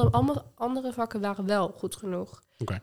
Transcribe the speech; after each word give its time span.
alle, 0.00 0.10
alle 0.10 0.44
andere 0.54 0.92
vakken 0.92 1.20
waren 1.20 1.46
wel 1.46 1.74
goed 1.78 1.96
genoeg. 1.96 2.42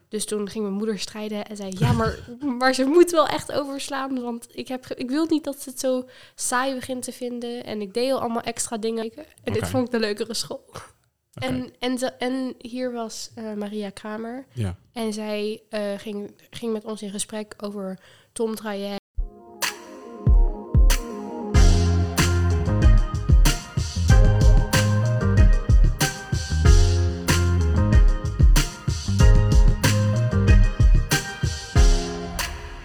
Dus 0.10 0.26
toen 0.26 0.50
ging 0.50 0.64
mijn 0.64 0.76
moeder 0.76 1.00
strijden 1.00 1.46
en 1.46 1.56
zei... 1.56 1.72
Ja, 1.78 1.92
maar, 1.92 2.18
maar 2.60 2.74
ze 2.74 2.86
moet 2.86 3.12
wel 3.12 3.28
echt 3.28 3.52
overslaan. 3.52 4.22
Want 4.22 4.48
ik, 4.52 4.68
heb, 4.68 4.86
ik 4.88 5.10
wil 5.10 5.26
niet 5.26 5.44
dat 5.44 5.62
ze 5.62 5.70
het 5.70 5.80
zo 5.80 6.08
saai 6.36 6.74
begint 6.76 7.04
te 7.04 7.12
vinden. 7.12 7.64
En 7.66 7.82
ik 7.82 7.94
deed 7.94 8.12
al 8.12 8.20
allemaal 8.20 8.42
extra 8.42 8.78
dingen. 8.78 9.12
En 9.44 9.54
dit 9.54 9.68
vond 9.68 9.86
ik 9.86 9.92
de 9.92 10.00
leukere 10.00 10.34
school. 10.34 10.64
En, 11.34 11.74
en, 11.80 11.98
ze- 11.98 12.12
en 12.12 12.54
hier 12.58 12.92
was 12.94 13.32
eh, 13.36 13.54
Maria 13.54 13.90
Kramer. 13.90 14.46
Ja. 14.54 14.76
En 14.94 15.14
zij 15.14 15.62
eh, 15.70 15.82
ging, 15.98 16.34
ging 16.50 16.74
met 16.74 16.86
ons 16.86 17.02
in 17.02 17.10
gesprek 17.12 17.54
over 17.58 18.00
Tom 18.34 18.56
Traject. 18.56 19.01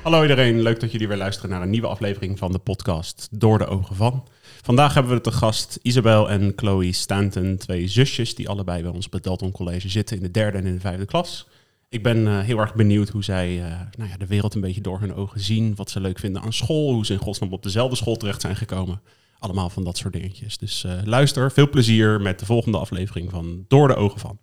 Hallo 0.07 0.23
iedereen, 0.23 0.63
leuk 0.63 0.81
dat 0.81 0.93
jullie 0.93 1.09
weer 1.09 1.17
luisteren 1.17 1.51
naar 1.51 1.63
een 1.63 1.71
nieuwe 1.71 1.87
aflevering 1.87 2.39
van 2.39 2.53
de 2.53 2.59
podcast 2.59 3.29
Door 3.31 3.59
de 3.59 3.67
Ogen 3.67 3.97
van. 3.97 4.29
Vandaag 4.63 4.95
hebben 4.95 5.13
we 5.13 5.21
te 5.21 5.33
gast 5.33 5.79
Isabel 5.83 6.31
en 6.31 6.53
Chloe 6.57 6.93
Stanton, 6.93 7.57
twee 7.57 7.89
zusjes 7.89 8.35
die 8.35 8.49
allebei 8.49 8.83
bij 8.83 8.91
ons 8.91 9.09
het 9.11 9.25
Dalton 9.25 9.53
College 9.53 9.89
zitten 9.89 10.17
in 10.17 10.23
de 10.23 10.31
derde 10.31 10.59
en 10.59 10.67
in 10.67 10.75
de 10.75 10.81
vijfde 10.81 11.05
klas. 11.05 11.49
Ik 11.89 12.03
ben 12.03 12.27
eh, 12.27 12.39
heel 12.39 12.59
erg 12.59 12.75
benieuwd 12.75 13.09
hoe 13.09 13.25
zij 13.25 13.65
eh, 13.65 13.81
nou 13.99 14.11
ja, 14.11 14.17
de 14.17 14.27
wereld 14.27 14.55
een 14.55 14.61
beetje 14.61 14.81
door 14.81 15.01
hun 15.01 15.15
ogen 15.15 15.41
zien, 15.41 15.75
wat 15.75 15.91
ze 15.91 16.01
leuk 16.01 16.19
vinden 16.19 16.43
aan 16.43 16.53
school, 16.53 16.93
hoe 16.93 17.07
ze 17.07 17.13
in 17.13 17.19
godsnaam 17.19 17.53
op 17.53 17.63
dezelfde 17.63 17.97
school 17.97 18.17
terecht 18.17 18.41
zijn 18.41 18.57
gekomen. 18.57 19.01
Allemaal 19.39 19.71
van 19.71 19.85
dat 19.85 19.97
soort 19.97 20.13
dingetjes. 20.13 20.59
Dus 20.59 20.85
eh, 20.85 20.93
luister, 21.05 21.53
veel 21.53 21.71
plezier 21.71 22.21
met 22.21 22.39
de 22.39 22.47
volgende 22.47 22.79
aflevering 22.79 23.31
van 23.31 23.65
Door 23.69 23.89
de 23.89 23.95
Ogen 23.95 24.21
van. 24.21 24.39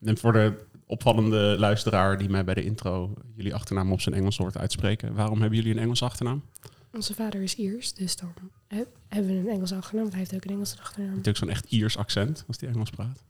En 0.00 0.18
voor 0.18 0.32
de 0.32 0.64
opvallende 0.86 1.56
luisteraar 1.58 2.18
die 2.18 2.28
mij 2.28 2.44
bij 2.44 2.54
de 2.54 2.64
intro 2.64 3.14
jullie 3.34 3.54
achternaam 3.54 3.92
op 3.92 4.00
zijn 4.00 4.14
Engels 4.14 4.36
hoort 4.36 4.56
uitspreken. 4.56 5.14
Waarom 5.14 5.40
hebben 5.40 5.58
jullie 5.58 5.74
een 5.74 5.82
Engelse 5.82 6.04
achternaam? 6.04 6.42
Onze 6.92 7.14
vader 7.14 7.42
is 7.42 7.54
Iers, 7.54 7.94
dus 7.94 8.16
dan 8.16 8.32
hebben 9.08 9.32
we 9.32 9.38
een 9.38 9.48
Engelse 9.48 9.74
achternaam. 9.74 10.02
Want 10.02 10.14
hij 10.14 10.20
heeft 10.20 10.34
ook 10.34 10.44
een 10.44 10.50
Engelse 10.50 10.76
achternaam. 10.80 11.08
Natuurlijk 11.08 11.36
zo'n 11.36 11.50
echt 11.50 11.64
Iers 11.68 11.96
accent 11.96 12.44
als 12.46 12.58
die 12.58 12.68
Engels 12.68 12.90
praat. 12.90 13.24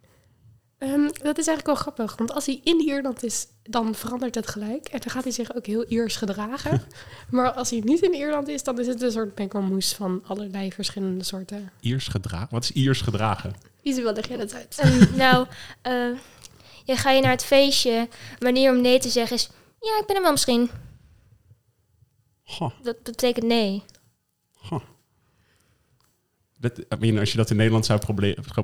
Ehm, 0.79 1.03
dat 1.03 1.39
is 1.39 1.47
eigenlijk 1.47 1.67
wel 1.67 1.75
grappig, 1.75 2.17
want 2.17 2.33
als 2.33 2.47
hij 2.47 2.61
in 2.65 2.81
Ierland 2.81 3.23
is, 3.25 3.47
dan 3.63 3.95
verandert 3.95 4.35
het 4.35 4.49
gelijk. 4.49 4.89
En 4.89 5.01
dan 5.01 5.11
gaat 5.11 5.23
hij 5.23 5.33
zich 5.33 5.55
ook 5.55 5.67
heel 5.67 5.87
Iers 5.87 6.17
gedragen. 6.17 6.83
maar 7.31 7.53
als 7.53 7.71
hij 7.71 7.81
niet 7.85 8.03
in 8.03 8.15
Ierland 8.15 8.49
is, 8.49 8.63
dan 8.63 8.81
is 8.81 8.87
het 8.87 9.03
een 9.03 9.11
soort 9.11 9.39
mengelmoes 9.39 9.93
van 9.93 10.23
allerlei 10.27 10.73
verschillende 10.73 11.25
soorten. 11.25 11.71
Iers 11.81 12.09
gedragen? 12.09 12.49
Wat 12.51 12.63
is 12.63 12.73
Iers 12.73 13.01
gedragen? 13.01 13.55
Isabel, 13.83 14.13
leg 14.13 14.29
jij 14.29 14.37
dat 14.37 14.55
uit? 14.55 14.79
Ehm, 14.79 15.17
nou, 15.17 15.47
eh, 15.83 16.11
je 16.87 16.97
ga 16.97 17.11
je 17.11 17.21
naar 17.21 17.31
het 17.31 17.45
feestje. 17.45 18.09
Manier 18.39 18.73
om 18.73 18.81
nee 18.81 18.99
te 18.99 19.09
zeggen 19.09 19.37
is... 19.37 19.51
Ja, 19.81 19.99
ik 20.01 20.07
ben 20.07 20.17
er 20.17 20.23
wel 20.23 20.31
misschien. 20.31 20.71
Dat 22.83 23.03
betekent 23.03 23.47
nee. 23.47 23.83
ha. 24.59 24.83
Dat, 26.59 26.79
I 26.79 26.97
mean, 26.99 27.19
als 27.19 27.31
je 27.31 27.37
dat 27.37 27.51
in 27.51 27.57
Nederland 27.57 27.87
zou, 27.87 28.01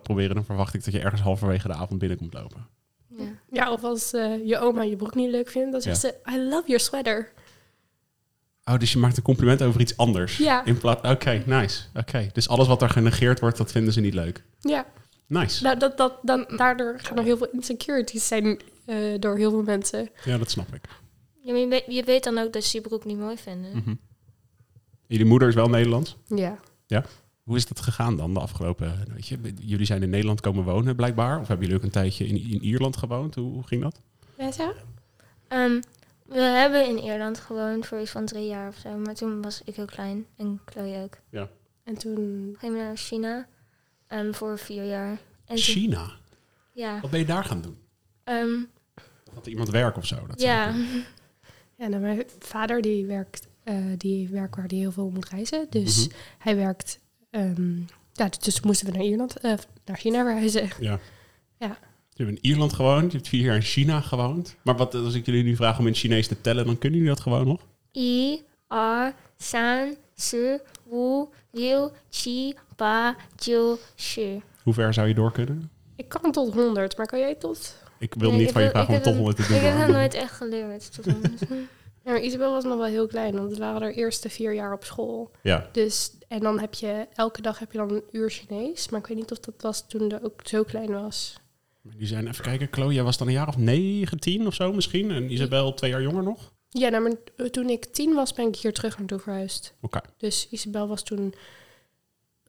proberen, 0.03 0.35
dan 0.35 0.45
verwacht 0.45 0.75
ik 0.75 0.85
dat 0.85 0.95
je 0.95 1.01
ergens 1.01 1.21
halverwege 1.21 1.69
de 1.69 1.75
avond 1.75 1.99
binnenkomt 1.99 2.35
lopen. 2.35 2.67
Ja. 3.09 3.25
Ja, 3.51 3.73
of 3.73 3.85
als 3.85 4.13
eh, 4.13 4.47
je 4.47 4.59
oma 4.59 4.83
je 4.83 4.97
broek 4.97 5.15
niet 5.15 5.31
leuk 5.31 5.49
vindt, 5.49 5.73
dan 5.73 5.81
zegt 5.81 6.01
ze, 6.01 6.15
I 6.31 6.39
love 6.39 6.67
your 6.67 6.81
sweater. 6.81 7.33
Oh, 8.65 8.79
dus 8.79 8.93
je 8.93 8.99
maakt 8.99 9.17
een 9.17 9.23
compliment 9.23 9.63
over 9.63 9.81
iets 9.81 9.97
anders. 9.97 10.37
Ja. 10.37 10.65
In 10.65 10.79
plaats. 10.79 11.09
Oké, 11.09 11.43
nice. 11.47 11.83
Oké, 11.95 12.31
dus 12.33 12.49
alles 12.49 12.67
wat 12.67 12.83
er 12.83 12.91
genegeerd 12.91 13.41
wordt, 13.41 13.57
dat 13.57 13.73
vinden 13.73 13.93
ze 13.93 14.01
niet 14.01 14.15
leuk. 14.15 14.45
Ja, 14.61 14.87
Nice. 15.33 15.63
nou, 15.63 15.79
dat, 15.79 15.97
dat, 15.97 16.19
dan, 16.23 16.47
daardoor 16.57 16.99
gaan 17.01 17.19
er 17.19 17.25
heel 17.25 17.37
veel 17.37 17.49
insecurities 17.53 18.27
zijn 18.27 18.61
eh, 18.85 18.97
door 19.21 19.37
heel 19.37 19.51
veel 19.51 19.63
mensen. 19.63 20.09
Ja, 20.25 20.39
dat 20.39 20.51
snap 20.51 20.75
ik. 20.75 20.85
Ja, 21.41 21.55
je, 21.55 21.67
weet, 21.67 21.85
je 21.87 22.05
weet 22.05 22.25
dan 22.25 22.39
ook 22.39 22.53
dat 22.53 22.65
ze 22.65 22.77
je 22.77 22.89
broek 22.89 23.05
niet 23.05 23.19
mooi 23.19 23.37
vinden. 23.37 23.77
Mhm. 23.77 23.95
Jullie 25.07 25.27
moeder 25.27 25.49
is 25.49 25.55
wel 25.55 25.69
Nederlands. 25.69 26.17
Ja. 26.27 26.59
Hoe 27.43 27.57
is 27.57 27.67
dat 27.67 27.81
gegaan 27.81 28.17
dan 28.17 28.35
de 28.35 28.41
afgelopen... 28.41 29.05
Weet 29.15 29.27
je, 29.27 29.39
jullie 29.61 29.87
zijn 29.87 30.03
in 30.03 30.11
Nederland 30.11 30.41
komen 30.41 30.65
wonen 30.65 30.97
blijkbaar. 30.97 31.41
Of 31.41 31.49
hebben 31.49 31.67
jullie 31.67 31.81
ook 31.81 31.87
een 31.87 31.93
tijdje 31.93 32.27
in, 32.27 32.37
in 32.37 32.63
Ierland 32.63 32.97
gewoond? 32.97 33.35
Hoe, 33.35 33.53
hoe 33.53 33.67
ging 33.67 33.83
dat? 33.83 34.01
Ja, 34.39 34.53
zo? 34.53 34.73
Ehm, 35.49 35.81
we 36.27 36.41
hebben 36.41 36.89
in 36.89 36.99
Ierland 36.99 37.39
gewoond 37.39 37.87
voor 37.87 38.01
iets 38.01 38.11
van 38.11 38.25
drie 38.25 38.47
jaar 38.47 38.69
of 38.69 38.77
zo. 38.77 38.97
Maar 38.97 39.15
toen 39.15 39.43
was 39.43 39.63
ik 39.65 39.77
heel 39.77 39.85
klein. 39.85 40.27
En 40.37 40.61
Chloe 40.65 41.03
ook. 41.03 41.19
En 41.85 41.99
toen... 41.99 42.55
Gingen 42.59 42.77
we 42.77 42.83
naar 42.83 42.97
China. 42.97 43.47
Ehm, 44.13 44.33
voor 44.33 44.59
vier 44.59 44.85
jaar. 44.85 45.11
En 45.11 45.19
toen- 45.47 45.57
China. 45.57 46.11
ja. 46.73 47.01
Wat 47.01 47.11
ben 47.11 47.21
je 47.21 47.27
daar 47.27 47.45
gaan 47.45 47.63
doen? 47.63 47.77
Ehm, 48.25 48.59
Had 49.35 49.47
iemand 49.47 49.69
werk 49.71 49.97
of 49.97 50.07
zo? 50.07 50.27
Dat 50.27 50.41
ja. 50.41 50.75
Ja, 51.79 51.89
nou, 51.89 52.03
mijn 52.03 52.23
vader 52.39 52.81
die 52.83 53.07
werkt, 53.07 53.49
eh, 53.65 53.75
die 53.97 54.29
werkt 54.29 54.57
waar 54.57 54.65
hij 54.67 54.79
heel 54.79 54.93
veel 54.93 55.11
moet 55.11 55.29
reizen. 55.29 55.67
Dus 55.71 56.07
Mhm. 56.07 56.17
hij 56.39 56.57
werkt... 56.57 56.99
ehm, 57.31 57.77
ja, 58.13 58.29
dus 58.41 58.61
moesten 58.61 58.87
we 58.87 58.93
naar 58.93 59.05
Ierland, 59.07 59.37
eh, 59.37 59.55
naar 59.85 59.97
China 59.97 60.25
verhuizen. 60.25 60.69
Ja. 60.81 60.99
Ja. 61.59 61.79
Je 62.15 62.25
hebt 62.25 62.37
in 62.37 62.51
Ierland 62.51 62.73
gewoond, 62.73 63.11
je 63.13 63.17
hebt 63.17 63.29
vier 63.29 63.43
jaar 63.45 63.55
in 63.55 63.63
China 63.63 64.01
gewoond. 64.01 64.57
Maar 64.63 64.77
wat, 64.77 64.95
als 64.95 65.15
ik 65.15 65.27
jullie 65.27 65.43
nu 65.45 65.57
vraag 65.57 65.79
om 65.79 65.87
in 65.87 65.95
Chinees 65.95 66.27
te 66.29 66.41
tellen, 66.41 66.67
dan 66.67 66.79
kunnen 66.79 66.99
jullie 66.99 67.15
dat 67.15 67.23
gewoon 67.23 67.47
nog? 67.47 67.67
I, 67.97 68.41
R, 68.69 69.13
san, 69.37 69.97
si, 70.23 70.59
wu, 70.91 71.25
liu, 71.51 71.89
qi, 72.11 72.55
ba, 72.77 73.17
jiu, 73.37 73.77
shi. 73.97 74.43
Hoe 74.63 74.75
ver 74.75 74.95
zou 74.95 75.09
je 75.09 75.15
door 75.15 75.33
kunnen? 75.33 75.71
Ik 75.97 76.09
kan 76.09 76.33
tot 76.33 76.55
100, 76.55 76.97
maar 76.97 77.07
kan 77.07 77.19
jij 77.19 77.35
tot... 77.35 77.77
Ik 77.99 78.15
wil 78.15 78.29
Nee, 78.31 78.39
niet 78.39 78.47
ik 78.49 78.53
van 78.53 78.63
je 78.63 78.71
vragen 78.71 78.89
om 78.89 78.95
ik 78.95 79.05
heb 79.05 79.05
toch 79.05 79.13
hem- 79.15 79.23
om 79.23 79.29
het 79.29 79.37
te 79.37 79.47
doen. 79.49 79.57
Ik 79.57 79.63
heb 79.63 79.79
dat 79.79 79.89
nooit 79.89 80.15
echt 80.15 80.33
geleerd. 80.35 80.95
tot. 80.95 81.07
Ja, 82.05 82.11
maar 82.13 82.21
Isabel 82.21 82.53
was 82.53 82.65
nog 82.65 82.77
wel 82.77 82.85
heel 82.87 83.07
klein, 83.07 83.37
want 83.37 83.53
we 83.53 83.59
waren 83.59 83.83
er 83.83 83.95
eerste 83.95 84.29
vier 84.29 84.55
jaar 84.55 84.73
op 84.73 84.85
school. 84.85 85.31
Ja, 85.43 85.69
Dus, 85.73 86.13
en 86.29 86.41
dan 86.41 86.61
heb 86.61 86.75
je, 86.75 87.07
elke 87.15 87.43
dag 87.43 87.59
heb 87.59 87.73
je 87.73 87.79
dan 87.79 87.91
een 87.91 88.03
uur 88.11 88.31
Chinees. 88.31 88.89
Maar 88.89 89.01
ik 89.01 89.07
weet 89.07 89.17
niet 89.17 89.31
of 89.33 89.39
dat 89.39 89.55
was 89.59 89.87
toen 89.87 90.09
de 90.09 90.23
ook 90.25 90.41
zo 90.45 90.63
klein 90.63 90.93
was. 90.93 91.35
maar 91.81 91.95
die 91.97 92.07
zijn, 92.07 92.29
even 92.29 92.45
kijken, 92.45 92.69
Chloe, 92.71 92.93
jij 92.93 93.03
was 93.03 93.19
dan 93.19 93.27
een 93.27 93.33
jaar 93.33 93.49
of 93.49 93.57
19 93.57 94.47
of 94.47 94.55
zo 94.55 94.73
misschien. 94.73 95.11
En 95.11 95.33
Isabel 95.33 95.75
twee 95.75 95.91
jaar 95.91 96.03
jonger 96.03 96.23
nog. 96.23 96.53
Ja, 96.75 96.89
nou, 96.89 97.03
maar 97.03 97.51
toen 97.51 97.69
ik 97.69 97.85
tien 97.85 98.15
was, 98.15 98.33
ben 98.33 98.47
ik 98.49 98.57
hier 98.57 98.73
terug 98.73 98.99
naartoe 98.99 99.19
verhuisd. 99.19 99.75
Oké. 99.81 100.01
Dus 100.17 100.49
Isabel 100.51 100.89
was 100.89 101.03
toen 101.03 101.35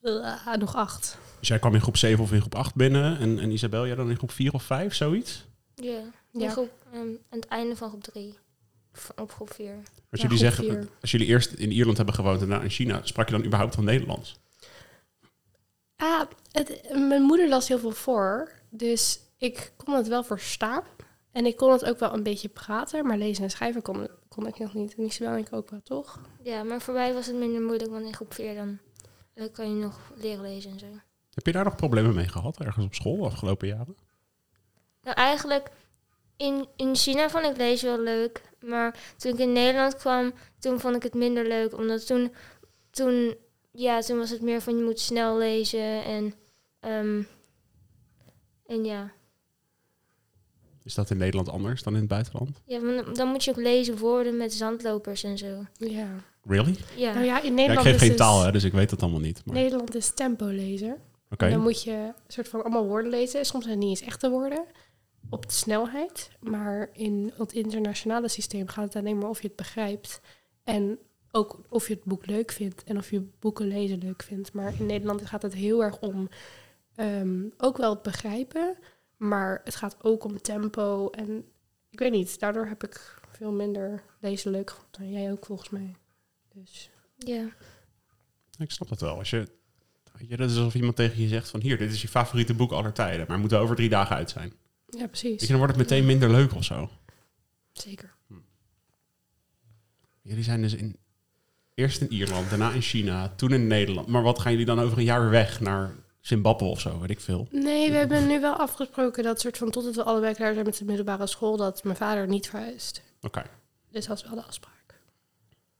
eh, 0.01 0.53
nog 0.55 0.75
acht. 0.75 1.17
Dus 1.39 1.47
jij 1.47 1.59
kwam 1.59 1.73
in 1.73 1.81
groep 1.81 1.97
7 1.97 2.23
of 2.23 2.31
in 2.31 2.39
groep 2.39 2.55
8 2.55 2.75
binnen. 2.75 3.19
En, 3.19 3.39
en 3.39 3.51
Isabel, 3.51 3.85
jij 3.87 3.95
dan 3.95 4.09
in 4.09 4.17
groep 4.17 4.31
4 4.31 4.53
of 4.53 4.63
5, 4.63 4.93
zoiets? 4.93 5.45
Ja, 5.75 5.99
in 6.33 6.39
Ja. 6.39 6.49
groep, 6.49 6.71
ehm, 6.91 6.99
aan 6.99 7.39
het 7.39 7.45
einde 7.47 7.75
van 7.75 7.89
groep 7.89 8.03
3. 8.03 8.37
Op 9.15 9.31
groep 9.31 9.53
4. 9.53 9.73
Als 9.75 9.81
Ja, 10.21 10.27
jullie 10.27 10.27
groep 10.27 10.37
zeggen, 10.37 10.63
vier. 10.65 10.87
als 11.01 11.11
jullie 11.11 11.27
eerst 11.27 11.51
in 11.51 11.71
Ierland 11.71 11.97
hebben 11.97 12.15
gewoond 12.15 12.41
en 12.41 12.47
daarna 12.47 12.63
in 12.63 12.69
China, 12.69 12.99
sprak 13.03 13.27
je 13.29 13.33
dan 13.35 13.45
überhaupt 13.45 13.75
van 13.75 13.83
Nederlands? 13.83 14.39
Ah, 15.95 16.21
het, 16.51 16.81
mijn 16.91 17.21
moeder 17.21 17.49
las 17.49 17.67
heel 17.67 17.79
veel 17.79 17.91
voor. 17.91 18.51
Dus 18.69 19.19
ik 19.37 19.73
kon 19.77 19.93
het 19.95 20.07
wel 20.07 20.23
verstaan. 20.23 20.83
En 21.33 21.45
ik 21.45 21.55
kon 21.55 21.71
het 21.71 21.85
ook 21.85 21.99
wel 21.99 22.13
een 22.13 22.23
beetje 22.23 22.49
praten. 22.49 23.05
Maar 23.07 23.17
lezen 23.17 23.43
en 23.43 23.49
schrijven 23.49 23.81
kon, 23.81 24.07
kon 24.27 24.47
ik 24.47 24.59
nog 24.59 24.73
niet. 24.73 24.95
En 24.95 25.03
Isabel 25.03 25.33
denk 25.33 25.47
ik 25.47 25.53
ook 25.53 25.69
wel, 25.69 25.81
toch? 25.83 26.19
Ja, 26.43 26.63
maar 26.63 26.81
voor 26.81 26.93
mij 26.93 27.13
was 27.13 27.25
het 27.25 27.35
minder 27.35 27.61
moeilijk, 27.61 27.91
want 27.91 28.05
in 28.05 28.13
groep 28.13 28.33
4 28.33 28.55
dan 28.55 28.79
eh, 29.33 29.45
kan 29.51 29.69
je 29.69 29.83
nog 29.83 29.99
leren 30.15 30.41
lezen 30.41 30.71
en 30.71 30.79
zo. 30.79 30.85
Heb 31.33 31.45
je 31.45 31.51
daar 31.51 31.63
nog 31.63 31.75
problemen 31.75 32.15
mee 32.15 32.27
gehad, 32.27 32.59
ergens 32.59 32.85
op 32.85 32.93
school 32.93 33.17
de 33.17 33.23
afgelopen 33.23 33.67
jaren? 33.67 33.95
Nou, 35.01 35.15
eigenlijk, 35.15 35.71
in, 36.37 36.67
in 36.75 36.95
China 36.95 37.29
vond 37.29 37.45
ik 37.45 37.57
lezen 37.57 37.89
wel 37.89 38.03
leuk. 38.03 38.41
Maar 38.59 39.13
toen 39.17 39.33
ik 39.33 39.39
in 39.39 39.51
Nederland 39.51 39.95
kwam, 39.95 40.33
toen 40.59 40.79
vond 40.79 40.95
ik 40.95 41.03
het 41.03 41.13
minder 41.13 41.47
leuk. 41.47 41.77
Omdat 41.77 42.07
toen, 42.07 42.33
toen, 42.91 43.35
ja, 43.71 44.01
toen 44.01 44.17
was 44.17 44.29
het 44.29 44.41
meer 44.41 44.61
van 44.61 44.77
je 44.77 44.83
moet 44.83 44.99
snel 44.99 45.37
lezen. 45.37 46.03
En, 46.03 46.33
ehm, 46.79 47.23
en 48.65 48.85
ja. 48.85 49.11
Is 50.83 50.93
dat 50.93 51.09
in 51.09 51.17
Nederland 51.17 51.49
anders 51.49 51.83
dan 51.83 51.93
in 51.93 51.99
het 51.99 52.09
buitenland? 52.09 52.61
ja, 52.65 52.79
maar 52.79 53.13
dan 53.13 53.27
moet 53.27 53.43
je 53.43 53.51
ook 53.51 53.57
lezen 53.57 53.97
woorden 53.97 54.37
met 54.37 54.53
zandlopers 54.53 55.23
en 55.23 55.37
zo. 55.37 55.65
Ja. 55.77 56.07
Really? 56.45 56.75
Ja, 56.95 57.13
Nou 57.13 57.25
ja, 57.25 57.37
in 57.37 57.43
Ja, 57.43 57.49
ik 57.49 57.53
Nederland 57.53 57.85
geef 57.85 57.93
is 57.93 57.99
geen 57.99 58.07
dus- 58.09 58.17
taal, 58.17 58.43
hè, 58.43 58.51
dus 58.51 58.63
ik 58.63 58.71
weet 58.73 58.89
dat 58.89 59.01
allemaal 59.01 59.19
niet. 59.19 59.41
Maar- 59.45 59.55
Nederland 59.55 59.95
is 59.95 60.13
tempo 60.13 60.45
lezen. 60.45 60.97
Oké. 61.29 61.45
En 61.45 61.51
dan 61.51 61.61
moet 61.61 61.83
je 61.83 61.91
een 61.91 62.13
soort 62.27 62.47
van 62.47 62.61
allemaal 62.63 62.85
woorden 62.85 63.11
lezen. 63.11 63.45
Soms 63.45 63.63
zijn 63.63 63.75
het 63.77 63.87
niet 63.87 63.97
eens 63.99 64.07
echte 64.09 64.29
woorden. 64.29 64.65
Op 65.29 65.45
de 65.47 65.53
snelheid. 65.53 66.29
Maar 66.39 66.89
in 66.93 67.31
het 67.37 67.53
internationale 67.53 68.27
systeem 68.27 68.67
gaat 68.67 68.83
het 68.83 68.95
alleen 68.95 69.17
maar 69.17 69.29
of 69.29 69.41
je 69.41 69.47
het 69.47 69.55
begrijpt. 69.55 70.21
En 70.63 70.99
ook 71.31 71.59
of 71.69 71.87
je 71.87 71.93
het 71.93 72.03
boek 72.03 72.25
leuk 72.25 72.51
vindt. 72.51 72.83
En 72.83 72.97
of 72.97 73.09
je 73.09 73.27
boeken 73.39 73.67
lezen 73.67 73.97
leuk 73.97 74.23
vindt. 74.23 74.53
Maar 74.53 74.73
in 74.79 74.85
Nederland 74.85 75.25
gaat 75.25 75.41
het 75.41 75.53
heel 75.53 75.83
erg 75.83 75.99
om 75.99 76.29
ehm, 76.95 77.43
ook 77.57 77.77
wel 77.77 77.89
het 77.89 78.01
begrijpen. 78.01 78.77
Maar 79.27 79.61
het 79.63 79.75
gaat 79.75 79.95
ook 80.01 80.23
om 80.23 80.41
tempo. 80.41 81.09
En 81.09 81.45
ik 81.89 81.99
weet 81.99 82.11
niet, 82.11 82.39
daardoor 82.39 82.65
heb 82.65 82.83
ik 82.83 83.19
veel 83.31 83.51
minder 83.51 84.03
lezen 84.19 84.51
leuk 84.51 84.69
gevonden. 84.69 85.11
Jij 85.11 85.31
ook 85.31 85.45
volgens 85.45 85.69
mij. 85.69 85.95
Dus 86.53 86.89
ja. 87.15 87.45
Ik 88.57 88.71
snap 88.71 88.89
dat 88.89 89.01
wel. 89.01 89.17
Als 89.17 89.29
je 89.29 89.47
Weet 90.17 90.29
je, 90.29 90.37
dat 90.37 90.49
is 90.49 90.57
alsof 90.57 90.75
iemand 90.75 90.95
tegen 90.95 91.21
je 91.21 91.27
zegt 91.27 91.49
van 91.49 91.61
hier, 91.61 91.77
dit 91.77 91.91
is 91.91 92.01
je 92.01 92.07
favoriete 92.07 92.53
boek 92.53 92.71
aller 92.71 92.93
tijden, 92.93 93.25
maar 93.27 93.39
moet 93.39 93.51
er 93.51 93.59
over 93.59 93.75
drie 93.75 93.89
dagen 93.89 94.15
uit 94.15 94.29
zijn. 94.29 94.53
Ja, 94.89 95.07
precies. 95.07 95.41
je, 95.41 95.47
dan 95.47 95.57
wordt 95.57 95.75
het 95.75 95.81
meteen 95.81 96.05
minder 96.05 96.29
leuk 96.29 96.55
of 96.55 96.63
zo. 96.63 96.89
Zeker. 97.71 98.15
Jullie 100.21 100.43
zijn 100.43 100.61
dus 100.61 100.73
in, 100.73 100.97
eerst 101.73 102.01
in 102.01 102.11
Ierland, 102.11 102.49
daarna 102.49 102.71
in 102.71 102.81
China, 102.81 103.29
toen 103.35 103.51
in 103.51 103.67
Nederland. 103.67 104.07
Maar 104.07 104.21
wat 104.21 104.39
gaan 104.39 104.51
jullie 104.51 104.65
dan 104.65 104.79
over 104.79 104.97
een 104.97 105.03
jaar 105.03 105.21
weer 105.21 105.29
weg 105.29 105.59
naar 105.59 105.95
Zimbabwe 106.23 106.65
of 106.65 106.79
zo, 106.79 106.99
weet 106.99 107.09
ik 107.09 107.19
veel. 107.19 107.47
Nee, 107.51 107.91
we 107.91 107.97
hebben 107.97 108.27
nu 108.27 108.39
wel 108.39 108.53
afgesproken 108.53 109.23
dat 109.23 109.39
soort 109.41 109.57
van 109.57 109.69
totdat 109.71 109.95
we 109.95 110.03
allebei 110.03 110.33
klaar 110.33 110.53
zijn 110.53 110.65
met 110.65 110.77
de 110.77 110.85
middelbare 110.85 111.27
school, 111.27 111.57
dat 111.57 111.83
mijn 111.83 111.95
vader 111.95 112.27
niet 112.27 112.49
verhuist. 112.49 113.01
Oké, 113.21 113.43
Dus 113.91 114.05
dat 114.05 114.17
is 114.17 114.23
wel 114.23 114.35
de 114.35 114.43
afspraak. 114.43 114.99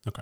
oké. 0.04 0.22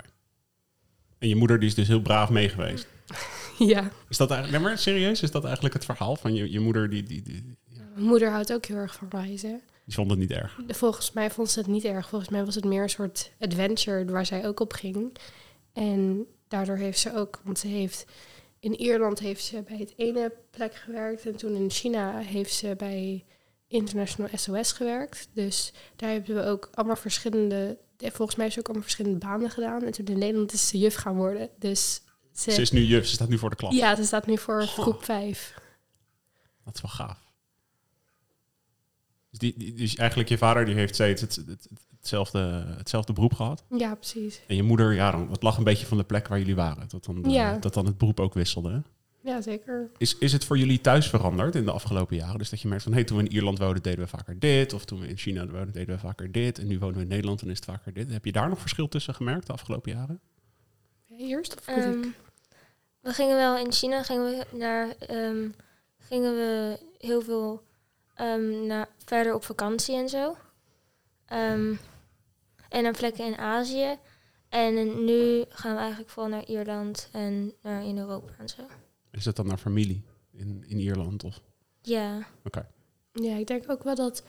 En 1.18 1.28
je 1.28 1.36
moeder 1.36 1.58
die 1.58 1.68
is 1.68 1.74
dus 1.74 1.88
heel 1.88 2.00
braaf 2.02 2.30
mee 2.30 2.48
geweest. 2.48 2.86
Ja. 3.58 3.90
Is 4.08 4.16
dat 4.16 4.30
eigenlijk, 4.30 4.62
nee, 4.62 4.70
maar 4.70 4.78
serieus, 4.78 5.22
is 5.22 5.30
dat 5.30 5.44
eigenlijk 5.44 5.74
het 5.74 5.84
verhaal 5.84 6.16
van 6.16 6.34
je, 6.34 6.50
je 6.50 6.60
moeder 6.60 6.90
die, 6.90 7.02
die, 7.02 7.22
die, 7.22 7.56
Mijn 7.94 8.06
moeder 8.06 8.30
houdt 8.30 8.52
ook 8.52 8.64
heel 8.66 8.76
erg 8.76 8.94
van 8.94 9.08
reizen. 9.10 9.60
die 9.84 9.94
vond 9.94 10.10
het 10.10 10.18
niet 10.18 10.30
erg? 10.30 10.58
Volgens 10.68 11.12
mij 11.12 11.30
vond 11.30 11.50
ze 11.50 11.58
het 11.58 11.68
niet 11.68 11.84
erg. 11.84 12.08
Volgens 12.08 12.30
mij 12.30 12.44
was 12.44 12.54
het 12.54 12.64
meer 12.64 12.82
een 12.82 12.90
soort 12.90 13.32
adventure 13.40 14.04
waar 14.04 14.26
zij 14.26 14.46
ook 14.46 14.60
op 14.60 14.72
ging. 14.72 15.16
En 15.72 16.26
daardoor 16.48 16.76
heeft 16.76 16.98
ze 16.98 17.14
ook, 17.16 17.40
want 17.44 17.58
ze 17.58 17.66
heeft 17.66 18.04
in 18.62 18.74
Ierland 18.80 19.18
heeft 19.18 19.44
ze 19.44 19.62
bij 19.62 19.76
het 19.76 19.92
ene 19.96 20.32
plek 20.50 20.74
gewerkt 20.74 21.26
en 21.26 21.36
toen 21.36 21.54
in 21.54 21.70
China 21.70 22.18
heeft 22.18 22.52
ze 22.54 22.74
bij 22.76 23.24
International 23.66 24.30
SOS 24.38 24.72
gewerkt. 24.72 25.28
Dus 25.34 25.72
daar 25.96 26.10
hebben 26.10 26.34
we 26.34 26.42
ook 26.44 26.70
allemaal 26.74 26.96
verschillende, 26.96 27.78
volgens 27.98 28.34
mij 28.34 28.44
heeft 28.44 28.52
ze 28.52 28.58
ook 28.60 28.66
allemaal 28.66 28.82
verschillende 28.84 29.18
banen 29.18 29.50
gedaan. 29.50 29.82
En 29.82 29.92
toen 29.92 30.06
in 30.06 30.18
Nederland 30.18 30.52
is 30.52 30.68
ze 30.68 30.78
juf 30.78 30.94
gaan 30.94 31.16
worden. 31.16 31.48
Dus 31.58 32.02
ze, 32.32 32.50
Ze 32.50 32.60
is 32.60 32.70
nu 32.70 32.80
juf, 32.80 33.06
ze 33.06 33.12
staat 33.14 33.28
nu 33.28 33.38
voor 33.38 33.50
de 33.50 33.56
klas. 33.56 33.74
ja, 33.74 33.96
ze 33.96 34.04
staat 34.04 34.26
nu 34.26 34.38
voor 34.38 34.62
Goh. 34.62 34.82
groep 34.84 35.04
5. 35.04 35.54
Dat 36.64 36.74
is 36.74 36.80
wel 36.82 36.90
gaaf. 36.90 37.18
Dus, 39.32 39.38
die, 39.40 39.54
die- 39.56 39.74
dus 39.74 39.94
eigenlijk 39.94 40.28
je 40.28 40.38
vader 40.38 40.64
die 40.64 40.74
heeft 40.74 40.94
steeds 40.94 41.20
het, 41.20 41.36
het, 41.36 41.46
het- 41.48 41.68
hetzelfde, 41.98 42.38
hetzelfde 42.76 43.12
beroep 43.12 43.34
gehad. 43.34 43.64
Ja, 43.76 43.94
precies. 43.94 44.40
En 44.46 44.56
je 44.56 44.62
moeder, 44.62 44.92
ja, 44.94 45.10
dan, 45.10 45.30
het 45.30 45.42
lag 45.42 45.56
een 45.56 45.64
beetje 45.64 45.86
van 45.86 45.96
de 45.96 46.04
plek 46.04 46.28
waar 46.28 46.38
jullie 46.38 46.54
waren. 46.54 46.88
Dat 46.88 47.04
dan, 47.04 47.24
eh, 47.24 47.32
Ja. 47.32 47.58
dat 47.58 47.74
dan 47.74 47.86
het 47.86 47.98
beroep 47.98 48.20
ook 48.20 48.34
wisselde. 48.34 48.70
hè? 48.70 48.78
Ja, 49.30 49.40
zeker. 49.40 49.90
Is, 49.98 50.18
is 50.18 50.32
het 50.32 50.44
voor 50.44 50.58
jullie 50.58 50.80
thuis 50.80 51.08
veranderd 51.08 51.54
in 51.54 51.64
de 51.64 51.70
afgelopen 51.70 52.16
jaren? 52.16 52.38
Dus 52.38 52.50
dat 52.50 52.60
je 52.60 52.68
merkt 52.68 52.82
van, 52.82 52.92
hey, 52.92 53.04
toen 53.04 53.16
we 53.16 53.24
in 53.24 53.32
Ierland 53.32 53.58
woonden 53.58 53.82
deden 53.82 54.00
we 54.00 54.06
vaker 54.06 54.38
dit. 54.38 54.72
Of 54.72 54.84
toen 54.84 55.00
we 55.00 55.08
in 55.08 55.16
China 55.16 55.46
woonden 55.46 55.72
deden 55.72 55.94
we 55.94 56.00
vaker 56.00 56.32
dit. 56.32 56.58
En 56.58 56.66
nu 56.66 56.78
wonen 56.78 56.96
we 56.96 57.02
in 57.02 57.08
Nederland 57.08 57.42
en 57.42 57.48
is 57.50 57.56
het 57.56 57.64
vaker 57.64 57.92
dit. 57.92 58.10
Heb 58.10 58.24
je 58.24 58.32
daar 58.32 58.48
nog 58.48 58.60
verschil 58.60 58.88
tussen 58.88 59.14
gemerkt 59.14 59.46
de 59.46 59.52
afgelopen 59.52 59.92
jaren? 59.92 60.20
Ja, 61.06 61.16
eerst 61.18 61.54
of 61.56 61.66
ik? 61.76 62.06
we 63.00 63.12
gingen 63.12 63.36
wel 63.36 63.56
in 63.58 63.72
China 63.72 64.02
gingen 64.02 64.24
we 64.24 64.56
naar 64.56 64.88
ehm, 64.98 65.48
gingen 65.98 66.34
we 66.34 66.78
heel 66.98 67.22
veel 67.22 67.62
ehm, 68.14 68.66
naar, 68.66 68.88
verder 69.04 69.34
op 69.34 69.44
vakantie 69.44 69.96
en 69.96 70.08
zo. 70.08 70.36
Ehm, 71.26 71.74
en 72.68 72.82
naar 72.82 72.96
plekken 72.96 73.26
in 73.26 73.36
Azië. 73.36 73.98
En 74.48 75.04
nu 75.04 75.44
gaan 75.48 75.74
we 75.74 75.80
eigenlijk 75.80 76.10
vooral 76.10 76.30
naar 76.30 76.46
Ierland 76.46 77.08
en 77.12 77.52
naar 77.62 77.84
in 77.84 77.98
Europa 77.98 78.32
en 78.38 78.48
zo. 78.48 78.62
Is 79.10 79.24
het 79.24 79.36
dan 79.36 79.46
naar 79.46 79.58
familie 79.58 80.04
in, 80.32 80.64
in 80.66 80.78
Ierland? 80.78 81.24
Of? 81.24 81.40
Ja. 81.82 82.26
Ja, 83.12 83.36
ik 83.36 83.46
denk 83.46 83.70
ook 83.70 83.82
wel 83.82 83.94
dat 83.94 84.24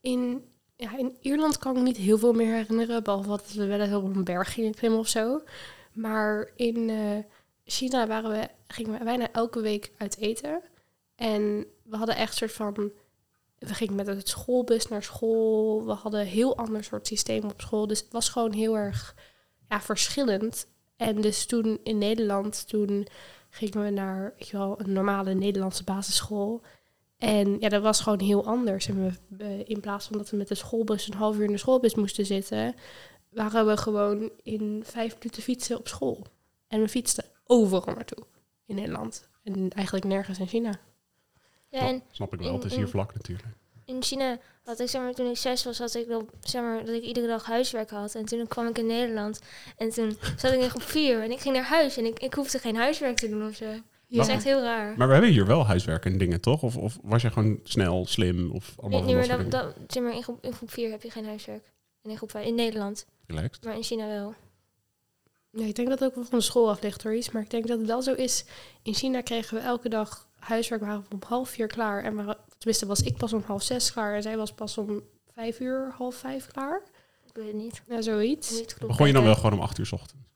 in, 0.00 0.44
ja, 0.76 0.96
in 0.96 1.16
Ierland 1.20 1.58
kan 1.58 1.76
ik 1.76 1.82
niet 1.82 1.96
heel 1.96 2.18
veel 2.18 2.32
meer 2.32 2.54
herinneren. 2.54 3.02
Behalve 3.02 3.28
dat 3.28 3.52
we 3.52 3.66
wel 3.66 3.80
eens 3.80 3.94
op 3.94 4.04
een 4.04 4.24
berg 4.24 4.52
gingen 4.52 4.74
klimmen 4.74 5.00
of 5.00 5.08
zo. 5.08 5.42
Maar 5.92 6.50
in 6.56 6.90
eh, 6.90 7.18
China 7.64 8.06
waren 8.06 8.30
we, 8.30 8.48
gingen 8.66 8.98
we 8.98 9.04
bijna 9.04 9.32
elke 9.32 9.60
week 9.60 9.92
uit 9.96 10.18
eten. 10.18 10.62
En 11.14 11.66
we 11.82 11.96
hadden 11.96 12.16
echt 12.16 12.36
soort 12.36 12.52
van... 12.52 12.92
We 13.58 13.74
gingen 13.74 13.94
met 13.94 14.06
het 14.06 14.28
schoolbus 14.28 14.88
naar 14.88 15.02
school. 15.02 15.84
We 15.84 15.92
hadden 15.92 16.20
een 16.20 16.26
heel 16.26 16.56
ander 16.56 16.84
soort 16.84 17.06
systeem 17.06 17.44
op 17.44 17.60
school. 17.60 17.86
Dus 17.86 18.00
het 18.00 18.12
was 18.12 18.28
gewoon 18.28 18.52
heel 18.52 18.76
erg 18.76 19.14
ja, 19.68 19.80
verschillend. 19.80 20.66
En 20.96 21.20
dus 21.20 21.46
toen 21.46 21.78
in 21.82 21.98
Nederland, 21.98 22.68
toen 22.68 23.06
gingen 23.50 23.84
we 23.84 23.90
naar 23.90 24.34
weet 24.38 24.50
wel, 24.50 24.80
een 24.80 24.92
normale 24.92 25.34
Nederlandse 25.34 25.84
basisschool. 25.84 26.62
En 27.18 27.60
ja, 27.60 27.68
dat 27.68 27.82
was 27.82 28.00
gewoon 28.00 28.20
heel 28.20 28.46
anders. 28.46 28.88
En 28.88 29.04
we, 29.04 29.12
we- 29.36 29.64
in 29.64 29.80
plaats 29.80 30.06
van 30.06 30.18
dat 30.18 30.30
we 30.30 30.36
met 30.36 30.48
de 30.48 30.54
schoolbus 30.54 31.08
een 31.08 31.14
half 31.14 31.36
uur 31.36 31.44
in 31.44 31.52
de 31.52 31.58
schoolbus 31.58 31.94
moesten 31.94 32.26
zitten, 32.26 32.74
waren 33.30 33.66
we 33.66 33.76
gewoon 33.76 34.30
in 34.42 34.82
vijf 34.84 35.16
minuten 35.18 35.42
fietsen 35.42 35.78
op 35.78 35.88
school. 35.88 36.26
En 36.68 36.80
we 36.80 36.88
fietsten 36.88 37.24
overal 37.44 37.94
naartoe 37.94 38.24
in 38.66 38.74
Nederland. 38.74 39.28
En 39.42 39.70
eigenlijk 39.70 40.06
nergens 40.06 40.38
in 40.38 40.46
China. 40.48 40.80
Ja, 41.70 41.80
en 41.80 42.02
Snap 42.10 42.32
ik 42.32 42.38
wel, 42.40 42.48
in- 42.48 42.54
het 42.54 42.64
is 42.64 42.72
in- 42.72 42.78
hier 42.78 42.88
vlak 42.88 43.14
natuurlijk. 43.14 43.48
in 43.84 44.02
China 44.02 44.38
had 44.64 44.80
ik, 44.80 44.88
zeg 44.88 45.02
maar, 45.02 45.12
toen 45.14 45.30
ik 45.30 45.36
zes 45.36 45.64
was, 45.64 45.78
had 45.78 45.94
ik 45.94 46.06
wel, 46.06 46.28
zeg 46.40 46.62
maar, 46.62 46.84
dat 46.84 46.94
ik 46.94 47.02
iedere 47.02 47.26
dag 47.26 47.44
huiswerk 47.44 47.90
had. 47.90 48.14
En 48.14 48.24
toen 48.24 48.46
kwam 48.46 48.66
ik 48.66 48.78
in 48.78 48.86
Nederland 48.86 49.40
en 49.76 49.90
toen 49.90 50.16
zat 50.36 50.52
ik 50.52 50.60
in 50.60 50.70
groep 50.70 50.82
vier 50.82 51.22
en 51.22 51.30
ik 51.30 51.40
ging 51.40 51.54
naar 51.54 51.64
huis 51.64 51.96
en 51.96 52.04
ik, 52.04 52.18
ik 52.18 52.34
hoefde 52.34 52.58
geen 52.58 52.76
huiswerk 52.76 53.16
te 53.16 53.28
doen 53.28 53.46
of 53.46 53.54
zo. 53.54 53.64
Dat 54.08 54.26
is 54.26 54.32
echt 54.32 54.44
heel 54.44 54.62
raar. 54.62 54.94
Maar 54.96 55.06
we 55.06 55.12
hebben 55.12 55.30
hier 55.30 55.46
wel 55.46 55.66
huiswerk 55.66 56.04
en 56.04 56.18
dingen, 56.18 56.40
toch? 56.40 56.62
Of, 56.62 56.76
of 56.76 56.98
was 57.02 57.22
je 57.22 57.30
gewoon 57.30 57.60
snel, 57.62 58.06
slim 58.06 58.50
of 58.52 58.74
allemaal 58.80 59.02
Nee, 59.02 59.14
nee, 59.14 59.28
dat 59.28 59.36
maar, 59.38 59.48
dat, 59.48 59.74
zeg 59.86 60.02
maar 60.02 60.14
in, 60.14 60.22
groep, 60.22 60.44
in 60.44 60.52
groep 60.52 60.70
4 60.70 60.90
heb 60.90 61.02
je 61.02 61.10
geen 61.10 61.24
huiswerk. 61.26 61.72
En 62.02 62.10
in 62.10 62.16
groep 62.16 62.30
5 62.30 62.46
in 62.46 62.54
Nederland, 62.54 63.06
Relaxed. 63.26 63.64
maar 63.64 63.74
in 63.76 63.82
China 63.82 64.06
wel. 64.06 64.34
Ja, 65.50 65.64
ik 65.64 65.74
denk 65.74 65.88
dat 65.88 65.98
het 65.98 66.08
ook 66.08 66.14
wel 66.14 66.24
van 66.24 66.38
de 66.38 66.44
school 66.44 66.70
af 66.70 66.82
ligt 66.82 67.02
hoor 67.02 67.14
iets. 67.14 67.30
Maar 67.30 67.42
ik 67.42 67.50
denk 67.50 67.66
dat 67.66 67.78
het 67.78 67.86
wel 67.86 68.02
zo 68.02 68.12
is. 68.12 68.44
In 68.82 68.94
China 68.94 69.20
kregen 69.20 69.56
we 69.56 69.62
elke 69.62 69.88
dag 69.88 70.28
huiswerk. 70.38 70.80
waren 70.80 71.00
we 71.00 71.14
om 71.14 71.22
half 71.26 71.48
vier 71.48 71.66
klaar. 71.66 72.04
En 72.04 72.14
waren, 72.14 72.36
tenminste 72.58 72.86
was 72.86 73.00
ik 73.00 73.16
pas 73.16 73.32
om 73.32 73.42
half 73.46 73.62
zes 73.62 73.92
klaar. 73.92 74.14
En 74.14 74.22
zij 74.22 74.36
was 74.36 74.52
pas 74.52 74.78
om 74.78 75.02
vijf 75.34 75.60
uur, 75.60 75.92
half 75.96 76.14
vijf 76.14 76.46
klaar. 76.46 76.82
Ik 77.26 77.34
weet 77.34 77.46
het 77.46 77.56
niet. 77.56 77.82
Ja, 77.88 78.00
zoiets. 78.02 78.50
Niet. 78.50 78.76
Begon 78.86 79.06
je 79.06 79.12
dan 79.12 79.24
wel 79.24 79.34
gewoon 79.34 79.52
om 79.52 79.60
acht 79.60 79.78
uur 79.78 79.86
's 79.86 79.92
ochtends? 79.92 80.26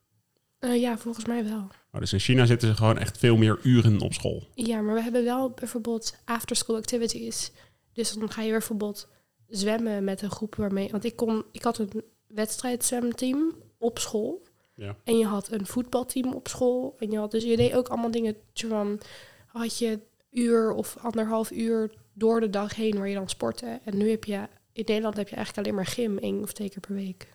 Eh, 0.58 0.80
ja, 0.80 0.98
volgens 0.98 1.24
mij 1.24 1.44
wel. 1.44 1.66
Oh, 1.92 2.00
dus 2.00 2.12
in 2.12 2.18
China 2.18 2.46
zitten 2.46 2.68
ze 2.68 2.74
gewoon 2.74 2.98
echt 2.98 3.18
veel 3.18 3.36
meer 3.36 3.58
uren 3.62 4.00
op 4.00 4.12
school. 4.12 4.46
Ja, 4.54 4.80
maar 4.80 4.94
we 4.94 5.02
hebben 5.02 5.24
wel 5.24 5.50
bijvoorbeeld 5.50 6.16
after-school 6.24 6.76
activities. 6.76 7.52
Dus 7.92 8.12
dan 8.12 8.30
ga 8.30 8.42
je 8.42 8.50
bijvoorbeeld 8.50 9.08
zwemmen 9.48 10.04
met 10.04 10.22
een 10.22 10.30
groep 10.30 10.54
waarmee... 10.54 10.90
Want 10.90 11.04
ik, 11.04 11.16
kon, 11.16 11.44
ik 11.52 11.62
had 11.62 11.78
een 11.78 12.02
wedstrijdzwemteam 12.26 13.52
op 13.78 13.98
school. 13.98 14.42
Ja. 14.74 14.96
En 15.04 15.18
je 15.18 15.26
had 15.26 15.52
een 15.52 15.66
voetbalteam 15.66 16.32
op 16.32 16.48
school. 16.48 16.94
En 16.98 17.10
je 17.10 17.18
had 17.18 17.30
dus 17.30 17.44
je 17.44 17.56
deed 17.56 17.74
ook 17.74 17.88
allemaal 17.88 18.10
dingen 18.10 18.36
van... 18.52 19.00
Had 19.46 19.78
je 19.78 20.00
uur 20.30 20.72
of 20.72 20.96
anderhalf 20.96 21.50
uur 21.50 21.92
door 22.12 22.40
de 22.40 22.50
dag 22.50 22.74
heen 22.74 22.98
waar 22.98 23.08
je 23.08 23.14
dan 23.14 23.28
sportte. 23.28 23.80
En 23.84 23.96
nu 23.96 24.10
heb 24.10 24.24
je... 24.24 24.48
In 24.72 24.84
Nederland 24.86 25.16
heb 25.16 25.28
je 25.28 25.36
eigenlijk 25.36 25.66
alleen 25.66 25.78
maar 25.78 25.92
gym 25.92 26.18
één 26.18 26.42
of 26.42 26.52
twee 26.52 26.68
keer 26.68 26.80
per 26.80 26.94
week. 26.94 27.28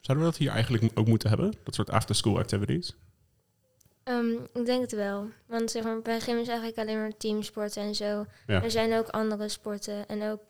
Zouden 0.00 0.26
we 0.26 0.32
dat 0.32 0.40
hier 0.40 0.50
eigenlijk 0.50 0.98
ook 0.98 1.06
moeten 1.06 1.28
hebben? 1.28 1.52
Dat 1.64 1.74
soort 1.74 1.90
after-school 1.90 2.38
activities? 2.38 2.94
Ehm, 4.04 4.32
ik 4.52 4.64
denk 4.64 4.80
het 4.80 4.92
wel. 4.92 5.28
Want 5.46 5.70
zeg 5.70 5.82
maar, 5.82 6.02
bij 6.02 6.20
gym 6.20 6.38
is 6.38 6.48
eigenlijk 6.48 6.78
alleen 6.78 6.98
maar 6.98 7.16
teamsporten 7.16 7.82
en 7.82 7.94
zo. 7.94 8.26
Ja. 8.46 8.62
Er 8.62 8.70
zijn 8.70 8.94
ook 8.94 9.08
andere 9.08 9.48
sporten. 9.48 10.08
En 10.08 10.22
ook 10.22 10.40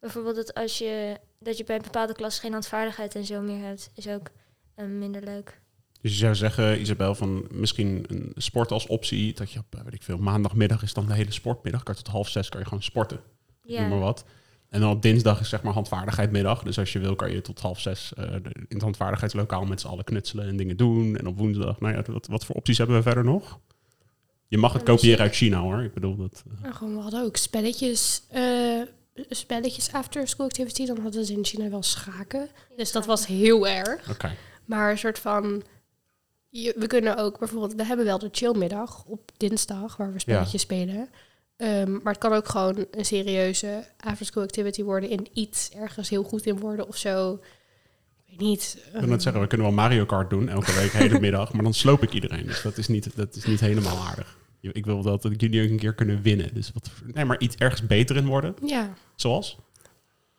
bijvoorbeeld 0.00 0.36
dat 0.36 0.54
als 0.54 0.78
je 0.78 1.18
dat 1.38 1.56
je 1.56 1.64
bij 1.64 1.76
een 1.76 1.82
bepaalde 1.82 2.14
klas 2.14 2.38
geen 2.38 2.52
handvaardigheid 2.52 3.14
en 3.14 3.24
zo 3.24 3.40
meer 3.40 3.64
hebt, 3.64 3.90
is 3.94 4.08
ook 4.08 4.30
ehm, 4.74 4.98
minder 4.98 5.22
leuk. 5.22 5.60
Dus 6.02 6.12
je 6.12 6.18
zou 6.18 6.34
zeggen, 6.34 6.80
Isabel, 6.80 7.14
van 7.14 7.46
misschien 7.50 8.04
een 8.08 8.32
sport 8.36 8.70
als 8.70 8.86
optie. 8.86 9.34
Dat 9.34 9.50
je 9.50 9.58
op, 9.58 9.74
eh, 9.74 9.80
weet 9.84 9.94
ik 9.94 10.02
veel, 10.02 10.18
maandagmiddag 10.18 10.82
is 10.82 10.94
dan 10.94 11.06
de 11.06 11.14
hele 11.14 11.32
sportmiddag. 11.32 11.82
Kan 11.82 11.94
tot 11.94 12.06
half 12.06 12.28
zes 12.28 12.48
kan 12.48 12.60
je 12.60 12.66
gewoon 12.66 12.82
sporten. 12.82 13.20
Ja. 13.62 13.80
Noem 13.80 13.90
maar 13.90 13.98
wat. 13.98 14.24
En 14.68 14.80
dan 14.80 14.90
op 14.90 15.02
dinsdag 15.02 15.40
is 15.40 15.48
zeg 15.48 15.62
maar 15.62 15.72
handvaardigheidmiddag. 15.72 16.62
Dus 16.62 16.78
als 16.78 16.92
je 16.92 16.98
wil, 16.98 17.16
kan 17.16 17.30
je 17.30 17.40
tot 17.40 17.60
half 17.60 17.80
zes 17.80 18.12
eh, 18.14 18.34
in 18.34 18.66
het 18.68 18.82
handvaardigheidslokaal 18.82 19.64
met 19.64 19.80
z'n 19.80 19.86
allen 19.86 20.04
knutselen 20.04 20.48
en 20.48 20.56
dingen 20.56 20.76
doen. 20.76 21.16
En 21.16 21.26
op 21.26 21.38
woensdag, 21.38 21.80
nou 21.80 21.94
ja, 21.94 22.02
wat, 22.12 22.26
wat 22.26 22.44
voor 22.44 22.54
opties 22.54 22.78
hebben 22.78 22.96
we 22.96 23.02
verder 23.02 23.24
nog? 23.24 23.58
Je 24.48 24.58
mag 24.58 24.72
het 24.72 24.82
kopiëren 24.82 25.20
uit 25.20 25.34
China 25.34 25.60
hoor. 25.60 25.82
Ik 25.82 25.94
bedoel 25.94 26.16
dat. 26.16 26.42
Nou, 26.62 26.74
gewoon, 26.74 26.94
we 26.94 27.00
hadden 27.00 27.22
ook 27.22 27.36
spelletjes, 27.36 28.22
spelletjes 29.28 29.92
after 29.92 30.28
school 30.28 30.46
activity. 30.46 30.86
Dan 30.86 30.98
hadden 30.98 31.24
ze 31.24 31.32
in 31.32 31.44
China 31.44 31.68
wel 31.70 31.82
schaken. 31.82 32.48
Dus 32.76 32.92
dat 32.92 33.06
was 33.06 33.26
heel 33.26 33.68
erg. 33.68 34.10
Oké. 34.10 34.36
Maar 34.64 34.90
een 34.90 34.98
soort 34.98 35.18
van... 35.18 35.62
je- 36.52 36.74
we 36.76 36.86
kunnen 36.86 37.16
ook 37.16 37.38
bijvoorbeeld... 37.38 37.74
We 37.74 37.84
hebben 37.84 38.06
wel 38.06 38.18
de 38.18 38.28
chillmiddag 38.32 39.04
op 39.04 39.30
dinsdag 39.36 39.96
waar 39.96 40.12
we 40.12 40.18
spelletjes 40.18 40.62
spelen. 40.62 41.08
Ehm, 41.56 41.92
maar 41.92 42.12
het 42.12 42.18
kan 42.22 42.32
ook 42.32 42.48
gewoon 42.48 42.86
een 42.90 43.04
serieuze 43.04 43.84
after 44.00 44.26
school 44.26 44.42
activity 44.42 44.82
worden... 44.82 45.10
in 45.10 45.26
iets 45.32 45.70
ergens 45.70 46.08
heel 46.08 46.22
goed 46.22 46.46
in 46.46 46.58
worden 46.58 46.88
of 46.88 46.96
zo. 46.96 47.32
Ik 48.26 48.38
weet 48.38 48.48
niet. 48.48 48.76
Ik 48.92 49.00
wil 49.00 49.08
net 49.08 49.22
zeggen, 49.22 49.40
we 49.40 49.46
kunnen 49.48 49.66
wel 49.66 49.76
Mario 49.76 50.04
Kart 50.04 50.30
doen 50.30 50.48
elke 50.48 50.72
week, 50.72 50.92
hele 50.92 51.20
middag. 51.20 51.52
Maar 51.52 51.62
dan 51.62 51.74
sloop 51.74 52.02
ik 52.02 52.12
iedereen. 52.12 52.46
Dus 52.46 52.62
dat 52.62 52.78
is 52.78 52.88
niet, 52.88 53.16
dat 53.16 53.34
is 53.36 53.44
niet 53.44 53.60
helemaal 53.60 53.96
aardig. 53.98 54.38
Ik 54.60 54.84
wil 54.84 55.02
dat 55.02 55.22
jullie 55.36 55.62
ook 55.64 55.70
een 55.70 55.78
keer 55.78 55.94
kunnen 55.94 56.22
winnen. 56.22 56.54
Dus 56.54 56.70
wat, 56.74 56.90
nee, 57.14 57.24
maar 57.24 57.40
iets 57.40 57.56
ergens 57.56 57.86
beter 57.86 58.16
in 58.16 58.26
worden. 58.26 58.54
Ja. 58.64 58.94
Zoals? 59.16 59.58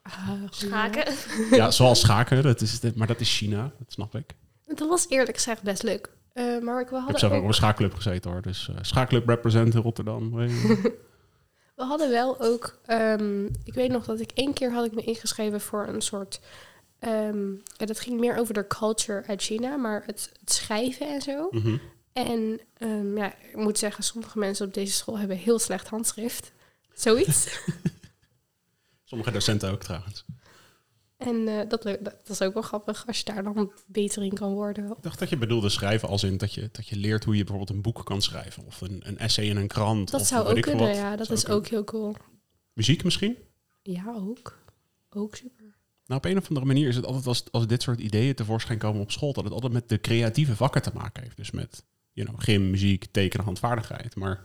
Ah. 0.02 0.30
Schaken. 0.50 1.14
Ja, 1.50 1.70
zoals 1.70 2.00
schaken. 2.00 2.42
Dat 2.42 2.60
is, 2.60 2.80
maar 2.94 3.06
dat 3.06 3.20
is 3.20 3.36
China, 3.36 3.62
dat 3.78 3.92
snap 3.92 4.14
ik. 4.14 4.34
Dat 4.66 4.88
was 4.88 5.08
eerlijk 5.08 5.36
gezegd 5.36 5.62
best 5.62 5.82
leuk. 5.82 6.10
Eh, 6.32 6.58
maar 6.58 6.80
ik, 6.80 6.88
we 6.88 6.96
Ik 6.96 7.00
heb 7.00 7.00
hadden, 7.00 7.18
zelf 7.18 7.32
ook 7.32 7.38
op 7.38 7.42
ook, 7.42 7.48
een 7.48 7.54
schaakclub 7.54 7.94
gezeten 7.94 8.30
hoor. 8.30 8.42
Dus 8.42 8.68
eh 8.68 8.76
schaakclub 8.80 9.28
represent 9.28 9.74
in 9.74 9.80
Rotterdam. 9.80 10.34
We 11.76 11.82
hadden 11.84 12.10
wel 12.10 12.40
ook... 12.40 12.78
ehm, 12.86 13.44
ik 13.44 13.74
weet 13.74 13.90
nog 13.90 14.04
dat 14.04 14.20
ik 14.20 14.30
één 14.34 14.52
keer 14.52 14.72
had 14.72 14.84
ik 14.84 14.94
me 14.94 15.02
ingeschreven 15.02 15.60
voor 15.60 15.86
een 15.86 16.00
soort... 16.00 16.40
ehm, 16.98 17.50
ja, 17.52 17.86
dat 17.86 18.00
ging 18.00 18.20
meer 18.20 18.36
over 18.36 18.54
de 18.54 18.66
culture 18.66 19.26
uit 19.26 19.42
China, 19.42 19.76
maar 19.76 20.02
het, 20.06 20.30
het 20.40 20.52
schrijven 20.52 21.08
en 21.08 21.22
zo. 21.22 21.48
Mhm. 21.50 21.76
En 22.12 22.60
ehm, 22.76 23.16
ja, 23.16 23.34
ik 23.38 23.56
moet 23.56 23.78
zeggen, 23.78 24.04
sommige 24.04 24.38
mensen 24.38 24.66
op 24.66 24.74
deze 24.74 24.92
school 24.92 25.18
hebben 25.18 25.36
heel 25.36 25.58
slecht 25.58 25.88
handschrift. 25.88 26.52
Zoiets. 26.92 27.58
Sommige 29.04 29.30
docenten 29.30 29.70
ook 29.70 29.82
trouwens. 29.82 30.24
En 31.26 31.48
eh, 31.48 31.68
dat, 31.68 31.82
dat 32.02 32.28
is 32.28 32.42
ook 32.42 32.54
wel 32.54 32.62
grappig 32.62 33.06
als 33.06 33.18
je 33.18 33.24
daar 33.24 33.42
dan 33.42 33.72
beter 33.86 34.22
in 34.22 34.34
kan 34.34 34.52
worden. 34.52 34.84
Ik 34.84 35.02
dacht 35.02 35.18
dat 35.18 35.28
je 35.28 35.36
bedoelde 35.36 35.68
schrijven 35.68 36.08
als 36.08 36.22
in 36.22 36.36
dat 36.36 36.54
je, 36.54 36.68
dat 36.72 36.88
je 36.88 36.96
leert 36.96 37.24
hoe 37.24 37.36
je 37.36 37.44
bijvoorbeeld 37.44 37.76
een 37.76 37.82
boek 37.82 38.04
kan 38.04 38.22
schrijven. 38.22 38.64
Of 38.66 38.80
een, 38.80 39.02
een 39.04 39.18
essay 39.18 39.44
in 39.44 39.56
een 39.56 39.66
krant. 39.66 40.10
Dat 40.10 40.20
of 40.20 40.26
zou 40.26 40.46
ook 40.46 40.60
kunnen, 40.60 40.86
wat. 40.86 40.96
ja. 40.96 41.16
Dat 41.16 41.26
Zou 41.26 41.38
is 41.38 41.48
ook 41.48 41.66
heel 41.66 41.84
cool. 41.84 42.16
Muziek 42.72 43.04
misschien? 43.04 43.36
Ja, 43.82 44.14
ook. 44.16 44.58
Ook 45.10 45.36
super. 45.36 45.76
Nou, 46.06 46.20
op 46.20 46.24
een 46.24 46.38
of 46.38 46.48
andere 46.48 46.66
manier 46.66 46.88
is 46.88 46.96
het 46.96 47.06
altijd 47.06 47.26
als, 47.26 47.44
als 47.50 47.66
dit 47.66 47.82
soort 47.82 48.00
ideeën 48.00 48.34
tevoorschijn 48.34 48.78
komen 48.78 49.00
op 49.00 49.10
school, 49.10 49.32
dat 49.32 49.44
het 49.44 49.52
altijd 49.52 49.72
met 49.72 49.88
de 49.88 50.00
creatieve 50.00 50.56
vakken 50.56 50.82
te 50.82 50.90
maken 50.94 51.22
heeft. 51.22 51.36
Dus 51.36 51.50
met 51.50 51.84
you 52.12 52.28
know, 52.28 52.40
gym, 52.42 52.70
muziek, 52.70 53.06
tekenen, 53.10 53.44
handvaardigheid. 53.44 54.16
Maar 54.16 54.44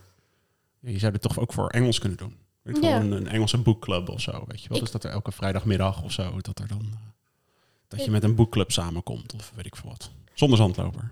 je 0.79 1.00
zou 1.00 1.12
dit 1.12 1.21
toch 1.21 1.39
ook 1.39 1.53
voor 1.53 1.69
Engels 1.69 2.00
kunnen 2.00 2.17
doen. 2.17 2.38
Weet 2.61 2.75
je 2.75 2.81
Ja. 2.81 2.99
een, 2.99 3.27
Engelse 3.27 3.57
boekclub 3.57 4.09
of 4.09 4.21
zo. 4.21 4.43
Weet 4.47 4.61
je 4.63 4.69
wel? 4.69 4.77
Ik- 4.77 4.83
Dus 4.83 4.91
dat 4.93 5.03
er 5.03 5.11
elke 5.11 5.31
vrijdagmiddag 5.31 6.03
of 6.03 6.11
zo, 6.11 6.41
dat 6.41 6.59
er 6.59 6.67
dan 6.67 6.79
eh, 6.91 6.97
dat 7.87 8.05
je 8.05 8.11
met 8.11 8.23
een 8.23 8.35
boekclub 8.35 8.71
samenkomt 8.71 9.33
of 9.33 9.51
weet 9.55 9.65
ik 9.65 9.75
veel 9.75 9.89
wat. 9.89 10.09
Zonder 10.33 10.57
zandloper. 10.57 11.11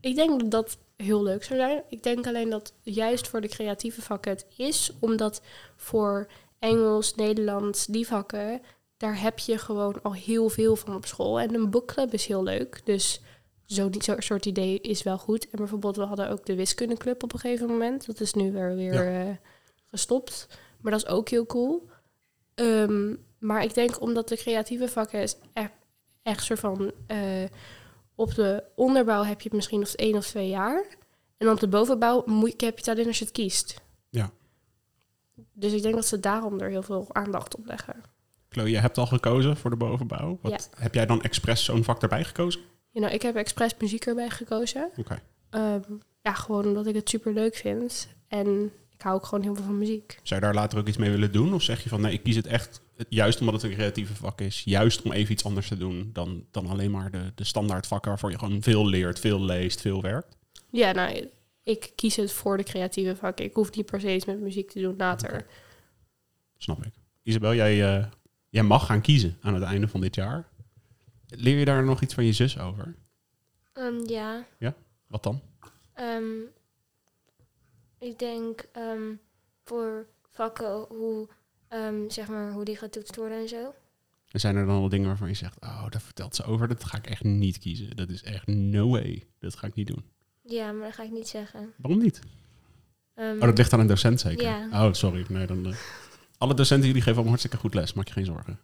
Ik 0.00 0.14
denk 0.14 0.40
dat 0.40 0.50
dat 0.50 0.78
heel 0.96 1.22
leuk 1.22 1.44
zou 1.44 1.58
zijn. 1.58 1.82
Ik 1.88 2.02
denk 2.02 2.26
alleen 2.26 2.50
dat 2.50 2.72
juist 2.82 3.28
voor 3.28 3.40
de 3.40 3.48
creatieve 3.48 4.02
vakken 4.02 4.30
het 4.32 4.46
is, 4.56 4.90
omdat 4.98 5.42
voor 5.76 6.28
Engels, 6.58 7.14
Nederlands, 7.14 7.86
die 7.86 8.06
vakken, 8.06 8.60
daar 8.96 9.20
heb 9.20 9.38
je 9.38 9.58
gewoon 9.58 10.02
al 10.02 10.14
heel 10.14 10.48
veel 10.48 10.76
van 10.76 10.94
op 10.94 11.06
school. 11.06 11.40
En 11.40 11.54
een 11.54 11.70
boekclub 11.70 12.12
is 12.12 12.26
heel 12.26 12.42
leuk. 12.42 12.80
Dus 12.84 13.20
zo'n 13.66 13.94
zo 13.98 14.14
soort 14.18 14.46
idee 14.46 14.80
is 14.80 15.02
wel 15.02 15.18
goed. 15.18 15.44
En 15.50 15.58
bijvoorbeeld, 15.58 15.96
we 15.96 16.02
hadden 16.04 16.30
ook 16.30 16.46
de 16.46 16.54
wiskundeclub 16.54 17.22
op 17.22 17.32
een 17.32 17.38
gegeven 17.38 17.66
moment. 17.66 18.06
Dat 18.06 18.20
is 18.20 18.34
nu 18.34 18.52
weer, 18.52 18.76
weer 18.76 19.20
eh, 19.20 19.34
gestopt. 19.86 20.48
Maar 20.80 20.92
dat 20.92 21.02
is 21.04 21.08
ook 21.08 21.28
heel 21.28 21.46
cool. 21.46 21.88
Ehm, 22.54 23.14
maar 23.38 23.62
ik 23.64 23.74
denk 23.74 24.00
omdat 24.00 24.28
de 24.28 24.36
creatieve 24.36 24.88
vakken 24.88 25.22
is 25.22 25.36
echt, 25.52 25.72
echt 26.22 26.44
soort 26.44 26.58
van... 26.58 26.92
eh, 27.06 27.44
op 28.14 28.34
de 28.34 28.64
onderbouw 28.74 29.22
heb 29.22 29.40
je 29.40 29.48
het 29.48 29.56
misschien 29.56 29.82
of 29.82 29.94
één 29.94 30.16
of 30.16 30.26
twee 30.26 30.48
jaar. 30.48 30.84
En 31.36 31.50
op 31.50 31.60
de 31.60 31.68
bovenbouw 31.68 32.22
moet, 32.26 32.50
heb 32.50 32.78
je 32.78 32.84
het 32.84 32.88
alleen 32.88 33.06
als 33.06 33.18
je 33.18 33.24
het 33.24 33.34
kiest. 33.34 33.80
Ja. 34.10 34.30
Dus 35.52 35.72
ik 35.72 35.82
denk 35.82 35.94
dat 35.94 36.06
ze 36.06 36.20
daarom 36.20 36.60
er 36.60 36.68
heel 36.70 36.82
veel 36.82 37.06
aandacht 37.12 37.56
op 37.56 37.66
leggen. 37.66 38.02
Chloe, 38.48 38.70
je 38.70 38.78
hebt 38.78 38.98
al 38.98 39.06
gekozen 39.06 39.56
voor 39.56 39.70
de 39.70 39.76
bovenbouw. 39.76 40.38
Wat, 40.42 40.70
Heb 40.76 40.94
jij 40.94 41.06
dan 41.06 41.22
expres 41.22 41.64
zo'n 41.64 41.84
vak 41.84 42.02
erbij 42.02 42.24
gekozen? 42.24 42.60
Ja, 42.90 43.00
nou, 43.00 43.12
ik 43.12 43.22
heb 43.22 43.36
expres 43.36 43.74
muziek 43.78 44.06
erbij 44.06 44.30
gekozen. 44.30 44.90
Oké. 44.96 45.22
Ehm, 45.50 45.80
ja, 46.22 46.32
gewoon 46.32 46.64
omdat 46.66 46.86
ik 46.86 46.94
het 46.94 47.08
super 47.08 47.32
leuk 47.32 47.54
vind. 47.54 48.08
En 48.28 48.72
ik 48.98 49.04
hou 49.04 49.16
ook 49.16 49.26
gewoon 49.26 49.44
heel 49.44 49.54
veel 49.54 49.64
van 49.64 49.78
muziek. 49.78 50.18
Zou 50.22 50.40
je 50.40 50.46
daar 50.46 50.54
later 50.54 50.78
ook 50.78 50.88
iets 50.88 50.96
mee 50.96 51.10
willen 51.10 51.32
doen? 51.32 51.54
Of 51.54 51.62
zeg 51.62 51.82
je 51.82 51.88
van 51.88 52.00
nee, 52.00 52.12
ik 52.12 52.22
kies 52.22 52.36
het 52.36 52.46
echt 52.46 52.80
juist 53.08 53.40
omdat 53.40 53.54
het 53.54 53.70
een 53.70 53.76
creatieve 53.76 54.14
vak 54.14 54.40
is. 54.40 54.62
Juist 54.64 55.02
om 55.02 55.12
even 55.12 55.32
iets 55.32 55.44
anders 55.44 55.68
te 55.68 55.76
doen 55.76 56.10
dan, 56.12 56.44
dan 56.50 56.66
alleen 56.66 56.90
maar 56.90 57.10
de, 57.10 57.32
de 57.34 57.44
standaard 57.44 57.86
vakken 57.86 58.10
waarvoor 58.10 58.30
je 58.30 58.38
gewoon 58.38 58.62
veel 58.62 58.86
leert, 58.86 59.20
veel 59.20 59.40
leest, 59.40 59.80
veel 59.80 60.02
werkt. 60.02 60.36
Ja, 60.70 60.92
nou, 60.92 61.28
ik 61.62 61.92
kies 61.94 62.16
het 62.16 62.32
voor 62.32 62.56
de 62.56 62.62
creatieve 62.62 63.16
vakken. 63.16 63.44
Ik 63.44 63.54
hoef 63.54 63.76
niet 63.76 63.86
per 63.86 64.00
se 64.00 64.14
iets 64.14 64.24
met 64.24 64.40
muziek 64.40 64.70
te 64.70 64.80
doen 64.80 64.94
later. 64.96 65.46
Snap 66.56 66.84
ik. 66.84 66.92
Isabel, 67.22 67.54
jij, 67.54 67.96
eh, 67.96 68.06
jij 68.48 68.62
mag 68.62 68.86
gaan 68.86 69.00
kiezen 69.00 69.36
aan 69.40 69.54
het 69.54 69.62
einde 69.62 69.88
van 69.88 70.00
dit 70.00 70.14
jaar. 70.14 70.48
Leer 71.28 71.58
je 71.58 71.64
daar 71.64 71.84
nog 71.84 72.02
iets 72.02 72.14
van 72.14 72.24
je 72.24 72.32
zus 72.32 72.58
over? 72.58 72.94
Ehm, 73.72 74.06
ja. 74.06 74.46
Wat 75.06 75.22
dan? 75.22 75.40
Ehm, 75.94 76.22
ik 77.98 78.18
denk 78.18 78.64
ehm, 78.72 79.14
voor 79.64 80.06
vakken 80.30 80.86
hoe, 80.88 81.28
ehm, 81.68 82.08
zeg 82.08 82.28
maar, 82.28 82.52
hoe 82.52 82.64
die 82.64 82.76
getoetst 82.76 83.16
worden 83.16 83.38
en 83.38 83.48
zo. 83.48 83.74
En 84.30 84.40
zijn 84.40 84.56
er 84.56 84.66
dan 84.66 84.76
al 84.76 84.88
dingen 84.88 85.06
waarvan 85.06 85.28
je 85.28 85.34
zegt, 85.34 85.60
oh, 85.60 85.90
daar 85.90 86.00
vertelt 86.00 86.36
ze 86.36 86.44
over, 86.44 86.68
dat 86.68 86.84
ga 86.84 86.96
ik 86.96 87.06
echt 87.06 87.24
niet 87.24 87.58
kiezen. 87.58 87.96
Dat 87.96 88.08
is 88.08 88.22
echt 88.22 88.46
no 88.46 88.88
way. 88.88 89.26
Dat 89.38 89.56
ga 89.56 89.66
ik 89.66 89.74
niet 89.74 89.86
doen. 89.86 90.04
Ja, 90.42 90.72
maar 90.72 90.86
dat 90.86 90.94
ga 90.94 91.02
ik 91.02 91.10
niet 91.10 91.28
zeggen. 91.28 91.72
Waarom 91.76 92.00
niet? 92.02 92.20
Ehm, 93.14 93.34
Oh, 93.34 93.40
dat 93.40 93.58
ligt 93.58 93.72
aan 93.72 93.80
een 93.80 93.86
docent 93.86 94.20
zeker? 94.20 94.42
Ja. 94.44 94.86
Oh, 94.86 94.92
sorry. 94.92 95.24
Nee, 95.28 95.46
dan, 95.46 95.66
eh, 95.66 95.76
alle 96.38 96.54
docenten 96.54 96.86
jullie 96.86 97.02
geven 97.02 97.12
allemaal 97.14 97.30
hartstikke 97.38 97.56
goed 97.56 97.74
les, 97.74 97.92
maak 97.92 98.06
je 98.06 98.12
geen 98.12 98.24
zorgen. 98.24 98.60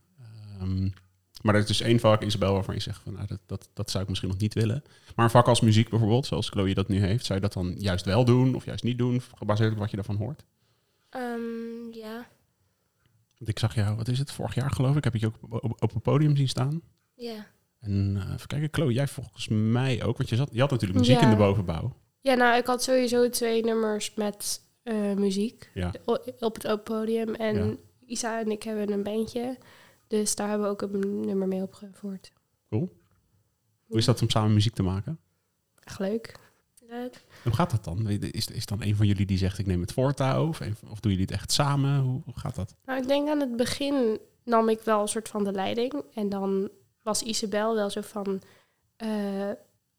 Maar 1.45 1.55
er 1.55 1.61
is 1.61 1.67
dus 1.67 1.81
één 1.81 2.01
vak, 2.01 2.23
Isabel, 2.23 2.53
waarvan 2.53 2.75
je 2.75 2.81
zegt, 2.81 3.01
van, 3.03 3.13
nou, 3.13 3.27
dat, 3.27 3.39
dat, 3.47 3.71
dat 3.75 3.91
zou 3.91 4.03
ik 4.03 4.09
misschien 4.09 4.31
nog 4.31 4.39
niet 4.39 4.55
willen. 4.55 4.85
Maar 5.17 5.25
een 5.25 5.31
vak 5.31 5.47
als 5.49 5.61
muziek 5.61 5.89
bijvoorbeeld, 5.89 6.27
zoals 6.27 6.49
Chloe 6.49 6.75
dat 6.75 6.89
nu 6.89 7.01
heeft, 7.01 7.25
zou 7.25 7.39
je 7.41 7.45
dat 7.45 7.53
dan 7.55 7.75
juist 7.79 8.05
wel 8.05 8.25
doen 8.25 8.55
of 8.55 8.65
juist 8.65 8.85
niet 8.85 8.99
doen, 8.99 9.21
gebaseerd 9.35 9.73
op 9.73 9.79
wat 9.79 9.91
je 9.91 9.97
daarvan 9.97 10.17
hoort? 10.17 10.45
ehm, 11.11 11.93
ja. 11.93 12.27
Want 13.39 13.51
ik 13.51 13.59
zag 13.59 13.75
jou, 13.75 13.97
wat 13.97 14.09
is 14.09 14.19
het, 14.19 14.33
vorig 14.33 14.55
jaar 14.55 14.71
geloof 14.71 14.97
ik, 14.97 15.05
heb 15.05 15.15
ik 15.15 15.21
je 15.21 15.27
ook 15.27 15.35
op, 15.41 15.65
op, 15.65 15.83
op 15.83 15.95
een 15.95 16.01
podium 16.01 16.37
zien 16.37 16.49
staan. 16.49 16.81
Ja. 17.15 17.47
En 17.81 18.17
eh, 18.27 18.35
even 18.35 18.47
kijken, 18.47 18.69
Chloe, 18.73 18.93
jij 18.93 19.09
volgens 19.09 19.49
mij 19.49 20.05
ook, 20.05 20.17
want 20.17 20.29
je, 20.29 20.37
zat, 20.37 20.49
je 20.53 20.61
had 20.61 20.71
natuurlijk 20.71 20.99
muziek 21.01 21.17
Ja. 21.19 21.25
in 21.25 21.31
de 21.31 21.37
bovenbouw. 21.37 21.97
Ja, 22.21 22.35
nou, 22.35 22.57
ik 22.59 22.67
had 22.67 22.83
sowieso 22.83 23.29
twee 23.29 23.65
nummers 23.65 24.15
met 24.15 24.63
eh, 24.83 25.13
muziek 25.13 25.71
Ja. 25.75 25.93
op 26.41 26.55
het 26.55 26.67
open 26.67 26.83
podium. 26.83 27.35
En 27.35 27.57
Ja. 27.69 27.75
Isa 28.07 28.41
en 28.41 28.51
ik 28.51 28.63
hebben 28.63 28.93
een 28.93 29.03
bandje. 29.03 29.59
Dus 30.07 30.35
daar 30.35 30.49
hebben 30.49 30.67
we 30.67 30.73
ook 30.73 30.83
een 30.83 31.21
nummer 31.21 31.49
mee 31.49 31.63
opgevoerd. 31.63 32.33
Hoe 32.69 33.99
is 33.99 34.05
dat 34.05 34.23
om 34.23 34.31
samen 34.31 34.53
muziek 34.55 34.75
te 34.75 34.83
maken? 34.83 35.19
Echt 35.81 35.99
leuk. 35.99 36.35
Leuk. 36.89 37.25
Hoe 37.43 37.53
gaat 37.53 37.71
dat 37.71 37.85
dan? 37.85 38.09
Is, 38.09 38.47
is 38.47 38.67
dan 38.67 38.83
een 38.83 38.97
van 38.97 39.07
jullie 39.07 39.27
die 39.27 39.39
zegt 39.39 39.59
ik 39.59 39.67
neem 39.67 39.81
het 39.81 39.93
voortouw? 39.93 40.49
Of, 40.49 40.61
of 40.91 41.01
doen 41.01 41.11
jullie 41.13 41.27
het 41.27 41.31
echt 41.35 41.53
samen? 41.53 42.01
Hoe, 42.01 42.21
hoe 42.25 42.39
gaat 42.39 42.55
dat? 42.55 42.75
Nou, 42.85 43.01
ik 43.01 43.09
denk 43.09 43.29
aan 43.29 43.41
het 43.41 43.57
begin 43.57 44.19
nam 44.45 44.69
ik 44.69 44.81
wel 44.81 45.01
een 45.01 45.09
soort 45.09 45.29
van 45.29 45.45
de 45.45 45.53
leiding. 45.53 46.03
En 46.15 46.29
dan 46.29 46.71
was 47.03 47.23
Isabel 47.23 47.75
wel 47.75 47.91
zo 47.91 48.01
van... 48.01 48.43
eh, 48.97 49.51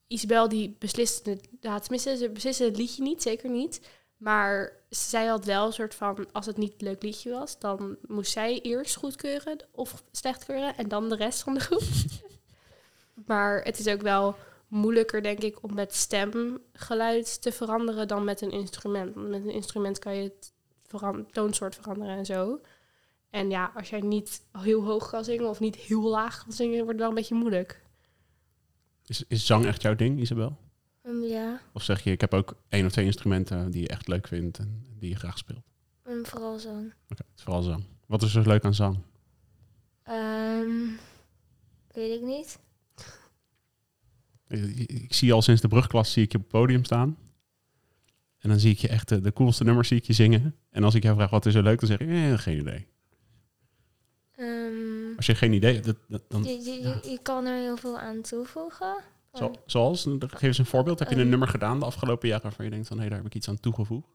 Isabel 0.07 0.49
die 0.49 0.75
besliste 0.79 1.29
het... 1.29 1.47
Ja, 1.59 1.79
tenminste, 1.79 2.17
ze 2.17 2.29
besliste 2.29 2.63
het 2.63 2.77
liedje 2.77 3.03
niet, 3.03 3.21
zeker 3.21 3.49
niet. 3.49 3.81
Maar 4.17 4.71
zij 4.89 5.25
had 5.25 5.45
wel 5.45 5.65
een 5.65 5.73
soort 5.73 5.95
van... 5.95 6.27
Als 6.31 6.45
het 6.45 6.57
niet 6.57 6.81
leuk 6.81 7.03
liedje 7.03 7.31
was, 7.31 7.59
dan 7.59 7.97
moest 8.07 8.31
zij 8.31 8.61
eerst 8.61 8.95
goedkeuren 8.95 9.57
of 9.71 10.03
slecht 10.11 10.45
keuren. 10.45 10.77
En 10.77 10.87
dan 10.87 11.09
de 11.09 11.15
rest 11.15 11.43
van 11.43 11.53
de 11.53 11.59
groep. 11.59 11.83
maar 13.27 13.63
het 13.63 13.79
is 13.79 13.87
ook 13.87 14.01
wel 14.01 14.35
moeilijker, 14.67 15.23
denk 15.23 15.39
ik, 15.39 15.63
om 15.63 15.73
met 15.73 15.93
stemgeluid 15.93 17.41
te 17.41 17.51
veranderen 17.51 18.07
dan 18.07 18.23
met 18.23 18.41
een 18.41 18.51
instrument. 18.51 19.15
Want 19.15 19.29
met 19.29 19.43
een 19.43 19.51
instrument 19.51 19.99
kan 19.99 20.15
je 20.15 20.23
het 20.23 20.53
toonsoort 21.31 21.75
veranderen 21.75 22.17
en 22.17 22.25
zo. 22.25 22.61
En 23.29 23.49
ja, 23.49 23.71
als 23.75 23.89
jij 23.89 24.01
niet 24.01 24.41
heel 24.51 24.83
hoog 24.83 25.09
kan 25.09 25.23
zingen 25.23 25.49
of 25.49 25.59
niet 25.59 25.75
heel 25.75 26.09
laag 26.09 26.43
kan 26.43 26.51
zingen, 26.51 26.75
wordt 26.75 26.89
het 26.89 26.99
wel 26.99 27.09
een 27.09 27.15
beetje 27.15 27.35
moeilijk. 27.35 27.83
Is, 29.05 29.23
is 29.27 29.45
zang 29.45 29.65
echt 29.65 29.81
jouw 29.81 29.95
ding, 29.95 30.19
Isabel? 30.19 30.57
Ehm, 31.05 31.23
ja. 31.23 31.61
Of 31.73 31.83
zeg 31.83 32.03
je 32.03 32.11
ik 32.11 32.21
heb 32.21 32.33
ook 32.33 32.55
één 32.69 32.85
of 32.85 32.91
twee 32.91 33.05
instrumenten 33.05 33.71
die 33.71 33.81
je 33.81 33.87
echt 33.87 34.07
leuk 34.07 34.27
vindt 34.27 34.57
en 34.57 34.85
die 34.99 35.09
je 35.09 35.15
graag 35.15 35.37
speelt? 35.37 35.63
Ehm, 36.03 36.23
vooral. 36.23 36.53
Oké, 37.09 37.23
is 37.35 37.43
vooral 37.43 37.61
zang. 37.61 37.83
Wat 38.05 38.23
is 38.23 38.35
er 38.35 38.47
leuk 38.47 38.63
aan 38.65 38.73
zang? 38.73 38.97
Ehm, 40.03 40.89
weet 41.91 42.19
ik 42.19 42.21
niet. 42.21 42.59
Ik, 44.47 44.89
ik 44.89 45.13
zie 45.13 45.27
je 45.27 45.33
al 45.33 45.41
sinds 45.41 45.61
de 45.61 45.67
brugklas 45.67 46.11
zie 46.11 46.23
ik 46.23 46.31
je 46.31 46.37
op 46.37 46.43
het 46.43 46.51
podium 46.51 46.83
staan. 46.83 47.17
En 48.37 48.49
dan 48.49 48.59
zie 48.59 48.71
ik 48.71 48.77
je 48.77 48.87
echt 48.87 49.09
de, 49.09 49.19
de 49.19 49.33
coolste 49.33 49.63
nummers 49.63 49.87
zie 49.87 49.97
ik 49.97 50.05
je 50.05 50.13
zingen. 50.13 50.55
En 50.69 50.83
als 50.83 50.95
ik 50.95 51.03
jou 51.03 51.15
vraag 51.15 51.29
wat 51.29 51.45
is 51.45 51.55
er 51.55 51.63
leuk, 51.63 51.79
dan 51.79 51.89
zeg 51.89 51.99
ik 51.99 52.09
eh, 52.09 52.37
geen 52.37 52.59
idee. 52.59 52.87
Als 55.15 55.25
je 55.25 55.35
geen 55.35 55.53
idee 55.53 55.73
hebt, 55.73 55.99
dan... 56.27 56.43
je, 56.43 56.63
je, 56.63 57.09
je 57.09 57.19
kan 57.21 57.45
er 57.45 57.57
heel 57.57 57.77
veel 57.77 57.99
aan 57.99 58.21
toevoegen. 58.21 58.95
Zo- 59.37 59.53
zoals, 59.65 60.03
geef 60.19 60.41
eens 60.41 60.57
een 60.57 60.65
voorbeeld. 60.65 60.99
Heb 60.99 61.07
je 61.07 61.15
een 61.15 61.21
Ehm. 61.21 61.29
nummer 61.29 61.47
gedaan 61.47 61.79
de 61.79 61.85
afgelopen 61.85 62.27
jaren 62.27 62.43
waarvan 62.43 62.65
je 62.65 62.71
denkt 62.71 62.87
van 62.87 62.99
hé, 62.99 63.07
daar 63.09 63.17
heb 63.17 63.25
ik 63.27 63.35
iets 63.35 63.49
aan 63.49 63.59
toegevoegd? 63.59 64.07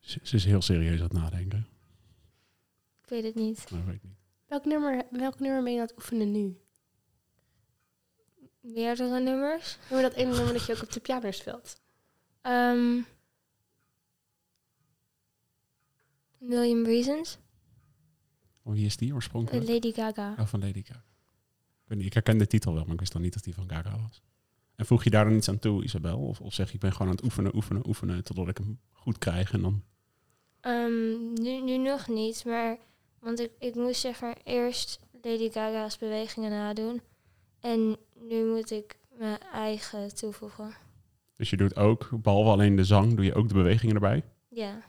Ze, 0.00 0.18
ze 0.22 0.36
is 0.36 0.44
heel 0.44 0.62
serieus 0.62 0.96
aan 0.98 1.04
het 1.04 1.12
nadenken. 1.12 1.66
Ik 3.02 3.08
weet 3.08 3.24
het 3.24 3.34
niet. 3.34 3.70
Weet 3.70 3.94
ik 3.94 4.02
niet. 4.02 4.12
Welk 4.46 4.64
nummer, 4.64 5.06
welk 5.10 5.38
nummer 5.40 5.62
ben 5.62 5.72
je 5.72 5.80
aan 5.80 5.86
het 5.86 5.96
oefenen 5.96 6.30
nu? 6.32 6.58
Meerdere 8.60 9.20
nummers. 9.20 9.78
Noem 9.90 9.98
je 10.00 10.08
dat 10.08 10.14
ene 10.16 10.32
nummer 10.34 10.52
dat 10.52 10.66
je 10.66 10.74
ook 10.74 10.82
op 10.82 10.92
de 10.92 11.00
piano 11.00 11.30
speelt? 11.30 11.80
Ehm 12.40 13.00
Million 16.38 16.84
Reasons. 16.84 17.38
Oh, 18.64 18.72
wie 18.72 18.86
is 18.86 18.96
die 18.96 19.14
oorspronkelijk? 19.14 19.68
Lady 19.68 19.92
Gaga. 19.92 20.34
Oh, 20.38 20.46
van 20.46 20.60
Lady 20.60 20.82
Gaga. 20.84 21.04
Ik, 21.82 21.90
weet 21.90 21.98
niet, 21.98 22.06
ik 22.06 22.14
herken 22.14 22.38
de 22.38 22.46
titel 22.46 22.74
wel, 22.74 22.84
maar 22.84 22.92
ik 22.92 23.00
wist 23.00 23.12
dan 23.12 23.22
niet 23.22 23.34
dat 23.34 23.44
die 23.44 23.54
van 23.54 23.70
Gaga 23.70 23.98
was. 23.98 24.22
En 24.74 24.86
voeg 24.86 25.04
je 25.04 25.10
daar 25.10 25.24
dan 25.24 25.34
iets 25.34 25.48
aan 25.48 25.58
toe, 25.58 25.84
Isabel? 25.84 26.18
Of, 26.18 26.40
of 26.40 26.54
zeg 26.54 26.68
je, 26.68 26.74
ik 26.74 26.80
ben 26.80 26.92
gewoon 26.92 27.08
aan 27.08 27.14
het 27.14 27.24
oefenen, 27.24 27.54
oefenen, 27.54 27.86
oefenen, 27.86 28.24
totdat 28.24 28.48
ik 28.48 28.58
hem 28.58 28.80
goed 28.92 29.18
krijg 29.18 29.52
en 29.52 29.62
dan... 29.62 29.82
Ehm, 30.60 31.32
nu, 31.32 31.60
nu 31.62 31.76
nog 31.76 32.08
niet, 32.08 32.44
maar 32.44 32.78
want 33.18 33.40
ik, 33.40 33.50
ik 33.58 33.74
moest 33.74 34.00
zeg 34.00 34.20
maar 34.20 34.36
eerst 34.44 35.00
Lady 35.22 35.50
Gaga's 35.50 35.98
bewegingen 35.98 36.50
nadoen. 36.50 37.00
En 37.60 37.96
nu 38.28 38.44
moet 38.44 38.70
ik 38.70 38.96
mijn 39.18 39.38
eigen 39.52 40.14
toevoegen. 40.14 40.74
Dus 41.36 41.50
je 41.50 41.56
doet 41.56 41.76
ook, 41.76 42.08
behalve 42.22 42.50
alleen 42.50 42.76
de 42.76 42.84
zang, 42.84 43.14
doe 43.14 43.24
je 43.24 43.34
ook 43.34 43.48
de 43.48 43.54
bewegingen 43.54 43.94
erbij? 43.94 44.22
Ja, 44.48 44.82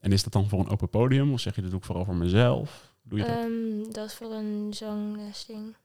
En 0.00 0.12
is 0.12 0.22
dat 0.22 0.32
dan 0.32 0.48
voor 0.48 0.60
een 0.60 0.68
open 0.68 0.88
podium? 0.88 1.32
Of 1.32 1.40
zeg 1.40 1.54
je, 1.54 1.60
dat 1.60 1.70
doe 1.70 1.78
ik 1.78 1.84
vooral 1.84 2.04
voor 2.04 2.16
mezelf? 2.16 2.87
Doe 3.08 3.18
je 3.18 3.24
dat? 3.24 3.36
Ehm, 3.36 3.92
dat 3.92 4.06
is 4.06 4.14
voor 4.14 4.32
een 4.32 4.74
zanglesding. 4.74 5.76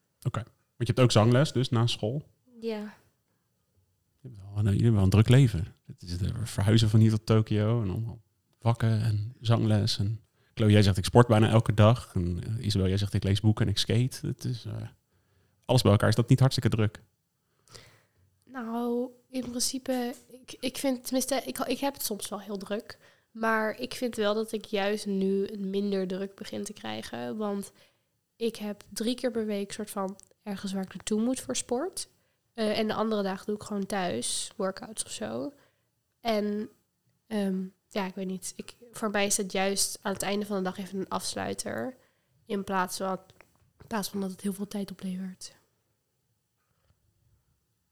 Want 0.84 0.88
je 0.88 0.94
hebt 0.94 1.00
ook 1.00 1.24
zangles, 1.24 1.52
dus 1.52 1.70
na 1.70 1.88
school. 1.88 2.24
Ja, 2.60 2.94
Je 4.22 4.30
hebt 4.30 4.38
wel 4.38 4.58
een, 4.58 4.64
jullie 4.64 4.76
hebben 4.76 4.94
wel 4.94 5.04
een 5.04 5.10
druk 5.10 5.30
leven. 5.30 5.76
Het 5.86 6.02
is 6.02 6.12
het 6.12 6.32
verhuizen 6.44 6.90
van 6.90 7.00
hier 7.00 7.10
tot 7.10 7.26
Tokio 7.26 7.82
en 7.82 7.90
allemaal 7.90 8.22
vakken 8.60 9.02
en 9.02 9.36
zangles. 9.40 9.98
En 9.98 10.20
Chloe, 10.54 10.72
jij 10.72 10.84
zegt 10.84 10.98
ik 10.98 11.06
sport 11.06 11.28
bijna 11.28 11.50
elke 11.50 11.74
dag. 11.74 12.12
En 12.16 12.44
eh, 12.44 12.66
Isabel, 12.66 12.88
jij 12.88 12.98
zegt 12.98 13.14
ik 13.14 13.24
lees 13.24 13.42
boeken 13.42 13.66
en 13.66 13.72
ik 13.72 13.78
skate. 13.78 14.28
Het 14.28 14.44
is, 14.46 14.66
eh, 14.66 14.74
alles 15.66 15.82
bij 15.82 15.92
elkaar 15.92 16.10
is 16.10 16.16
dat 16.16 16.30
niet 16.30 16.40
hartstikke 16.40 16.70
druk. 16.70 17.02
Nou, 18.44 19.10
in 19.30 19.42
principe, 19.42 20.16
ik, 20.28 20.56
ik 20.60 20.78
vind, 20.78 21.04
tenminste, 21.04 21.42
ik, 21.46 21.58
ik 21.60 21.80
heb 21.80 21.94
het 21.94 22.04
soms 22.04 22.30
wel 22.30 22.40
heel 22.40 22.58
druk. 22.58 22.98
Maar 23.34 23.80
ik 23.80 23.94
vind 23.94 24.16
wel 24.16 24.34
dat 24.34 24.52
ik 24.52 24.66
juist 24.66 25.06
nu 25.06 25.50
minder 25.58 26.08
druk 26.08 26.36
begin 26.36 26.64
te 26.64 26.74
krijgen. 26.74 27.38
Want 27.38 27.72
ik 28.36 28.56
heb 28.56 28.84
drie 28.90 29.16
keer 29.16 29.32
per 29.32 29.46
week 29.46 29.72
soort 29.72 29.90
van 29.90 30.20
ergens 30.44 30.74
waar 30.74 30.84
ik 30.84 30.94
naartoe 30.94 31.22
moet 31.22 31.40
voor 31.40 31.56
sport. 31.56 32.10
Eh, 32.54 32.80
en 32.80 32.88
de 32.88 32.94
andere 32.94 33.24
dagen 33.24 33.46
doe 33.46 33.56
ik 33.56 33.64
gewoon 33.64 33.86
thuis, 33.86 34.52
workouts 34.56 35.04
of 35.04 35.12
zo. 35.12 35.54
En 36.20 36.70
ehm, 37.28 37.64
ja, 37.90 38.06
ik 38.06 38.16
weet 38.16 38.28
niet. 38.28 38.54
Ik, 38.56 38.76
voor 38.92 39.10
mij 39.10 39.26
is 39.26 39.38
het 39.38 39.52
juist 39.52 40.00
aan 40.02 40.14
het 40.14 40.22
einde 40.22 40.46
van 40.46 40.58
de 40.58 40.64
dag 40.64 40.78
even 40.78 41.00
een 41.00 41.10
afsluiter. 41.10 41.98
In 42.46 42.64
plaats 42.64 42.98
van, 42.98 43.20
in 43.80 43.88
plaats 43.88 44.10
van 44.10 44.22
dat 44.22 44.32
het 44.32 44.42
heel 44.42 44.54
veel 44.54 44.68
tijd 44.68 44.92
oplevert. 44.92 45.56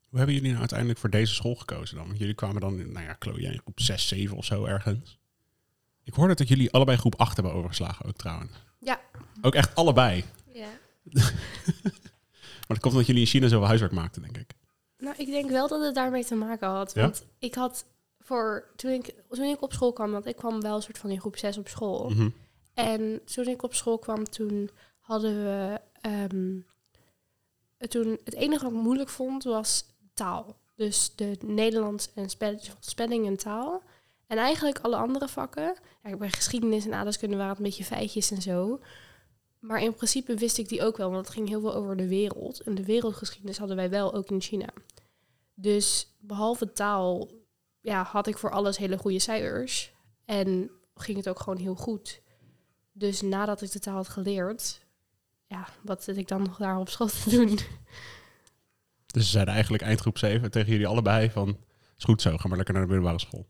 Hoe 0.08 0.18
hebben 0.18 0.36
jullie 0.36 0.50
nou 0.50 0.60
uiteindelijk 0.60 1.00
voor 1.00 1.10
deze 1.10 1.34
school 1.34 1.56
gekozen 1.56 1.96
dan? 1.96 2.06
Want 2.08 2.20
jullie 2.20 2.36
kwamen 2.36 2.62
dan, 2.62 2.92
nou 2.92 3.06
ja, 3.06 3.16
Chloe, 3.20 3.58
groep 3.58 3.80
6, 3.80 4.08
7 4.08 4.38
of 4.38 4.46
zo 4.46 4.66
ergens. 4.66 5.21
Ik 6.04 6.14
hoorde 6.14 6.34
dat 6.36 6.48
jullie 6.48 6.72
allebei 6.72 6.98
groep 6.98 7.16
8 7.20 7.34
hebben 7.36 7.54
overgeslagen 7.54 8.06
ook 8.06 8.16
trouwens. 8.18 8.52
Ja. 8.80 9.02
Ook 9.42 9.56
echt 9.56 9.76
allebei. 9.76 10.24
ja. 10.54 10.68
Maar 12.68 12.80
dat 12.80 12.80
komt 12.80 12.94
omdat 12.94 13.06
jullie 13.06 13.22
in 13.22 13.28
China 13.28 13.48
zoveel 13.48 13.68
huiswerk 13.68 13.92
maakten, 13.94 14.22
denk 14.22 14.38
ik. 14.38 14.54
Nou, 14.98 15.16
ik 15.18 15.26
denk 15.28 15.50
wel 15.50 15.68
dat 15.68 15.82
het 15.86 15.96
daarmee 15.96 16.26
te 16.26 16.36
maken 16.36 16.68
had. 16.68 16.94
Ja? 16.94 17.02
Want 17.02 17.26
ik 17.40 17.56
had 17.56 17.86
voor 18.20 18.72
toen 18.76 18.92
ik, 18.92 19.14
toen 19.30 19.46
ik 19.46 19.62
op 19.62 19.74
school 19.74 19.94
kwam, 19.94 20.12
want 20.12 20.26
ik 20.26 20.36
kwam 20.36 20.62
wel 20.62 20.76
een 20.76 20.82
soort 20.82 20.98
van 20.98 21.10
in 21.10 21.20
groep 21.20 21.38
6 21.38 21.58
op 21.58 21.68
school. 21.68 22.10
Mhm. 22.10 22.30
En 22.74 23.22
toen 23.26 23.48
ik 23.48 23.64
op 23.64 23.74
school 23.74 24.00
kwam, 24.00 24.24
toen 24.24 24.70
hadden 25.00 25.44
we. 25.44 25.82
ehm, 26.02 26.60
toen, 27.90 28.20
het 28.24 28.34
enige 28.34 28.64
wat 28.64 28.74
ik 28.74 28.80
moeilijk 28.80 29.10
vond 29.10 29.44
was 29.44 29.86
taal. 30.14 30.58
Dus 30.76 31.16
de 31.16 31.38
Nederlands 31.46 32.14
en 32.14 32.30
spel- 32.30 32.60
spelling 32.80 33.26
en 33.28 33.38
taal. 33.38 33.84
En 34.32 34.38
eigenlijk 34.38 34.80
alle 34.80 34.96
andere 34.96 35.28
vakken. 35.28 35.76
Ja, 36.04 36.18
bij 36.18 36.30
geschiedenis 36.30 36.86
en 36.86 36.94
aardrijkskunde 36.94 37.36
waren 37.36 37.50
het 37.50 37.58
een 37.58 37.64
beetje 37.64 37.84
feitjes 37.84 38.32
en 38.32 38.42
zo. 38.42 38.80
Maar 39.60 39.82
in 39.82 39.94
principe 39.94 40.36
wist 40.36 40.58
ik 40.58 40.70
die 40.70 40.84
ook 40.84 40.98
wel, 40.98 41.12
want 41.12 41.26
het 41.26 41.36
ging 41.36 41.48
heel 41.48 41.62
veel 41.62 41.74
over 41.74 41.98
de 41.98 42.08
wereld. 42.08 42.62
En 42.62 42.76
de 42.76 42.86
wereldgeschiedenis 42.86 43.58
hadden 43.58 43.76
wij 43.76 43.90
wel 43.90 44.14
ook 44.14 44.30
in 44.30 44.42
China. 44.42 44.68
Dus 45.54 46.08
behalve 46.20 46.72
taal 46.72 47.30
ja, 47.82 48.04
had 48.04 48.28
ik 48.28 48.38
voor 48.38 48.52
alles 48.52 48.78
hele 48.78 48.98
goede 48.98 49.20
cijfers. 49.20 49.94
En 50.26 50.72
ging 50.96 51.18
het 51.18 51.30
ook 51.30 51.40
gewoon 51.40 51.60
heel 51.60 51.76
goed. 51.76 52.22
Dus 52.92 53.22
nadat 53.22 53.62
ik 53.62 53.72
de 53.72 53.80
taal 53.80 53.96
had 53.96 54.10
geleerd, 54.10 54.86
ja, 55.48 55.68
wat 55.84 56.04
zit 56.04 56.18
ik 56.18 56.28
dan 56.28 56.42
nog 56.42 56.58
daar 56.58 56.80
op 56.80 56.90
school 56.90 57.08
te 57.08 57.30
doen? 57.30 57.60
Dus 59.06 59.24
ze 59.24 59.30
zeiden 59.30 59.54
eigenlijk 59.54 59.84
eindgroep 59.84 60.18
7 60.18 60.52
tegen 60.52 60.72
jullie 60.72 60.88
allebei 60.88 61.30
van... 61.30 61.58
is 61.98 62.04
goed 62.04 62.22
zo, 62.22 62.38
ga 62.38 62.48
maar 62.48 62.58
lekker 62.58 62.74
naar 62.74 62.84
de 62.84 62.90
middelbare 62.90 63.20
school. 63.20 63.46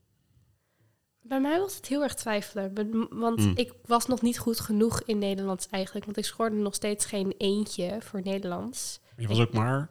Bij 1.32 1.42
mij 1.42 1.60
was 1.60 1.76
het 1.76 1.88
heel 1.88 2.04
erg 2.04 2.14
twijfelen. 2.14 2.74
Want 3.20 3.40
Mm. 3.40 3.52
ik 3.56 3.74
was 3.86 4.06
nog 4.06 4.22
niet 4.22 4.40
goed 4.40 4.60
genoeg 4.60 5.02
in 5.06 5.18
Nederlands 5.18 5.68
eigenlijk. 5.70 6.06
Want 6.06 6.18
ik 6.18 6.26
scoorde 6.26 6.56
nog 6.56 6.76
steeds 6.76 7.06
geen 7.06 7.34
eentje 7.38 7.98
voor 8.00 8.22
Nederlands. 8.24 9.00
Je 9.18 9.28
was 9.28 9.40
ook 9.40 9.54
maar... 9.54 9.90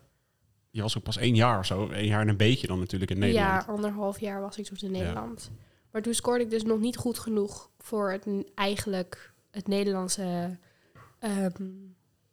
Je 0.70 0.82
was 0.82 0.96
ook 0.96 1.02
pas 1.02 1.16
één 1.16 1.34
jaar 1.34 1.58
of 1.58 1.66
zo. 1.66 1.88
Één 1.88 2.06
jaar 2.06 2.20
en 2.20 2.28
een 2.28 2.36
beetje 2.36 2.66
dan 2.66 2.78
natuurlijk 2.78 3.10
in 3.10 3.18
Nederland. 3.18 3.64
Ja, 3.64 3.72
anderhalf 3.72 4.20
jaar 4.20 4.40
was 4.40 4.58
ik 4.58 4.64
toen 4.66 4.78
in 4.80 4.90
Nederland. 4.90 5.50
Maar 5.90 6.02
toen 6.02 6.14
scoorde 6.14 6.44
ik 6.44 6.50
dus 6.50 6.62
nog 6.62 6.78
niet 6.78 6.96
goed 6.96 7.18
genoeg 7.18 7.70
voor 7.78 8.10
het 8.12 8.26
eigenlijk 8.54 9.32
het 9.50 9.68
Nederlandse 9.68 10.58
ehm, 11.18 11.52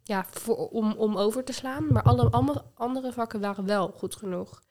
ja, 0.08 0.26
voor, 0.30 0.56
om, 0.56 0.94
om 0.94 1.18
over 1.18 1.44
te 1.44 1.54
slaan. 1.54 1.88
Maar 1.92 2.04
alle, 2.04 2.30
alle 2.30 2.64
andere 2.74 3.12
vakken 3.14 3.40
waren 3.40 3.66
wel 3.66 3.92
goed 3.96 4.16
genoeg. 4.16 4.62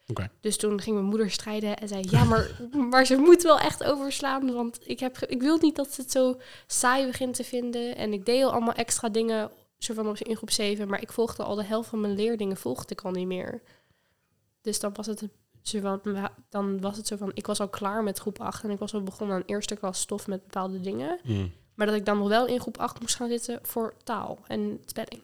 Dus 0.41 0.57
toen 0.57 0.81
ging 0.81 0.97
mijn 0.97 1.09
moeder 1.09 1.31
strijden 1.31 1.77
en 1.77 1.89
zei: 1.89 2.05
Ja, 2.11 2.25
maar, 2.25 2.61
maar 2.91 3.07
ze 3.07 3.17
moet 3.17 3.43
wel 3.43 3.59
echt 3.59 3.85
overslaan. 3.85 4.53
Want 4.53 4.79
ik, 4.89 5.01
heb, 5.01 5.19
ik 5.19 5.41
wil 5.43 5.59
niet 5.59 5.77
dat 5.77 5.93
ze 5.93 6.01
het 6.01 6.11
zo 6.11 6.41
saai 6.67 7.07
begint 7.07 7.35
te 7.35 7.45
vinden. 7.45 7.97
En 7.97 8.13
ik 8.13 8.27
deed 8.27 8.45
al 8.45 8.53
allemaal 8.53 8.75
extra 8.75 9.09
dingen 9.09 9.51
soort 9.79 9.99
van 9.99 10.09
op- 10.09 10.19
in 10.19 10.37
groep 10.37 10.51
7. 10.51 10.89
Maar 10.89 11.03
ik 11.03 11.13
volgde 11.13 11.43
al 11.43 11.55
de 11.55 11.65
helft 11.65 11.89
van 11.89 12.01
mijn 12.01 12.15
leerdingen 12.15 12.57
volgde 12.57 12.93
ik 12.95 13.01
al 13.01 13.11
niet 13.11 13.27
meer. 13.27 13.63
Dus 14.61 14.81
dan 14.81 14.95
was 14.95 15.07
het 15.07 15.29
zo 15.63 15.81
van, 15.81 16.01
dan 16.49 16.81
was 16.81 16.97
het 16.97 17.07
zo 17.07 17.17
van, 17.17 17.31
ik 17.35 17.47
was 17.47 17.61
al 17.61 17.69
klaar 17.69 18.03
met 18.03 18.19
groep 18.19 18.41
8 18.41 18.65
en 18.65 18.71
ik 18.71 18.79
was 18.79 18.95
al 18.95 19.03
begonnen 19.03 19.37
aan 19.37 19.43
eerste 19.47 19.77
klas 19.77 20.01
stof 20.01 20.27
met 20.27 20.43
bepaalde 20.43 20.81
dingen. 20.81 21.19
Mm. 21.25 21.53
Maar 21.77 21.87
dat 21.87 21.97
ik 21.97 22.05
dan 22.05 22.19
nog 22.19 22.29
wel 22.29 22.47
in 22.47 22.61
groep 22.61 22.79
8 22.79 23.01
moest 23.01 23.17
gaan 23.17 23.29
zitten 23.29 23.59
voor 23.63 23.95
taal 24.05 24.39
en 24.47 24.81
spelling. 24.87 25.23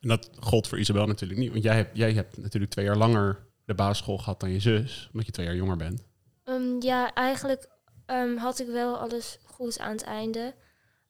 En 0.00 0.08
dat 0.08 0.30
gold 0.40 0.68
voor 0.68 0.78
Isabel 0.78 1.06
natuurlijk 1.06 1.40
niet. 1.40 1.50
Want 1.50 1.62
jij 1.62 1.74
hebt, 1.74 1.96
jij 1.96 2.12
hebt 2.12 2.36
natuurlijk 2.36 2.72
twee 2.72 2.84
jaar 2.84 2.96
langer 2.96 3.46
de 3.64 3.74
basisschool 3.74 4.18
gehad 4.18 4.40
dan 4.40 4.50
je 4.50 4.60
zus. 4.60 5.08
Omdat 5.12 5.26
je 5.26 5.32
twee 5.32 5.46
jaar 5.46 5.54
jonger 5.54 5.76
bent. 5.76 6.02
Ehm, 6.44 6.80
ja, 6.80 7.14
eigenlijk 7.14 7.68
ehm, 8.06 8.36
had 8.36 8.58
ik 8.58 8.66
wel 8.66 8.98
alles 8.98 9.38
goed 9.44 9.78
aan 9.78 9.92
het 9.92 10.02
einde. 10.02 10.54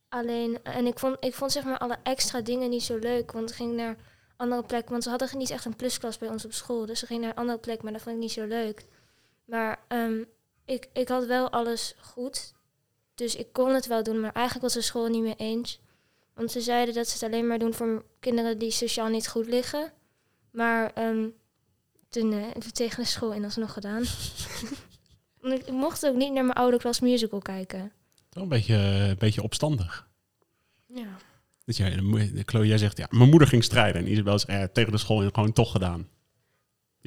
Alleen, 0.09 0.63
en 0.63 0.87
ik 0.87 0.99
vond, 0.99 1.17
ik 1.21 1.35
vond 1.35 1.53
zeg 1.53 1.65
maar 1.65 1.79
alle 1.79 1.97
extra 2.03 2.41
dingen 2.41 2.71
niet 2.71 2.83
zo 2.83 2.99
leuk. 2.99 3.33
Want 3.33 3.51
ik 3.51 3.57
ging 3.57 3.77
naar 3.77 3.97
andere 4.37 4.63
plek. 4.63 4.89
Want 4.89 5.03
ze 5.03 5.11
hadden 5.11 5.39
niet 5.39 5.51
echt 5.51 5.65
een 5.65 5.77
plusklas 5.77 6.19
bij 6.19 6.29
ons 6.29 6.45
op 6.45 6.53
school. 6.53 6.87
Dus 6.87 6.99
ze 6.99 7.07
ging 7.07 7.21
naar 7.21 7.31
een 7.31 7.37
andere 7.37 7.59
plek, 7.59 7.83
maar 7.83 7.93
dat 7.93 8.03
vond 8.03 8.15
ik 8.15 8.21
niet 8.21 8.33
zo 8.33 8.47
leuk. 8.47 8.85
Maar 9.45 9.79
ehm, 9.89 10.23
ik, 10.65 10.89
ik 10.93 11.09
had 11.09 11.27
wel 11.27 11.51
alles 11.51 11.95
goed. 12.01 12.55
Dus 13.19 13.37
ik 13.37 13.53
kon 13.53 13.75
het 13.75 13.87
wel 13.87 14.03
doen. 14.03 14.21
Maar 14.21 14.33
eigenlijk 14.33 14.65
was 14.65 14.75
de 14.75 14.81
school 14.83 15.03
het 15.05 15.13
niet 15.13 15.23
mee 15.23 15.35
eens. 15.37 15.81
Want 16.35 16.51
ze 16.51 16.61
zeiden 16.61 16.95
dat 16.95 17.09
ze 17.09 17.13
het 17.15 17.23
alleen 17.33 17.47
maar 17.47 17.59
doen 17.59 17.75
voor 17.75 18.05
kinderen 18.21 18.59
die 18.59 18.71
sociaal 18.71 19.09
niet 19.09 19.29
goed 19.29 19.47
liggen. 19.47 19.93
Maar 20.51 20.93
ehm, 20.95 21.27
toen 22.09 22.33
eh, 22.33 22.47
tegen 22.73 23.03
de 23.03 23.09
school 23.09 23.33
in 23.33 23.45
alsnog 23.45 23.73
gedaan. 23.73 24.03
Want 25.41 25.55
ik, 25.61 25.67
ik 25.67 25.73
mocht 25.73 26.07
ook 26.07 26.17
niet 26.17 26.33
naar 26.33 26.45
mijn 26.45 26.57
oude 26.57 26.79
klas 26.79 27.01
musical 27.01 27.39
kijken. 27.41 27.93
Een 28.33 28.49
beetje, 28.49 28.75
een 28.75 29.19
beetje 29.19 29.43
opstandig. 29.43 30.09
Ja. 30.87 31.17
Dus 31.65 31.77
jij, 31.77 32.01
Chloe, 32.47 32.67
jij 32.67 32.79
zegt, 32.79 32.97
ja, 32.99 33.07
mijn 33.11 33.31
moeder 33.31 33.49
ging 33.49 33.65
strijden. 33.65 34.03
En 34.05 34.11
Isabel 34.11 34.39
zegt, 34.39 34.59
eh, 34.61 34.65
tegen 34.73 34.93
de 34.93 34.99
school 34.99 35.23
in 35.23 35.35
gewoon 35.35 35.53
toch 35.53 35.71
gedaan. 35.71 35.99
Je 35.99 36.05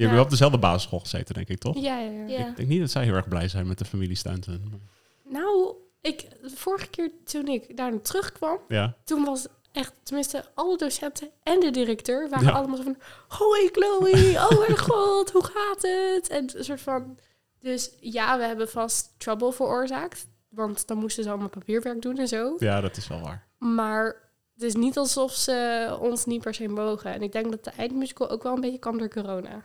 hebt 0.02 0.08
Ja. 0.08 0.12
wel 0.14 0.22
op 0.24 0.30
dezelfde 0.30 0.58
basisschool 0.58 0.98
gezeten, 1.00 1.34
denk 1.34 1.48
ik, 1.48 1.58
toch? 1.58 1.76
Ja, 1.82 1.98
ja, 1.98 2.10
ja. 2.10 2.26
Ja. 2.26 2.48
Ik 2.48 2.56
denk 2.56 2.68
niet 2.68 2.80
dat 2.80 2.90
zij 2.90 3.04
heel 3.04 3.14
erg 3.14 3.28
blij 3.28 3.48
zijn 3.48 3.66
met 3.66 3.78
de 3.78 3.84
familie 3.84 4.16
Stanton. 4.16 4.82
Nou, 5.24 5.74
ik, 6.02 6.28
de 6.42 6.50
vorige 6.54 6.88
keer 6.90 7.10
toen 7.24 7.48
ik 7.48 7.76
daar 7.76 8.00
terugkwam, 8.00 8.58
Ja, 8.68 8.96
toen 9.04 9.24
was 9.24 9.46
echt, 9.72 9.92
tenminste, 10.02 10.44
alle 10.54 10.76
docenten 10.76 11.30
en 11.42 11.60
de 11.60 11.70
directeur 11.70 12.28
waren 12.28 12.46
Ja. 12.46 12.52
allemaal 12.52 12.76
zo 12.76 12.82
van, 12.82 12.96
hoi 13.28 13.68
Chloe, 13.72 14.34
oh 14.50 14.58
mijn 14.58 14.78
god, 14.88 15.30
hoe 15.30 15.44
gaat 15.44 15.82
het? 15.82 16.28
En 16.28 16.50
een 16.58 16.64
soort 16.64 16.80
van, 16.80 17.18
dus 17.60 17.90
ja, 18.00 18.38
we 18.38 18.44
hebben 18.44 18.68
vast 18.68 19.14
trouble 19.16 19.52
veroorzaakt, 19.52 20.26
want 20.48 20.86
dan 20.86 20.98
moesten 20.98 21.22
ze 21.24 21.28
allemaal 21.30 21.48
papierwerk 21.48 22.02
doen 22.02 22.18
en 22.18 22.28
zo. 22.28 22.56
ja, 22.58 22.80
dat 22.80 22.96
is 22.96 23.08
wel 23.08 23.20
waar. 23.20 23.46
Maar 23.58 24.30
het 24.54 24.62
is 24.62 24.74
niet 24.74 24.96
alsof 24.98 25.32
ze 25.32 25.96
ons 26.00 26.24
niet 26.24 26.42
per 26.42 26.54
se 26.54 26.68
mogen. 26.68 27.12
En 27.12 27.22
ik 27.22 27.32
denk 27.32 27.50
dat 27.50 27.64
de 27.64 27.70
eindmusical 27.70 28.30
ook 28.30 28.42
wel 28.42 28.54
een 28.54 28.60
beetje 28.60 28.78
kwam 28.78 28.98
door 28.98 29.08
corona. 29.08 29.62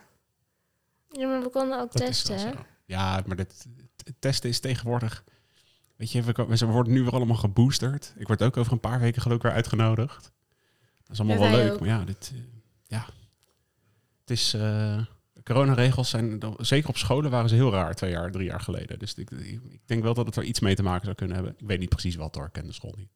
Ja, 1.08 1.26
maar 1.28 1.42
we 1.42 1.48
konden 1.48 1.80
ook 1.80 1.92
Dat 1.92 2.06
testen, 2.06 2.38
hè? 2.38 2.50
Ja, 2.84 3.22
maar 3.26 3.36
dit, 3.36 3.66
het 4.04 4.14
testen 4.18 4.48
is 4.50 4.60
tegenwoordig... 4.60 5.24
Weet 5.98 6.12
je, 6.12 6.22
we, 6.22 6.32
we 6.46 6.66
worden 6.66 6.92
nu 6.92 7.02
weer 7.02 7.12
allemaal 7.12 7.36
geboosterd. 7.36 8.14
Ik 8.16 8.26
word 8.26 8.42
ook 8.42 8.56
over 8.56 8.72
een 8.72 8.80
paar 8.80 9.00
weken 9.00 9.22
geloof 9.22 9.36
ik 9.36 9.42
weer 9.42 9.52
uitgenodigd. 9.52 10.32
Dat 11.02 11.10
is 11.12 11.20
allemaal 11.20 11.44
Ja, 11.44 11.50
wel 11.50 11.60
leuk. 11.60 11.72
ook. 11.72 11.80
Maar 11.80 11.88
ja, 11.88 12.04
dit, 12.04 12.32
eh, 12.34 12.40
ja, 12.86 13.06
het 14.20 14.30
is... 14.30 14.54
eh 14.54 15.00
coronaregels 15.44 16.10
zijn... 16.10 16.40
Zeker 16.58 16.88
op 16.88 16.96
scholen 16.96 17.30
waren 17.30 17.48
ze 17.48 17.54
heel 17.54 17.72
raar 17.72 17.94
twee 17.94 18.10
jaar, 18.10 18.30
drie 18.30 18.44
jaar 18.46 18.60
geleden. 18.60 18.98
Dus 18.98 19.14
ik, 19.14 19.30
ik 19.30 19.80
denk 19.86 20.02
wel 20.02 20.14
dat 20.14 20.26
het 20.26 20.36
er 20.36 20.42
iets 20.42 20.60
mee 20.60 20.74
te 20.74 20.82
maken 20.82 21.04
zou 21.04 21.16
kunnen 21.16 21.36
hebben. 21.36 21.54
Ik 21.58 21.66
weet 21.66 21.78
niet 21.78 21.88
precies 21.88 22.16
wat 22.16 22.34
hoor, 22.34 22.46
ik 22.46 22.52
ken 22.52 22.66
de 22.66 22.72
school 22.72 22.94
niet. 22.96 23.10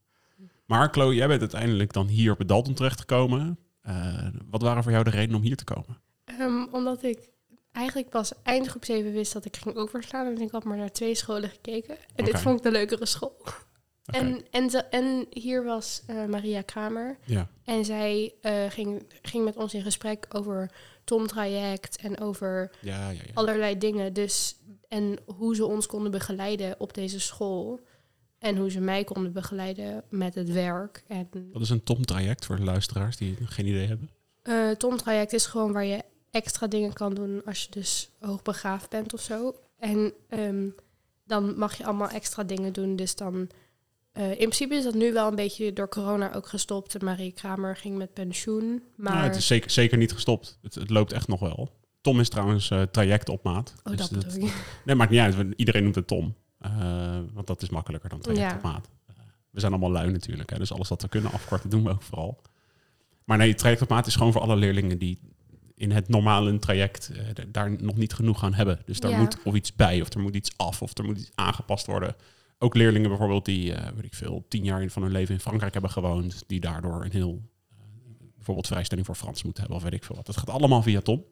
Maar 0.66 0.88
Chloe, 0.92 1.14
jij 1.14 1.26
bent 1.28 1.40
uiteindelijk 1.40 1.92
dan 1.92 2.06
hier 2.06 2.32
op 2.32 2.38
het 2.38 2.48
Dalton 2.48 2.74
terechtgekomen. 2.74 3.58
Eh, 3.80 4.26
wat 4.50 4.62
waren 4.62 4.82
voor 4.82 4.92
jou 4.92 5.04
de 5.04 5.10
redenen 5.10 5.36
om 5.36 5.42
hier 5.42 5.56
te 5.56 5.64
komen? 5.64 6.00
Ehm, 6.24 6.64
omdat 6.70 7.02
ik 7.02 7.28
eigenlijk 7.72 8.08
pas 8.08 8.32
eind 8.42 8.66
groep 8.66 8.84
7 8.84 9.12
wist 9.12 9.32
dat 9.32 9.44
ik 9.44 9.56
ging 9.56 9.76
overslaan. 9.76 10.26
En 10.26 10.40
ik 10.40 10.50
had 10.50 10.64
maar 10.64 10.76
naar 10.76 10.92
twee 10.92 11.14
scholen 11.14 11.48
gekeken. 11.50 11.96
En 12.14 12.24
dit 12.24 12.40
vond 12.40 12.56
ik 12.58 12.62
de 12.62 12.70
leukere 12.70 13.06
school. 13.06 13.36
En, 14.04 14.44
en, 14.50 14.70
ze- 14.70 14.78
en 14.84 15.26
hier 15.30 15.64
was 15.64 16.02
eh, 16.06 16.24
Maria 16.24 16.62
Kramer. 16.62 17.18
Ja, 17.24 17.48
En 17.64 17.84
zij 17.84 18.34
eh, 18.40 18.64
ging, 18.70 19.02
ging 19.22 19.44
met 19.44 19.56
ons 19.56 19.74
in 19.74 19.82
gesprek 19.82 20.26
over 20.28 20.70
Tom 21.04 21.26
Traject 21.26 21.96
en 21.96 22.20
over 22.20 22.70
ja, 22.80 23.10
ja. 23.10 23.20
ja. 23.24 23.30
allerlei 23.34 23.78
dingen. 23.78 24.12
Dus, 24.12 24.56
en 24.88 25.18
hoe 25.36 25.54
ze 25.54 25.66
ons 25.66 25.86
konden 25.86 26.10
begeleiden 26.10 26.74
op 26.80 26.94
deze 26.94 27.20
school. 27.20 27.80
En 28.38 28.56
hoe 28.56 28.70
ze 28.70 28.80
mij 28.80 29.04
konden 29.04 29.32
begeleiden 29.32 30.04
met 30.08 30.34
het 30.34 30.50
werk. 30.52 31.04
En 31.08 31.28
Wat 31.52 31.62
is 31.62 31.70
een 31.70 31.82
TOM-traject 31.82 32.46
voor 32.46 32.56
de 32.56 32.64
luisteraars 32.64 33.16
die 33.16 33.36
geen 33.44 33.66
idee 33.66 33.86
hebben? 33.86 34.10
eh 34.42 34.70
Tom 34.70 34.96
Traject 34.96 35.32
is 35.32 35.46
gewoon 35.46 35.72
waar 35.72 35.84
je 35.84 36.02
extra 36.32 36.66
dingen 36.66 36.92
kan 36.92 37.14
doen 37.14 37.42
als 37.44 37.62
je 37.62 37.70
dus 37.70 38.10
hoogbegaafd 38.20 38.90
bent 38.90 39.14
of 39.14 39.20
zo. 39.20 39.54
En 39.78 40.12
ehm, 40.28 40.66
dan 41.24 41.58
mag 41.58 41.76
je 41.78 41.84
allemaal 41.84 42.08
extra 42.08 42.42
dingen 42.44 42.72
doen. 42.72 42.96
Dus 42.96 43.14
dan, 43.16 43.48
eh, 44.12 44.30
in 44.30 44.36
principe 44.36 44.74
is 44.74 44.84
dat 44.84 44.94
nu 44.94 45.12
wel 45.12 45.28
een 45.28 45.34
beetje 45.34 45.72
door 45.72 45.88
corona 45.88 46.34
ook 46.34 46.46
gestopt. 46.48 46.94
En 46.94 47.04
Marie 47.04 47.32
Kramer 47.32 47.76
ging 47.76 47.96
met 47.96 48.12
pensioen. 48.12 48.82
Maar 48.96 49.12
Nou, 49.14 49.24
het 49.26 49.36
is 49.36 49.46
zeker, 49.46 49.70
zeker 49.70 49.98
niet 49.98 50.12
gestopt. 50.12 50.58
Het, 50.62 50.74
het 50.74 50.90
loopt 50.90 51.12
echt 51.12 51.28
nog 51.28 51.40
wel. 51.40 51.70
Tom 52.00 52.20
is 52.20 52.28
trouwens 52.28 52.70
eh, 52.70 52.82
traject 52.82 53.28
op 53.28 53.42
maat. 53.42 53.74
oh, 53.84 53.96
Dus 53.96 54.08
dat. 54.08 54.38
Nee, 54.84 54.94
maakt 54.96 55.10
niet 55.10 55.20
uit. 55.20 55.36
Iedereen 55.56 55.82
noemt 55.82 55.94
het 55.94 56.06
Tom. 56.06 56.34
Eh, 56.58 57.18
want 57.32 57.46
dat 57.46 57.62
is 57.62 57.70
makkelijker 57.70 58.08
dan 58.10 58.20
traject 58.20 58.50
Ja. 58.50 58.56
op 58.56 58.62
maat. 58.62 58.88
We 59.50 59.60
zijn 59.60 59.72
allemaal 59.72 59.90
lui 59.90 60.10
natuurlijk. 60.10 60.50
Hè, 60.50 60.58
dus 60.58 60.72
alles 60.72 60.88
wat 60.88 61.02
we 61.02 61.08
kunnen 61.08 61.32
afkorten 61.32 61.70
doen 61.70 61.84
we 61.84 61.90
ook 61.90 62.02
vooral. 62.02 62.40
Maar 63.24 63.38
nee, 63.38 63.54
traject 63.54 63.82
op 63.82 63.88
maat 63.88 64.06
is 64.06 64.16
gewoon 64.16 64.32
voor 64.32 64.40
alle 64.40 64.56
leerlingen 64.56 64.98
die 64.98 65.18
in 65.74 65.90
het 65.90 66.08
normale 66.08 66.58
traject 66.58 67.10
eh, 67.12 67.44
daar 67.48 67.82
nog 67.82 67.96
niet 67.96 68.12
genoeg 68.12 68.44
aan 68.44 68.54
hebben. 68.54 68.78
Dus 68.86 69.00
daar 69.00 69.10
Ja. 69.10 69.18
moet 69.18 69.36
of 69.44 69.54
iets 69.54 69.74
bij, 69.74 70.00
of 70.00 70.12
er 70.14 70.20
moet 70.20 70.34
iets 70.34 70.50
af, 70.56 70.82
of 70.82 70.98
er 70.98 71.04
moet 71.04 71.18
iets 71.18 71.30
aangepast 71.34 71.86
worden. 71.86 72.16
Ook 72.58 72.74
leerlingen 72.74 73.08
bijvoorbeeld 73.08 73.44
die, 73.44 73.74
eh, 73.74 73.92
weet 73.94 74.04
ik 74.04 74.14
veel, 74.14 74.44
tien 74.48 74.64
jaar 74.64 74.88
van 74.88 75.02
hun 75.02 75.12
leven 75.12 75.34
in 75.34 75.40
Frankrijk 75.40 75.72
hebben 75.72 75.90
gewoond, 75.90 76.44
die 76.46 76.60
daardoor 76.60 77.04
een 77.04 77.10
heel, 77.12 77.42
eh, 77.70 77.76
bijvoorbeeld 78.34 78.66
vrijstelling 78.66 79.06
voor 79.06 79.14
Frans 79.16 79.42
moeten 79.42 79.60
hebben, 79.62 79.78
of 79.80 79.84
weet 79.84 79.94
ik 80.00 80.04
veel 80.04 80.16
wat. 80.16 80.26
Dat 80.26 80.36
gaat 80.36 80.50
allemaal 80.50 80.82
via 80.82 81.00
Tom. 81.00 81.24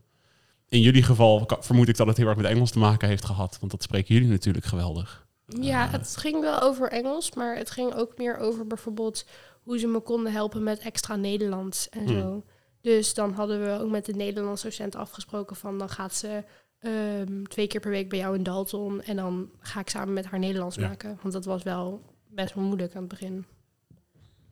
In 0.68 0.80
jullie 0.80 1.02
geval 1.02 1.48
vermoed 1.60 1.88
ik 1.88 1.96
dat 1.96 2.06
het 2.06 2.16
heel 2.16 2.26
erg 2.26 2.36
met 2.36 2.46
Engels 2.46 2.70
te 2.70 2.78
maken 2.78 3.08
heeft 3.08 3.24
gehad, 3.24 3.56
want 3.60 3.72
dat 3.72 3.82
spreken 3.82 4.14
jullie 4.14 4.28
natuurlijk 4.30 4.64
geweldig. 4.64 5.26
Ja, 5.60 5.88
het 5.88 6.16
ging 6.16 6.40
wel 6.40 6.60
over 6.60 6.88
Engels, 6.90 7.32
maar 7.34 7.56
het 7.56 7.70
ging 7.70 7.94
ook 7.94 8.18
meer 8.18 8.36
over 8.36 8.66
bijvoorbeeld 8.66 9.26
hoe 9.62 9.78
ze 9.78 9.86
me 9.86 10.00
konden 10.00 10.32
helpen 10.32 10.62
met 10.62 10.78
extra 10.78 11.16
Nederlands 11.16 11.88
en 11.88 12.06
Hmm. 12.08 12.44
Dus 12.80 13.14
dan 13.14 13.32
hadden 13.32 13.60
we 13.64 13.78
ook 13.82 13.90
met 13.90 14.04
de 14.06 14.12
Nederlandse 14.14 14.64
docent 14.66 14.94
afgesproken 14.96 15.56
van 15.56 15.78
dan 15.78 15.88
gaat 15.88 16.14
ze 16.14 16.44
ehm, 16.78 17.42
twee 17.44 17.66
keer 17.66 17.80
per 17.80 17.90
week 17.90 18.08
bij 18.08 18.18
jou 18.18 18.36
in 18.36 18.42
Dalton 18.42 19.02
en 19.02 19.16
dan 19.16 19.50
ga 19.60 19.80
ik 19.80 19.88
samen 19.90 20.12
met 20.14 20.24
haar 20.26 20.38
Nederlands 20.38 20.76
Ja. 20.76 20.88
maken. 20.88 21.18
Want 21.22 21.34
dat 21.34 21.44
was 21.44 21.62
wel 21.62 22.02
best 22.28 22.54
wel 22.54 22.64
moeilijk 22.64 22.94
aan 22.94 23.00
het 23.00 23.10
begin. 23.10 23.44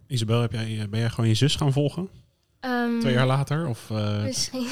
Isabel, 0.06 0.40
heb 0.40 0.52
jij, 0.52 0.80
eh, 0.80 0.88
ben 0.88 1.00
jij 1.00 1.10
gewoon 1.10 1.28
je 1.28 1.34
zus 1.34 1.56
gaan 1.56 1.72
volgen? 1.72 2.08
Ehm, 2.60 3.00
Twee 3.00 3.12
jaar 3.12 3.26
later? 3.26 3.66
Of, 3.68 3.90
eh, 3.90 4.22
Misschien. 4.22 4.66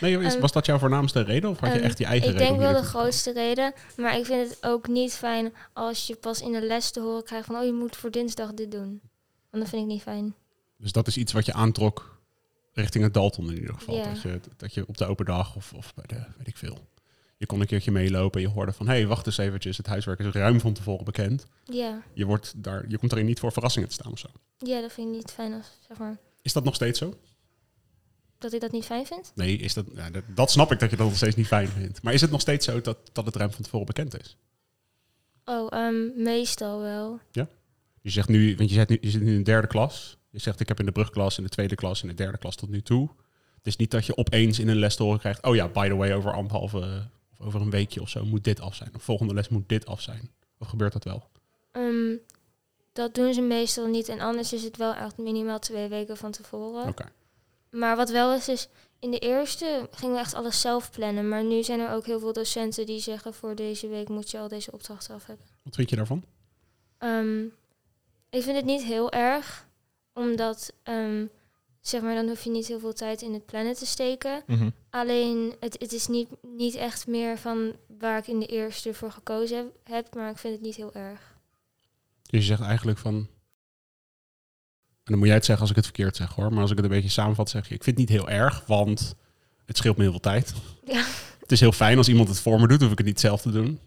nee, 0.00 0.18
is- 0.18 0.32
ehm, 0.32 0.40
was 0.40 0.52
dat 0.52 0.66
jouw 0.66 0.78
voornaamste 0.78 1.20
reden? 1.20 1.50
Of 1.50 1.58
had 1.60 1.72
je 1.72 1.80
echt 1.80 1.98
je 1.98 2.04
eigen 2.04 2.28
Ik 2.30 2.32
reden? 2.38 2.46
denk 2.56 2.60
om 2.66 2.72
wel 2.72 2.80
de 2.82 2.86
grootste 2.88 3.32
reden. 3.32 3.72
Maar 3.96 4.18
ik 4.18 4.24
vind 4.26 4.48
het 4.50 4.58
ook 4.60 4.88
niet 4.88 5.12
fijn 5.12 5.52
als 5.72 6.06
je 6.06 6.14
pas 6.16 6.40
in 6.40 6.52
de 6.52 6.62
les 6.66 6.90
te 6.90 7.00
horen 7.00 7.24
krijgt 7.24 7.46
van... 7.46 7.56
oh, 7.56 7.64
je 7.64 7.72
moet 7.72 7.96
voor 7.96 8.10
dinsdag 8.10 8.54
dit 8.54 8.70
doen. 8.70 9.00
Want 9.50 9.62
dat 9.62 9.68
vind 9.68 9.82
ik 9.82 9.88
niet 9.88 10.02
fijn. 10.02 10.34
Dus 10.78 10.92
dat 10.92 11.06
is 11.06 11.16
iets 11.16 11.32
wat 11.32 11.46
je 11.46 11.52
aantrok 11.52 12.13
richting 12.74 13.04
het 13.04 13.14
Dalton 13.14 13.50
in 13.50 13.54
ieder 13.54 13.74
geval. 13.74 13.96
Ja. 13.96 14.04
Dat, 14.04 14.22
je, 14.22 14.40
dat 14.56 14.74
je 14.74 14.86
op 14.86 14.96
de 14.96 15.06
open 15.06 15.24
dag 15.24 15.56
of, 15.56 15.72
of 15.72 15.94
bij 15.94 16.04
de, 16.06 16.24
weet 16.36 16.46
ik 16.46 16.56
veel. 16.56 16.88
Je 17.36 17.46
kon 17.46 17.60
een 17.60 17.66
keertje 17.66 17.90
meelopen 17.90 18.40
en 18.40 18.46
je 18.48 18.52
hoorde 18.54 18.72
van... 18.72 18.86
hé, 18.86 18.92
hey, 18.92 19.06
wacht 19.06 19.26
eens 19.26 19.38
eventjes, 19.38 19.76
het 19.76 19.86
huiswerk 19.86 20.18
is 20.18 20.32
ruim 20.32 20.60
van 20.60 20.72
tevoren 20.72 21.04
bekend. 21.04 21.46
Ja. 21.64 22.02
Je, 22.12 22.24
wordt 22.24 22.52
daar, 22.56 22.84
je 22.88 22.98
komt 22.98 23.12
erin 23.12 23.26
niet 23.26 23.38
voor 23.38 23.52
verrassingen 23.52 23.88
te 23.88 23.94
staan 23.94 24.12
of 24.12 24.18
zo. 24.18 24.28
ja, 24.58 24.80
dat 24.80 24.92
vind 24.92 25.08
ik 25.08 25.14
niet 25.14 25.30
fijn 25.30 25.52
als, 25.52 25.78
zeg 25.88 25.98
maar, 25.98 26.18
Is 26.42 26.52
dat 26.52 26.64
nog 26.64 26.74
steeds 26.74 26.98
zo? 26.98 27.14
dat 28.44 28.52
ik 28.52 28.60
dat 28.60 28.72
niet 28.72 28.84
fijn 28.84 29.06
vind. 29.06 29.32
Nee, 29.34 29.56
is 29.56 29.74
dat, 29.74 29.86
ja, 29.94 30.10
dat, 30.10 30.22
dat 30.34 30.50
snap 30.50 30.72
ik 30.72 30.78
dat 30.78 30.90
je 30.90 30.96
dat 30.96 31.06
nog 31.06 31.16
steeds 31.16 31.36
niet 31.36 31.46
fijn 31.46 31.68
vindt. 31.68 32.02
Maar 32.02 32.12
is 32.12 32.20
het 32.20 32.30
nog 32.30 32.40
steeds 32.40 32.66
zo 32.66 32.80
dat, 32.80 32.98
dat 33.12 33.26
het 33.26 33.36
ruim 33.36 33.50
van 33.50 33.62
tevoren 33.62 33.86
bekend 33.86 34.20
is? 34.20 34.36
Oh, 35.44 35.72
ehm, 35.72 36.22
meestal 36.22 36.80
wel. 36.80 37.20
Je 38.00 38.10
zegt 38.10 38.28
nu, 38.28 38.56
want 38.56 38.68
je, 38.68 38.74
zit 38.74 38.88
nu, 38.88 38.98
je 39.00 39.10
zit 39.10 39.20
nu 39.22 39.30
in 39.30 39.36
de 39.38 39.42
derde 39.42 39.66
klas. 39.66 40.18
Je 40.34 40.40
zegt 40.40 40.60
ik 40.60 40.68
heb 40.68 40.78
in 40.78 40.86
de 40.86 40.92
brugklas, 40.92 41.38
in 41.38 41.44
de 41.44 41.48
tweede 41.48 41.74
klas, 41.74 42.02
in 42.02 42.08
de 42.08 42.14
derde 42.14 42.38
klas 42.38 42.56
tot 42.56 42.68
nu 42.68 42.82
toe. 42.82 43.08
Het 43.56 43.66
is 43.66 43.76
niet 43.76 43.90
dat 43.90 44.06
je 44.06 44.16
opeens 44.16 44.58
in 44.58 44.68
een 44.68 44.78
les 44.78 44.96
te 44.96 45.02
horen 45.02 45.18
krijgt. 45.18 45.42
Oh 45.42 45.54
ja, 45.54 45.68
by 45.68 45.88
the 45.88 45.94
way, 45.94 46.14
over 46.14 46.32
anderhalve 46.32 46.76
of 46.76 46.84
over 47.46 47.60
een 47.60 47.70
weekje 47.70 48.00
of 48.00 48.08
zo 48.08 48.24
moet 48.24 48.44
dit 48.44 48.60
af 48.60 48.74
zijn. 48.74 48.90
Of 48.94 49.02
volgende 49.02 49.34
les 49.34 49.48
moet 49.48 49.68
dit 49.68 49.86
af 49.86 50.00
zijn. 50.00 50.30
Of 50.58 50.68
gebeurt 50.68 50.92
dat 50.92 51.04
wel? 51.04 51.28
Ehm, 51.70 52.16
dat 52.92 53.14
doen 53.14 53.34
ze 53.34 53.40
meestal 53.40 53.86
niet. 53.86 54.08
En 54.08 54.20
anders 54.20 54.52
is 54.52 54.62
het 54.62 54.76
wel 54.76 54.94
echt 54.94 55.18
minimaal 55.18 55.58
twee 55.58 55.88
weken 55.88 56.16
van 56.16 56.32
tevoren. 56.32 56.88
Oké. 56.88 57.12
Maar 57.70 57.96
wat 57.96 58.10
wel 58.10 58.34
is, 58.34 58.48
is 58.48 58.68
in 58.98 59.10
de 59.10 59.18
eerste 59.18 59.88
gingen 59.90 60.14
we 60.14 60.20
echt 60.20 60.34
alles 60.34 60.60
zelf 60.60 60.90
plannen. 60.90 61.28
Maar 61.28 61.44
nu 61.44 61.62
zijn 61.62 61.80
er 61.80 61.90
ook 61.90 62.06
heel 62.06 62.20
veel 62.20 62.32
docenten 62.32 62.86
die 62.86 63.00
zeggen 63.00 63.34
voor 63.34 63.54
deze 63.54 63.88
week 63.88 64.08
moet 64.08 64.30
je 64.30 64.38
al 64.38 64.48
deze 64.48 64.72
opdrachten 64.72 65.14
af 65.14 65.26
hebben. 65.26 65.46
Wat 65.62 65.74
vind 65.74 65.90
je 65.90 65.96
daarvan? 65.96 66.24
Ehm, 66.98 67.42
ik 68.30 68.42
vind 68.42 68.56
het 68.56 68.64
niet 68.64 68.82
heel 68.82 69.12
erg, 69.12 69.66
omdat 70.14 70.72
ehm, 70.82 71.24
zeg 71.80 72.02
maar 72.02 72.14
dan 72.14 72.28
hoef 72.28 72.44
je 72.44 72.50
niet 72.50 72.66
heel 72.66 72.80
veel 72.80 72.92
tijd 72.92 73.22
in 73.22 73.32
het 73.32 73.46
plannen 73.46 73.74
te 73.74 73.86
steken. 73.86 74.42
Mhm. 74.46 74.70
Alleen 74.90 75.54
het, 75.60 75.76
het 75.78 75.92
is 75.92 76.06
niet, 76.06 76.28
niet 76.42 76.74
echt 76.74 77.06
meer 77.06 77.38
van 77.38 77.72
waar 77.98 78.18
ik 78.18 78.26
in 78.26 78.38
de 78.38 78.46
eerste 78.46 78.94
voor 78.94 79.12
gekozen 79.12 79.56
heb, 79.56 79.66
heb, 79.84 80.14
maar 80.14 80.30
ik 80.30 80.38
vind 80.38 80.54
het 80.54 80.62
niet 80.62 80.76
heel 80.76 80.94
erg. 80.94 81.20
Dus 82.22 82.40
je 82.40 82.46
zegt 82.46 82.62
eigenlijk 82.62 82.98
van... 82.98 83.14
En 83.14 85.10
dan 85.10 85.18
moet 85.18 85.26
jij 85.26 85.36
het 85.36 85.44
zeggen 85.44 85.62
als 85.62 85.70
ik 85.70 85.84
het 85.84 85.94
verkeerd 85.94 86.16
zeg 86.16 86.34
hoor. 86.34 86.52
Maar 86.52 86.60
als 86.60 86.70
ik 86.70 86.76
het 86.76 86.84
een 86.84 86.92
beetje 86.92 87.08
samenvat 87.08 87.50
zeg 87.50 87.68
je... 87.68 87.74
Ik 87.74 87.84
vind 87.84 87.98
het 87.98 88.08
niet 88.08 88.18
heel 88.18 88.28
erg, 88.28 88.66
want 88.66 89.14
het 89.64 89.76
scheelt 89.76 89.96
me 89.96 90.02
heel 90.02 90.10
veel 90.10 90.20
tijd. 90.20 90.54
Ja. 90.84 91.04
Het 91.40 91.52
is 91.52 91.60
heel 91.60 91.72
fijn 91.72 91.98
als 91.98 92.08
iemand 92.08 92.28
het 92.28 92.40
voor 92.40 92.60
me 92.60 92.68
doet, 92.68 92.80
hoef 92.80 92.90
ik 92.90 92.98
het 92.98 93.06
niet 93.06 93.20
zelf 93.20 93.40
te 93.40 93.50
doen. 93.50 93.80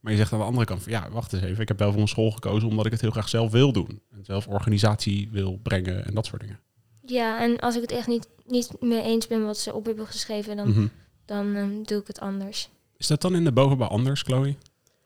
Maar 0.00 0.12
je 0.12 0.18
zegt 0.18 0.32
aan 0.32 0.38
de 0.38 0.44
andere 0.44 0.64
kant 0.66 0.82
van 0.82 0.92
ja, 0.92 1.10
wacht 1.10 1.32
eens 1.32 1.42
even. 1.42 1.60
Ik 1.62 1.68
heb 1.68 1.78
wel 1.78 1.92
voor 1.92 2.00
een 2.00 2.08
school 2.08 2.30
gekozen 2.30 2.68
omdat 2.68 2.86
ik 2.86 2.92
het 2.92 3.00
heel 3.00 3.10
graag 3.10 3.28
zelf 3.28 3.50
wil 3.50 3.72
doen. 3.72 4.02
En 4.12 4.24
zelf 4.24 4.46
organisatie 4.48 5.28
wil 5.32 5.58
brengen 5.62 6.04
en 6.06 6.14
dat 6.14 6.26
soort 6.26 6.40
dingen. 6.40 6.60
Ja, 7.06 7.40
en 7.40 7.58
als 7.58 7.74
ik 7.76 7.80
het 7.82 7.92
echt 7.92 8.06
niet, 8.06 8.28
niet 8.46 8.70
mee 8.80 9.02
eens 9.02 9.26
ben 9.26 9.44
wat 9.44 9.58
ze 9.58 9.74
op 9.74 9.84
hebben 9.86 10.06
geschreven, 10.06 10.56
dan, 10.56 10.68
Mhm. 10.68 10.86
dan 11.24 11.54
ehm, 11.56 11.82
doe 11.82 12.00
ik 12.00 12.06
het 12.06 12.20
anders. 12.20 12.68
Is 12.96 13.06
dat 13.06 13.20
dan 13.20 13.34
in 13.34 13.44
de 13.44 13.52
bovenbouw 13.52 13.88
anders, 13.88 14.22
Chloe? 14.22 14.56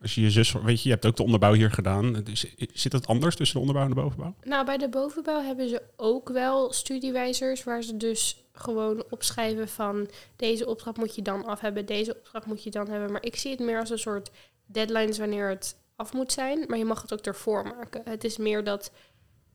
Als 0.01 0.15
je 0.15 0.21
je 0.21 0.31
zus, 0.31 0.53
weet 0.53 0.77
je, 0.83 0.89
je 0.89 0.95
hebt 0.95 1.07
ook 1.07 1.17
de 1.17 1.23
onderbouw 1.23 1.53
hier 1.53 1.71
gedaan. 1.71 2.27
Is- 2.27 2.55
Zit 2.73 2.93
het 2.93 3.07
anders 3.07 3.37
tussen 3.37 3.55
de 3.57 3.61
onderbouw 3.67 3.89
en 3.89 3.95
de 3.95 4.01
bovenbouw? 4.03 4.35
Nou, 4.43 4.65
bij 4.65 4.77
de 4.79 4.89
bovenbouw 4.89 5.43
hebben 5.43 5.69
ze 5.69 5.83
ook 5.97 6.29
wel 6.29 6.73
studiewijzers 6.73 7.65
waar 7.65 7.83
ze 7.83 7.97
dus 7.97 8.45
gewoon 8.53 9.05
opschrijven 9.11 9.69
van 9.69 10.09
deze 10.37 10.67
opdracht 10.67 10.97
moet 10.97 11.15
je 11.15 11.23
dan 11.23 11.45
af 11.45 11.61
hebben, 11.61 11.87
deze 11.87 12.17
opdracht 12.17 12.47
moet 12.47 12.63
je 12.63 12.71
dan 12.71 12.89
hebben. 12.89 13.13
Maar 13.13 13.23
ik 13.25 13.37
zie 13.37 13.51
het 13.51 13.61
meer 13.61 13.79
als 13.81 13.91
een 13.91 13.99
soort 13.99 14.31
deadlines 14.67 15.19
wanneer 15.19 15.49
het 15.49 15.77
af 15.97 16.13
moet 16.13 16.33
zijn, 16.33 16.65
maar 16.69 16.79
je 16.79 16.85
mag 16.85 17.03
het 17.03 17.13
ook 17.13 17.21
ervoor 17.21 17.63
maken. 17.63 18.03
Het 18.05 18.25
is 18.25 18.37
meer 18.37 18.65
dat 18.65 18.91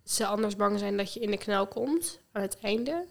ze 0.03 0.25
anders 0.25 0.55
bang 0.55 0.79
zijn 0.79 0.97
dat 0.97 1.13
je 1.13 1.19
in 1.19 1.31
de 1.31 1.37
knel 1.37 1.67
komt 1.67 2.19
aan 2.31 2.41
het 2.41 2.57
einde. 2.61 3.05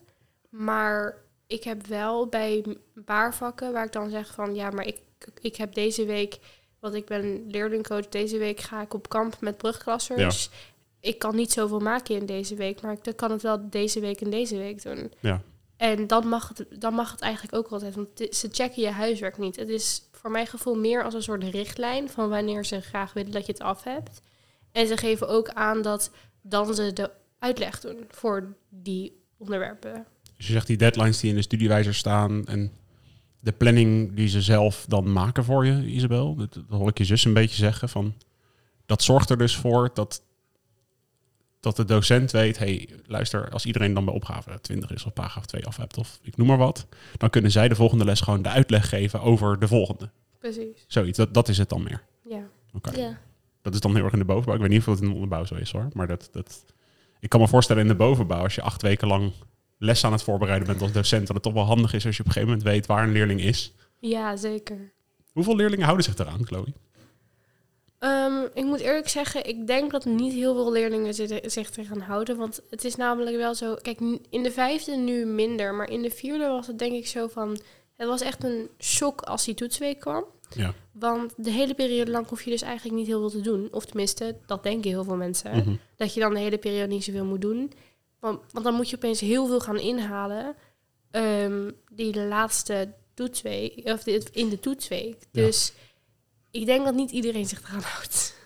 Maar 0.51 1.17
ik 1.47 1.65
heb 1.65 1.87
wel 1.87 2.27
bij 2.27 2.63
een 2.65 3.05
paar 3.05 3.35
vakken 3.35 3.73
waar 3.73 3.85
ik 3.85 3.93
dan 3.93 4.11
zeg 4.11 4.35
van 4.35 4.55
ja, 4.55 4.71
maar 4.71 4.87
ik, 4.87 5.01
ik 5.41 5.57
heb 5.57 5.75
deze 5.75 6.05
week, 6.05 6.39
want 6.81 6.95
ik 6.95 7.07
ben 7.07 7.51
leerlingcoach, 7.51 8.09
deze 8.09 8.39
week 8.39 8.61
ga 8.61 8.83
ik 8.83 8.95
op 8.95 9.09
kamp 9.09 9.41
met 9.41 9.57
brugklassers. 9.57 10.51
Ik 11.01 11.19
kan 11.19 11.37
niet 11.37 11.53
zoveel 11.53 11.81
maken 11.81 12.15
in 12.15 12.27
deze 12.27 12.55
week, 12.55 12.81
maar 12.81 12.93
ik 12.93 13.05
dan 13.05 13.15
kan 13.15 13.31
het 13.31 13.43
wel 13.43 13.71
deze 13.71 14.01
week 14.01 14.21
en 14.21 14.31
deze 14.31 14.57
week 14.57 14.83
doen. 14.83 15.13
Ja. 15.21 15.43
En 15.77 16.07
dan 16.07 16.29
mag, 16.29 16.49
het, 16.49 16.81
dan 16.81 16.95
mag 16.95 17.11
het 17.11 17.21
eigenlijk 17.21 17.55
ook 17.55 17.69
altijd, 17.69 17.95
want 17.95 18.09
ze 18.31 18.49
checken 18.51 18.83
je 18.83 18.91
huiswerk 18.91 19.39
niet. 19.39 19.57
Het 19.57 19.69
is 19.69 20.08
voor 20.20 20.31
mijn 20.31 20.46
gevoel 20.46 20.74
meer 20.74 21.04
als 21.04 21.14
een 21.14 21.22
soort 21.22 21.44
richtlijn 21.44 22.09
van 22.09 22.28
wanneer 22.28 22.64
ze 22.64 22.81
graag 22.81 23.12
willen 23.12 23.33
dat 23.33 23.46
je 23.46 23.52
het 23.52 23.61
af 23.61 23.85
hebt. 23.85 24.22
En 24.72 24.87
ze 24.87 24.96
geven 24.96 25.28
ook 25.28 25.48
aan 25.48 25.83
dat 25.83 26.11
dan 26.42 26.74
ze 26.74 26.92
de 26.92 27.11
uitleg 27.38 27.81
doen 27.81 28.04
voor 28.09 28.57
die 28.68 29.22
onderwerpen. 29.37 30.07
Dus 30.37 30.46
je 30.46 30.52
zegt 30.52 30.66
die 30.66 30.76
deadlines 30.76 31.20
die 31.20 31.31
in 31.31 31.37
de 31.37 31.42
studiewijzer 31.42 31.94
staan 31.94 32.46
en 32.46 32.72
de 33.40 33.52
planning 33.52 34.14
die 34.14 34.28
ze 34.28 34.42
zelf 34.42 34.85
dan 34.88 35.12
maken 35.12 35.44
voor 35.44 35.66
je, 35.66 35.87
Isabel. 35.87 36.35
Dat, 36.35 36.54
dat 36.54 36.64
hoor 36.68 36.88
ik 36.88 36.98
je 36.98 37.04
zus 37.04 37.24
een 37.24 37.33
beetje 37.33 37.57
zeggen. 37.57 37.88
Van, 37.88 38.14
dat 38.87 39.02
zorgt 39.02 39.31
er 39.31 39.38
dus 39.38 39.57
voor 39.57 39.90
dat, 39.94 40.22
dat 41.61 41.77
de 41.77 41.85
docent 41.85 42.31
weet, 42.31 42.59
hey, 42.59 42.88
luister, 43.07 43.51
als 43.51 43.66
iedereen 43.66 43.94
dan 43.94 44.05
bij 44.05 44.14
opgave 44.14 44.61
20 44.61 44.90
is 44.90 45.05
of 45.05 45.12
paragraaf 45.12 45.47
2 45.47 45.66
af 45.66 45.77
hebt 45.77 45.99
of 45.99 46.18
ik 46.23 46.37
noem 46.37 46.47
maar 46.47 46.57
wat, 46.57 46.87
dan 47.16 47.31
kunnen 47.31 47.51
zij 47.51 47.68
de 47.68 47.75
volgende 47.75 48.05
les 48.05 48.21
gewoon 48.21 48.42
de 48.42 48.49
uitleg 48.49 48.88
geven 48.88 49.21
over 49.21 49.59
de 49.59 49.68
volgende. 49.68 50.11
Precies. 50.38 50.85
Zoiets, 50.87 51.18
dat, 51.18 51.35
dat 51.35 51.49
is 51.49 51.59
het 51.59 51.68
dan 51.68 51.83
meer. 51.83 52.03
Ja. 52.25 52.42
Oké. 52.73 52.99
Ja. 52.99 53.18
Dat 53.62 53.75
is 53.75 53.81
dan 53.81 53.94
heel 53.94 54.05
erg 54.05 54.12
in 54.12 54.18
de 54.18 54.25
bovenbouw. 54.25 54.55
Ik 54.55 54.61
weet 54.61 54.71
niet 54.71 54.79
of 54.81 54.87
het 54.87 55.01
in 55.01 55.09
de 55.09 55.14
onderbouw 55.14 55.44
zo 55.44 55.55
is 55.55 55.71
hoor. 55.71 55.88
Maar 55.92 56.07
dat, 56.07 56.29
dat, 56.33 56.64
ik 57.21 57.29
kan 57.29 57.40
me 57.40 57.49
voorstellen 57.49 57.83
in 57.83 57.88
de 57.88 57.94
bovenbouw, 57.94 58.42
als 58.42 58.55
je 58.55 58.62
acht 58.62 58.83
weken 58.83 59.09
lang 59.09 59.33
les 59.79 60.05
aan 60.05 60.12
het 60.12 60.23
voorbereiden 60.23 60.66
bent 60.68 60.83
als 60.83 60.92
docent, 60.92 61.27
dat 61.27 61.35
het 61.35 61.44
toch 61.44 61.53
wel 61.53 61.64
handig 61.64 61.92
is 61.92 62.07
als 62.07 62.16
je 62.16 62.21
op 62.23 62.27
een 62.27 62.33
gegeven 62.33 62.55
moment 62.55 62.75
weet 62.75 62.87
waar 62.87 63.05
een 63.05 63.12
leerling 63.12 63.40
is. 63.40 63.73
Ja, 63.99 64.37
zeker. 64.37 64.92
Hoeveel 65.33 65.57
leerlingen 65.57 65.85
houden 65.85 66.05
zich 66.05 66.18
eraan, 66.18 66.47
Chloe? 66.47 66.66
Ehm, 67.99 68.43
ik 68.55 68.65
moet 68.65 68.81
eerlijk 68.81 69.09
zeggen, 69.09 69.47
ik 69.47 69.67
denk 69.67 69.91
dat 69.91 70.05
niet 70.05 70.33
heel 70.33 70.55
veel 70.55 70.73
leerlingen 70.73 71.15
zi- 71.15 71.41
zich 71.43 71.77
er 71.77 71.85
gaan 71.85 72.01
houden. 72.01 72.37
Want 72.37 72.61
het 72.71 72.85
is 72.85 72.97
namelijk 72.97 73.37
wel 73.37 73.55
zo. 73.55 73.75
Kijk, 73.83 74.01
in 74.31 74.43
de 74.43 74.51
vijfde 74.51 74.97
nu 74.97 75.25
minder. 75.27 75.75
Maar 75.75 75.91
in 75.91 76.03
de 76.03 76.11
vierde 76.11 76.47
was 76.47 76.67
het 76.67 76.79
denk 76.79 76.93
ik 76.93 77.07
zo 77.07 77.27
van. 77.29 77.59
Het 77.97 78.09
was 78.09 78.21
echt 78.21 78.45
een 78.45 78.69
shock 78.79 79.21
als 79.23 79.45
die 79.45 79.55
toetsweek 79.55 80.01
kwam. 80.01 80.25
Ja. 80.55 80.75
Want 80.93 81.33
de 81.37 81.51
hele 81.51 81.75
periode 81.75 82.11
lang 82.11 82.29
hoef 82.29 82.43
je 82.43 82.51
dus 82.51 82.63
eigenlijk 82.63 82.97
niet 82.97 83.07
heel 83.07 83.19
veel 83.21 83.31
te 83.31 83.41
doen. 83.51 83.69
Of 83.73 83.85
tenminste, 83.85 84.37
dat 84.47 84.63
denken 84.63 84.91
heel 84.91 85.05
veel 85.05 85.17
mensen. 85.17 85.57
Mhm. 85.57 85.75
Dat 85.97 86.15
je 86.15 86.21
dan 86.21 86.35
de 86.35 86.41
hele 86.41 86.59
periode 86.59 86.87
niet 86.93 87.05
zoveel 87.05 87.25
moet 87.25 87.41
doen. 87.41 87.73
Want, 88.21 88.41
want 88.53 88.65
dan 88.65 88.75
moet 88.75 88.91
je 88.91 88.97
opeens 88.97 89.21
heel 89.21 89.47
veel 89.47 89.61
gaan 89.61 89.79
inhalen. 89.79 90.57
ehm, 91.11 91.71
die 91.93 92.17
laatste 92.27 92.93
toetsweek. 93.15 93.81
Of 93.85 94.03
de- 94.03 94.23
in 94.33 94.49
de 94.49 94.61
toetsweek. 94.61 95.17
Ja. 95.33 95.43
Dus 95.45 95.73
ik 96.51 96.67
denk 96.67 96.85
dat 96.85 96.95
niet 96.95 97.11
iedereen 97.11 97.47
zich 97.47 97.63
eraan 97.69 97.83
houdt. 97.83 98.37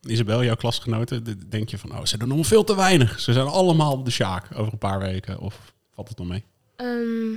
Isabel, 0.00 0.44
jouw 0.44 0.56
klasgenoten, 0.56 1.48
denk 1.50 1.68
je 1.68 1.78
van, 1.78 1.92
oh, 1.92 2.04
ze 2.04 2.18
doen 2.18 2.28
nog 2.28 2.46
veel 2.46 2.64
te 2.64 2.76
weinig. 2.76 3.20
Ze 3.20 3.32
zijn 3.32 3.46
allemaal 3.46 3.92
op 3.92 4.04
de 4.04 4.10
sjaak 4.10 4.46
over 4.54 4.72
een 4.72 4.78
paar 4.78 4.98
weken. 4.98 5.38
Of 5.38 5.72
valt 5.94 6.08
het 6.08 6.18
nog 6.18 6.26
mee? 6.28 6.44
Ehm, 6.76 7.36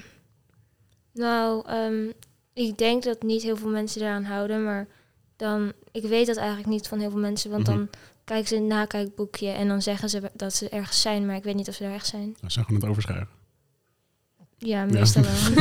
nou, 1.13 1.67
ehm, 1.67 2.09
ik 2.53 2.77
denk 2.77 3.03
dat 3.03 3.23
niet 3.23 3.41
heel 3.41 3.57
veel 3.57 3.69
mensen 3.69 4.01
eraan 4.01 4.23
houden, 4.23 4.63
maar 4.63 4.87
dan, 5.35 5.73
ik 5.91 6.03
weet 6.03 6.27
dat 6.27 6.37
eigenlijk 6.37 6.67
niet 6.67 6.87
van 6.87 6.99
heel 6.99 7.09
veel 7.09 7.19
mensen, 7.19 7.51
want 7.51 7.67
Mhm. 7.67 7.77
dan 7.77 7.89
kijken 8.23 8.47
ze 8.47 8.55
een 8.55 8.67
nakijkboekje 8.67 9.49
en 9.49 9.67
dan 9.67 9.81
zeggen 9.81 10.09
ze 10.09 10.31
dat 10.33 10.53
ze 10.55 10.69
ergens 10.69 11.01
zijn, 11.01 11.25
maar 11.25 11.35
ik 11.35 11.43
weet 11.43 11.55
niet 11.55 11.67
of 11.69 11.75
ze 11.75 11.83
er 11.85 11.93
echt 11.93 12.07
zijn. 12.07 12.35
Nou, 12.39 12.51
ze 12.53 12.63
gaan 12.63 12.75
het 12.75 12.85
overschrijven. 12.85 13.29
Ja, 14.57 14.85
meestal 14.85 15.23
wel. 15.23 15.33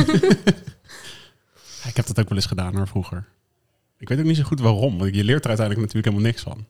Ik 1.89 1.95
heb 1.95 2.05
dat 2.05 2.19
ook 2.19 2.27
wel 2.29 2.37
eens 2.37 2.45
gedaan 2.47 2.75
hoor, 2.75 2.87
vroeger. 2.87 3.27
Ik 4.01 4.09
weet 4.09 4.19
ook 4.19 4.25
niet 4.25 4.37
zo 4.37 4.43
goed 4.43 4.59
waarom, 4.59 4.97
want 4.97 5.15
je 5.15 5.23
leert 5.23 5.43
er 5.43 5.49
uiteindelijk 5.49 5.79
natuurlijk 5.87 6.05
helemaal 6.05 6.25
niks 6.31 6.41
van. 6.41 6.65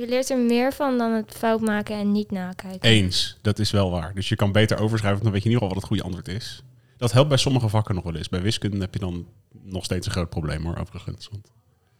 Je 0.00 0.06
leert 0.08 0.30
er 0.30 0.38
meer 0.38 0.72
van 0.72 0.98
dan 0.98 1.12
het 1.12 1.32
fout 1.32 1.60
maken 1.60 1.96
en 1.96 2.12
niet 2.12 2.30
nakijken. 2.30 2.88
Eens, 2.90 3.38
dat 3.42 3.58
is 3.58 3.70
wel 3.70 3.90
waar. 3.90 4.14
Dus 4.14 4.28
je 4.28 4.36
kan 4.36 4.52
beter 4.52 4.78
overschrijven, 4.78 5.22
want 5.22 5.22
dan 5.22 5.32
weet 5.32 5.42
je 5.42 5.48
in 5.48 5.54
ieder 5.54 5.68
geval 5.68 5.68
wat 5.68 5.76
het 5.76 5.86
goede 5.86 6.02
antwoord 6.02 6.42
is. 6.42 6.62
Dat 6.96 7.12
helpt 7.12 7.28
bij 7.28 7.38
sommige 7.38 7.68
vakken 7.68 7.94
nog 7.94 8.04
wel 8.04 8.14
eens. 8.14 8.28
Bij 8.28 8.42
wiskunde 8.42 8.78
heb 8.78 8.94
je 8.94 9.00
dan 9.00 9.26
nog 9.62 9.84
steeds 9.84 10.06
een 10.06 10.12
groot 10.12 10.28
probleem 10.30 10.64
hoor, 10.64 10.76
overigens. 10.76 11.28
Want 11.28 11.52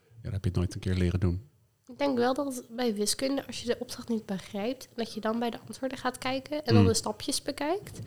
ja, 0.07 0.23
dan 0.23 0.33
heb 0.33 0.43
je 0.43 0.49
het 0.49 0.59
nooit 0.59 0.75
een 0.75 0.81
keer 0.81 0.95
leren 0.95 1.21
doen. 1.21 1.43
Ik 1.87 1.99
denk 1.99 2.19
wel 2.19 2.35
dat 2.35 2.65
bij 2.71 2.95
wiskunde, 2.95 3.47
als 3.47 3.61
je 3.61 3.67
de 3.67 3.77
opdracht 3.79 4.09
niet 4.09 4.27
begrijpt, 4.27 4.89
dat 4.95 5.15
je 5.15 5.21
dan 5.21 5.39
bij 5.39 5.51
de 5.51 5.59
antwoorden 5.67 5.99
gaat 5.99 6.19
kijken 6.19 6.65
en 6.65 6.75
dan 6.75 6.83
Mm. 6.83 6.89
de 6.89 6.95
stapjes 6.95 7.43
bekijkt. 7.43 8.01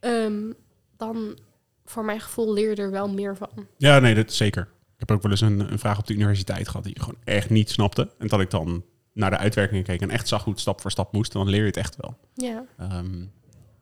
ehm, 0.00 0.52
dan, 0.96 1.38
voor 1.84 2.04
mijn 2.04 2.20
gevoel, 2.20 2.52
leer 2.52 2.70
je 2.70 2.76
er 2.76 2.90
wel 2.90 3.08
meer 3.08 3.36
van. 3.36 3.66
Ja, 3.76 3.98
nee, 3.98 4.14
dat 4.14 4.32
zeker. 4.32 4.68
Ik 4.96 5.08
heb 5.08 5.10
ook 5.10 5.22
wel 5.22 5.30
eens 5.30 5.40
een, 5.40 5.72
een 5.72 5.78
vraag 5.78 5.98
op 5.98 6.06
de 6.06 6.14
universiteit 6.14 6.68
gehad 6.68 6.84
die 6.84 6.94
ik 6.94 7.00
gewoon 7.00 7.20
echt 7.24 7.50
niet 7.50 7.70
snapte. 7.70 8.10
En 8.18 8.26
dat 8.26 8.40
ik 8.40 8.50
dan 8.50 8.84
naar 9.12 9.30
de 9.30 9.36
uitwerkingen 9.36 9.82
keek 9.82 10.00
en 10.00 10.10
echt 10.10 10.28
zag 10.28 10.44
hoe 10.44 10.52
het 10.52 10.62
stap 10.62 10.80
voor 10.80 10.90
stap 10.90 11.12
moest. 11.12 11.34
En 11.34 11.40
dan 11.40 11.48
leer 11.48 11.60
je 11.60 11.66
het 11.66 11.76
echt 11.76 11.96
wel. 11.96 12.18
Ja. 12.34 12.64
Ehm, 12.78 13.24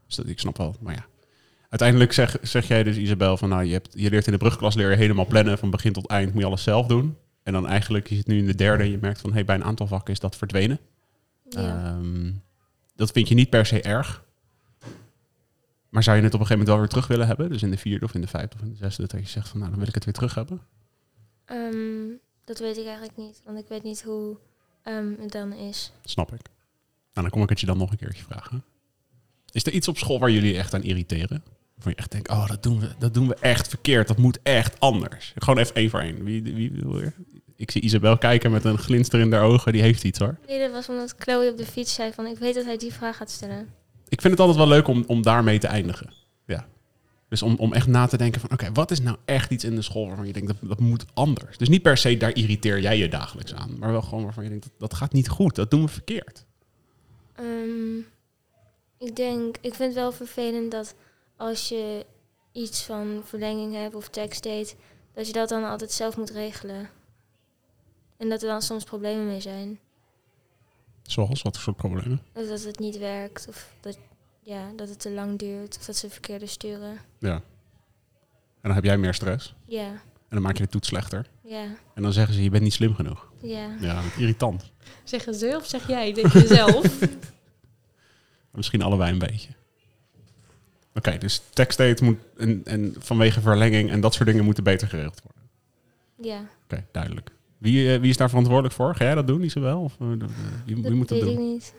dus 0.07 0.16
dat, 0.16 0.29
ik 0.29 0.40
snap 0.40 0.57
wel, 0.57 0.77
maar 0.81 0.94
ja. 0.94 1.07
Uiteindelijk 1.68 2.12
zeg, 2.12 2.37
zeg 2.42 2.68
jij 2.68 2.83
dus, 2.83 2.96
Isabel, 2.96 3.37
van 3.37 3.48
nou, 3.48 3.64
je, 3.64 3.72
hebt, 3.72 3.92
je 3.96 4.11
leert 4.11 4.27
in 4.27 4.33
de 4.33 4.38
brugklas 4.38 4.74
leer 4.74 4.90
je 4.90 4.96
helemaal 4.96 5.27
plannen. 5.27 5.59
Van 5.59 5.70
begin 5.70 5.92
tot 5.92 6.07
eind 6.07 6.33
moet 6.33 6.40
je 6.42 6.46
alles 6.46 6.62
zelf 6.62 6.87
doen. 6.87 7.16
En 7.42 7.53
dan 7.53 7.66
eigenlijk, 7.66 8.09
je 8.09 8.14
zit 8.14 8.27
nu 8.27 8.38
in 8.38 8.46
de 8.46 8.55
derde 8.55 8.85
en 8.85 8.90
je 8.90 8.98
merkt 9.00 9.20
van, 9.20 9.33
hey, 9.33 9.44
bij 9.44 9.55
een 9.55 9.64
aantal 9.64 9.87
vakken 9.87 10.12
is 10.12 10.20
dat 10.20 10.37
verdwenen. 10.37 10.79
Ja. 11.48 11.85
Ehm, 11.85 12.33
dat 12.96 13.11
vind 13.11 13.29
je 13.29 13.35
niet 13.35 13.50
per 13.50 13.66
se 13.66 13.83
erg. 13.83 14.24
Maar 15.88 16.03
zou 16.03 16.16
je 16.16 16.22
het 16.22 16.35
op 16.35 16.40
een 16.40 16.46
gegeven 16.46 16.66
moment 16.66 16.68
wel 16.68 16.79
weer 16.79 16.88
terug 16.88 17.07
willen 17.07 17.27
hebben? 17.27 17.48
Dus 17.48 17.62
in 17.62 17.70
de 17.70 17.77
vierde 17.77 18.05
of 18.05 18.14
in 18.14 18.20
de 18.20 18.27
vijfde 18.27 18.57
of 18.57 18.62
in 18.62 18.70
de 18.70 18.77
zesde, 18.77 19.07
dat 19.07 19.20
je 19.20 19.29
zegt 19.29 19.48
van, 19.48 19.59
nou, 19.59 19.70
dan 19.70 19.79
wil 19.79 19.88
ik 19.88 19.94
het 19.94 20.05
weer 20.05 20.14
terug 20.14 20.35
hebben. 20.35 20.61
Ehm, 21.44 22.09
dat 22.44 22.59
weet 22.59 22.76
ik 22.76 22.85
eigenlijk 22.85 23.16
niet, 23.16 23.40
want 23.44 23.59
ik 23.59 23.68
weet 23.68 23.83
niet 23.83 24.02
hoe 24.02 24.37
ehm, 24.83 25.12
het 25.20 25.33
dan 25.33 25.52
is. 25.52 25.92
Snap 26.02 26.33
ik. 26.33 26.40
Nou, 27.12 27.26
dan 27.26 27.30
kom 27.30 27.42
ik 27.42 27.48
het 27.48 27.61
je 27.61 27.66
dan 27.66 27.78
nog 27.78 27.90
een 27.90 27.96
keertje 27.96 28.24
vragen. 28.24 28.64
Is 29.52 29.66
er 29.66 29.72
iets 29.72 29.88
op 29.88 29.98
school 29.98 30.18
waar 30.18 30.30
jullie 30.30 30.57
echt 30.57 30.74
aan 30.74 30.83
irriteren? 30.83 31.44
Waar 31.74 31.88
je 31.88 31.94
echt 31.94 32.11
denkt, 32.11 32.28
oh, 32.28 32.48
dat 32.48 32.62
doen 32.62 32.80
we, 32.80 32.88
dat 32.98 33.14
doen 33.14 33.28
we 33.28 33.35
echt 33.35 33.68
verkeerd. 33.68 34.09
Dat 34.09 34.18
moet 34.18 34.38
echt 34.42 34.80
anders. 34.80 35.33
Gewoon 35.37 35.59
even 35.59 35.74
één 35.74 35.90
voor 35.90 36.00
één. 36.00 36.24
Wie, 36.24 36.42
wie 36.42 36.70
wil 36.72 37.00
er? 37.00 37.14
Ik 37.57 37.70
zie 37.70 37.83
Isabel 37.83 38.18
kijken 38.18 38.50
met 38.50 38.64
een 38.64 38.78
glinster 38.78 39.20
in 39.20 39.33
haar 39.33 39.42
ogen. 39.42 39.72
Die 39.72 39.83
heeft 39.83 40.04
iets 40.04 40.18
hoor. 40.18 40.38
Nee, 40.46 40.59
dat 40.59 40.72
was 40.72 40.88
omdat 40.88 41.14
Chloe 41.18 41.50
op 41.50 41.57
de 41.57 41.66
fiets 41.66 41.94
zei 41.94 42.12
van 42.12 42.26
ik 42.26 42.38
weet 42.38 42.54
dat 42.54 42.64
hij 42.64 42.76
die 42.76 42.92
vraag 42.92 43.16
gaat 43.16 43.30
stellen. 43.30 43.68
Ik 44.09 44.20
vind 44.20 44.33
het 44.33 44.40
altijd 44.40 44.59
wel 44.59 44.68
leuk 44.68 44.88
om, 44.88 45.04
om 45.07 45.22
daarmee 45.22 45.59
te 45.59 45.66
eindigen. 45.66 46.12
Dus 47.34 47.42
om, 47.42 47.56
om 47.56 47.72
echt 47.72 47.86
na 47.86 48.06
te 48.06 48.16
denken 48.16 48.40
van, 48.40 48.52
oké, 48.52 48.72
wat 48.72 48.90
is 48.90 49.00
nou 49.00 49.16
echt 49.24 49.50
iets 49.50 49.64
in 49.64 49.74
de 49.74 49.82
school 49.82 50.06
waarvan 50.06 50.26
je 50.26 50.32
denkt, 50.32 50.48
dat, 50.48 50.56
dat 50.60 50.80
moet 50.80 51.04
anders. 51.14 51.58
Dus 51.58 51.68
niet 51.68 51.82
per 51.82 51.96
se, 51.96 52.16
daar 52.16 52.34
irriteer 52.34 52.80
jij 52.80 52.98
je 52.98 53.08
dagelijks 53.08 53.54
aan. 53.54 53.78
Maar 53.78 53.90
wel 53.90 54.02
gewoon 54.02 54.24
waarvan 54.24 54.44
je 54.44 54.50
denkt, 54.50 54.64
dat, 54.64 54.72
dat 54.78 54.94
gaat 54.94 55.12
niet 55.12 55.28
goed. 55.28 55.54
Dat 55.54 55.70
doen 55.70 55.82
we 55.82 55.88
verkeerd. 55.88 56.44
Ehm, 57.34 57.96
ik 58.98 59.16
denk, 59.16 59.56
ik 59.56 59.74
vind 59.74 59.78
het 59.78 59.94
wel 59.94 60.12
vervelend 60.12 60.70
dat 60.70 60.94
als 61.36 61.68
je 61.68 62.06
iets 62.52 62.82
van 62.82 63.22
verlenging 63.24 63.74
hebt 63.74 63.94
of 63.94 64.08
tekstdate, 64.08 64.74
dat 65.14 65.26
je 65.26 65.32
dat 65.32 65.48
dan 65.48 65.64
altijd 65.64 65.92
zelf 65.92 66.16
moet 66.16 66.30
regelen. 66.30 66.88
En 68.16 68.28
dat 68.28 68.42
er 68.42 68.48
dan 68.48 68.62
soms 68.62 68.84
problemen 68.84 69.26
mee 69.26 69.40
zijn. 69.40 69.78
Zoals, 71.02 71.42
wat 71.42 71.54
voor 71.54 71.62
soort 71.62 71.76
problemen? 71.76 72.22
Dat 72.32 72.64
het 72.64 72.78
niet 72.78 72.98
werkt, 72.98 73.48
of 73.48 73.72
dat, 73.80 73.98
ja, 74.44 74.70
dat 74.76 74.88
het 74.88 75.00
te 75.00 75.11
lang 75.11 75.38
duurt, 75.38 75.76
of 75.78 75.85
dat 75.87 75.96
ze 75.96 76.11
verkeerde 76.11 76.46
sturen. 76.46 76.98
Ja. 77.18 77.33
En 77.35 77.42
dan 78.70 78.74
heb 78.74 78.85
jij 78.85 78.98
meer 78.98 79.14
stress. 79.14 79.54
Ja, 79.66 79.87
En 79.88 80.00
dan 80.28 80.42
maak 80.42 80.57
je 80.57 80.62
de 80.62 80.68
toets 80.68 80.88
slechter. 80.88 81.26
ja, 81.42 81.64
En 81.94 82.02
dan 82.02 82.12
zeggen 82.12 82.35
ze, 82.35 82.42
je 82.42 82.50
bent 82.50 82.62
niet 82.62 82.72
slim 82.72 82.94
genoeg. 82.94 83.30
ja. 83.42 83.76
Ja, 83.80 84.00
irritant. 84.18 84.72
Zeggen 85.04 85.35
ze 85.35 85.52
of 85.57 85.66
zeg 85.66 85.88
jij? 85.88 86.12
Denk 86.12 86.33
je 86.33 86.46
zelf? 86.61 86.98
Misschien 88.50 88.83
allebei 88.83 89.12
een 89.12 89.18
beetje. 89.18 89.48
Oké, 90.94 91.18
dus 91.18 91.42
tekstdate 91.52 92.04
moet 92.04 92.18
en, 92.37 92.61
en 92.64 92.94
vanwege 92.98 93.40
verlenging 93.40 93.90
en 93.90 94.00
dat 94.00 94.14
soort 94.14 94.28
dingen 94.28 94.44
moeten 94.44 94.64
beter 94.64 94.88
geregeld 94.88 95.22
worden. 95.22 95.42
Ja, 96.30 96.48
Oké, 96.64 96.87
duidelijk. 96.92 97.30
Wie, 97.59 97.92
eh, 97.94 98.00
wie 98.00 98.11
is 98.11 98.16
daar 98.16 98.28
verantwoordelijk 98.28 98.74
voor? 98.74 98.94
Ga 98.94 99.04
jij 99.04 99.14
dat 99.14 99.26
doen, 99.26 99.42
Isabel? 99.42 99.80
Of 99.83 99.96
uh, 100.02 100.09
wie, 100.09 100.74
wie 100.74 100.83
dat 100.83 100.92
moet 100.92 101.09
dat 101.09 101.18
weet 101.18 101.28
ik 101.28 101.37
doen? 101.37 101.52
niet. 101.52 101.74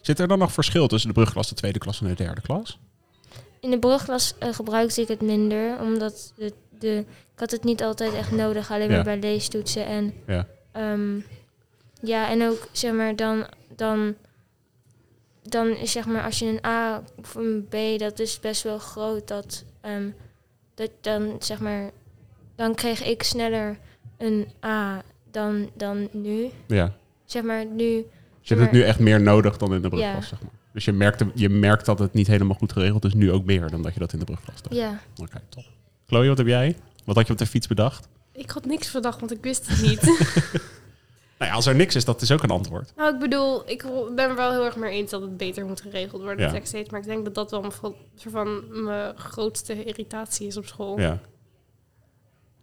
Zit 0.00 0.18
er 0.18 0.28
dan 0.28 0.38
nog 0.38 0.52
verschil 0.52 0.86
tussen 0.88 1.08
de 1.08 1.14
brugklas, 1.14 1.48
de 1.48 1.54
tweede 1.54 1.78
klas 1.78 2.00
en 2.00 2.06
de 2.06 2.14
derde 2.14 2.40
klas? 2.40 2.78
In 3.60 3.70
de 3.70 3.78
brugklas 3.78 4.34
eh, 4.38 4.52
gebruikte 4.54 5.00
ik 5.00 5.08
het 5.08 5.20
minder, 5.22 5.80
omdat 5.80 6.32
de, 6.36 6.52
de, 6.78 6.96
ik 7.34 7.38
had 7.40 7.50
het 7.50 7.64
niet 7.64 7.82
altijd 7.82 8.14
echt 8.14 8.30
nodig, 8.30 8.70
alleen 8.70 8.88
Ja. 8.88 8.94
maar 8.94 9.04
bij 9.04 9.18
leestoetsen. 9.18 9.86
En, 9.86 10.14
Ja. 10.26 10.46
ehm, 10.72 11.20
ja, 12.02 12.28
en 12.30 12.42
ook 12.48 12.68
zeg 12.72 12.92
maar 12.92 13.16
dan, 13.16 13.46
dan, 13.76 14.14
dan 15.42 15.66
is 15.68 15.92
zeg 15.92 16.06
maar 16.06 16.24
als 16.24 16.38
je 16.38 16.46
een 16.46 16.64
A 16.66 17.02
of 17.16 17.34
een 17.34 17.66
B, 17.68 17.98
dat 17.98 18.18
is 18.18 18.40
best 18.40 18.62
wel 18.62 18.78
groot, 18.78 19.28
dat, 19.28 19.64
ehm, 19.80 20.08
dat 20.74 20.90
dan 21.00 21.36
zeg 21.38 21.60
maar, 21.60 21.90
dan 22.54 22.74
kreeg 22.74 23.04
ik 23.04 23.22
sneller 23.22 23.78
een 24.18 24.48
A 24.64 25.02
dan, 25.30 25.70
dan 25.74 26.08
nu. 26.12 26.50
Ja. 26.66 26.92
Zeg 27.24 27.42
maar 27.42 27.66
nu, 27.66 28.06
je 28.48 28.54
hebt 28.54 28.66
het 28.66 28.80
nu 28.80 28.82
echt 28.86 28.98
meer 28.98 29.20
nodig 29.20 29.56
dan 29.56 29.74
in 29.74 29.82
de 29.82 29.88
brugklas, 29.88 30.28
zeg 30.28 30.40
maar. 30.42 30.50
Dus 30.72 30.84
je 30.84 30.92
merkt, 30.92 31.24
je 31.34 31.48
merkt 31.48 31.86
dat 31.86 31.98
het 31.98 32.12
niet 32.12 32.26
helemaal 32.26 32.56
goed 32.56 32.72
geregeld 32.72 33.04
is, 33.04 33.14
nu 33.14 33.32
ook 33.32 33.44
meer 33.44 33.70
dan 33.70 33.82
dat 33.82 33.94
je 33.94 34.00
dat 34.00 34.12
in 34.12 34.18
de 34.18 34.24
brugklas 34.24 34.62
deed. 34.62 34.78
ja. 34.78 35.00
Oké, 35.22 35.40
top. 35.48 35.64
Chloe, 36.06 36.28
wat 36.28 36.38
heb 36.38 36.46
jij? 36.46 36.76
Wat 37.04 37.16
had 37.16 37.26
je 37.26 37.32
op 37.32 37.38
de 37.38 37.46
fiets 37.46 37.66
bedacht? 37.66 38.08
ik 38.32 38.50
had 38.50 38.64
niks 38.64 38.88
verdacht, 38.88 39.20
want 39.20 39.32
ik 39.32 39.42
wist 39.42 39.68
het 39.68 39.82
niet. 39.82 40.00
Nou 41.38 41.50
ja, 41.50 41.56
als 41.56 41.66
er 41.66 41.74
niks 41.74 41.94
is, 41.94 42.04
dat 42.04 42.22
is 42.22 42.30
ook 42.32 42.42
een 42.42 42.50
antwoord. 42.50 42.92
nou, 42.96 43.14
ik 43.14 43.20
bedoel, 43.20 43.70
ik 43.70 43.82
ben 44.14 44.28
er 44.28 44.34
wel 44.36 44.50
heel 44.50 44.64
erg 44.64 44.76
mee 44.76 44.92
eens 44.92 45.10
dat 45.10 45.20
het 45.20 45.36
beter 45.36 45.66
moet 45.66 45.80
geregeld 45.80 46.22
worden, 46.22 46.46
Ja. 46.46 46.52
tekstdate. 46.52 46.86
Maar 46.90 47.00
ik 47.00 47.06
denk 47.06 47.24
dat 47.24 47.34
dat 47.34 47.50
wel 47.50 47.70
soort 47.72 47.94
van 48.32 48.82
mijn 48.84 49.16
grootste 49.16 49.84
irritatie 49.84 50.46
is 50.46 50.56
op 50.56 50.66
school. 50.66 51.00
Ja. 51.00 51.12
Ik 51.12 51.18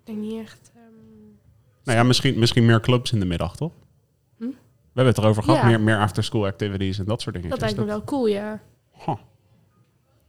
denk 0.04 0.18
niet 0.18 0.42
echt... 0.42 0.72
ehm, 0.76 0.82
Nou 1.84 1.98
ja, 1.98 2.04
misschien, 2.04 2.40
misschien 2.40 2.66
meer 2.66 2.82
clubs 2.82 3.12
in 3.12 3.20
de 3.20 3.26
middag, 3.26 3.56
toch? 3.56 3.72
We 4.96 5.02
hebben 5.02 5.14
het 5.14 5.24
erover 5.24 5.44
gehad, 5.44 5.60
Ja. 5.62 5.68
meer, 5.68 5.82
meer 5.82 6.00
after-school 6.00 6.46
activities 6.46 7.00
en 7.00 7.06
dat 7.06 7.22
soort 7.22 7.36
dingen. 7.36 7.50
dat 7.50 7.60
lijkt 7.60 7.78
me 7.78 7.86
wel 7.86 8.04
cool, 8.04 8.28
ja. 8.28 8.60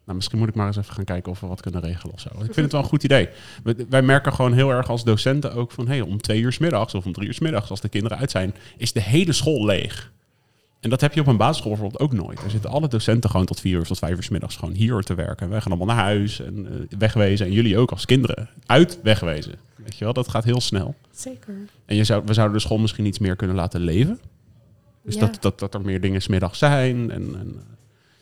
Nou, 0.05 0.18
misschien 0.18 0.38
moet 0.38 0.48
ik 0.48 0.55
maar 0.55 0.66
eens 0.66 0.76
even 0.76 0.94
gaan 0.94 1.05
kijken 1.05 1.33
of 1.33 1.40
we 1.40 1.46
wat 1.46 1.61
kunnen 1.61 1.81
regelen 1.81 2.14
of 2.14 2.20
zo. 2.20 2.29
Ik 2.29 2.38
vind 2.44 2.57
het 2.57 2.72
wel 2.72 2.81
een 2.81 2.87
goed 2.87 3.05
idee. 3.05 3.29
We- 3.62 3.87
wij 3.88 4.02
merken 4.02 4.33
gewoon 4.33 4.52
heel 4.52 4.70
erg 4.70 4.88
als 4.90 5.05
docenten 5.05 5.52
ook 5.55 5.72
van... 5.72 5.87
Hey, 5.88 6.00
om 6.00 6.20
twee 6.20 6.40
uur 6.40 6.52
's 6.52 6.59
middags 6.59 6.94
of 6.94 7.07
om 7.07 7.12
drie 7.12 7.26
uur 7.26 7.35
's 7.35 7.38
middags, 7.40 7.70
als 7.70 7.81
de 7.81 7.88
kinderen 7.88 8.18
uit 8.18 8.31
zijn... 8.31 8.55
is 8.76 8.92
de 8.92 9.00
hele 9.00 9.33
school 9.33 9.64
leeg. 9.64 10.12
En 10.81 10.90
dat 10.90 11.00
heb 11.00 11.12
je 11.14 11.20
op 11.20 11.26
een 11.26 11.37
basisschool 11.37 11.70
bijvoorbeeld 11.72 12.02
ook 12.02 12.12
nooit. 12.12 12.42
Er 12.42 12.50
zitten 12.50 12.70
alle 12.70 12.88
docenten 12.88 13.31
gewoon 13.31 13.46
tot 13.46 13.61
vier 13.61 13.74
uur 13.74 13.81
of 13.81 13.87
tot 13.87 13.98
vijf 13.98 14.16
uur 14.16 14.22
's 14.22 14.29
middags 14.29 14.57
gewoon 14.57 14.74
hier 14.74 15.00
te 15.02 15.14
werken. 15.14 15.38
En 15.44 15.48
wij 15.50 15.61
gaan 15.61 15.72
allemaal 15.72 15.94
naar 15.94 16.05
huis 16.05 16.40
en 16.40 16.66
eh, 16.90 16.98
wegwezen. 16.98 17.46
En 17.46 17.52
jullie 17.52 17.79
ook 17.79 17.90
als 17.90 18.05
kinderen. 18.05 18.48
Uit 18.66 18.98
wegwezen. 19.02 19.55
Weet 19.76 19.96
je 19.96 20.05
wel, 20.05 20.12
dat 20.12 20.29
gaat 20.29 20.44
heel 20.44 20.61
snel. 20.61 20.94
Zeker. 21.11 21.55
En 21.87 21.96
je 21.96 22.05
zou, 22.05 22.22
we 22.26 22.35
zouden 22.35 22.57
de 22.57 22.62
school 22.62 22.79
misschien 22.79 23.07
iets 23.07 23.18
meer 23.18 23.37
kunnen 23.37 23.57
laten 23.57 23.81
leven. 23.81 24.18
Dus 25.07 25.14
Ja. 25.14 25.21
dat, 25.21 25.37
dat, 25.42 25.59
dat 25.59 25.75
er 25.75 25.81
meer 25.81 26.01
dingen 26.01 26.23
smiddag 26.23 26.57
zijn. 26.57 27.11
En, 27.11 27.23
en, 27.35 27.35
eh, 27.57 27.62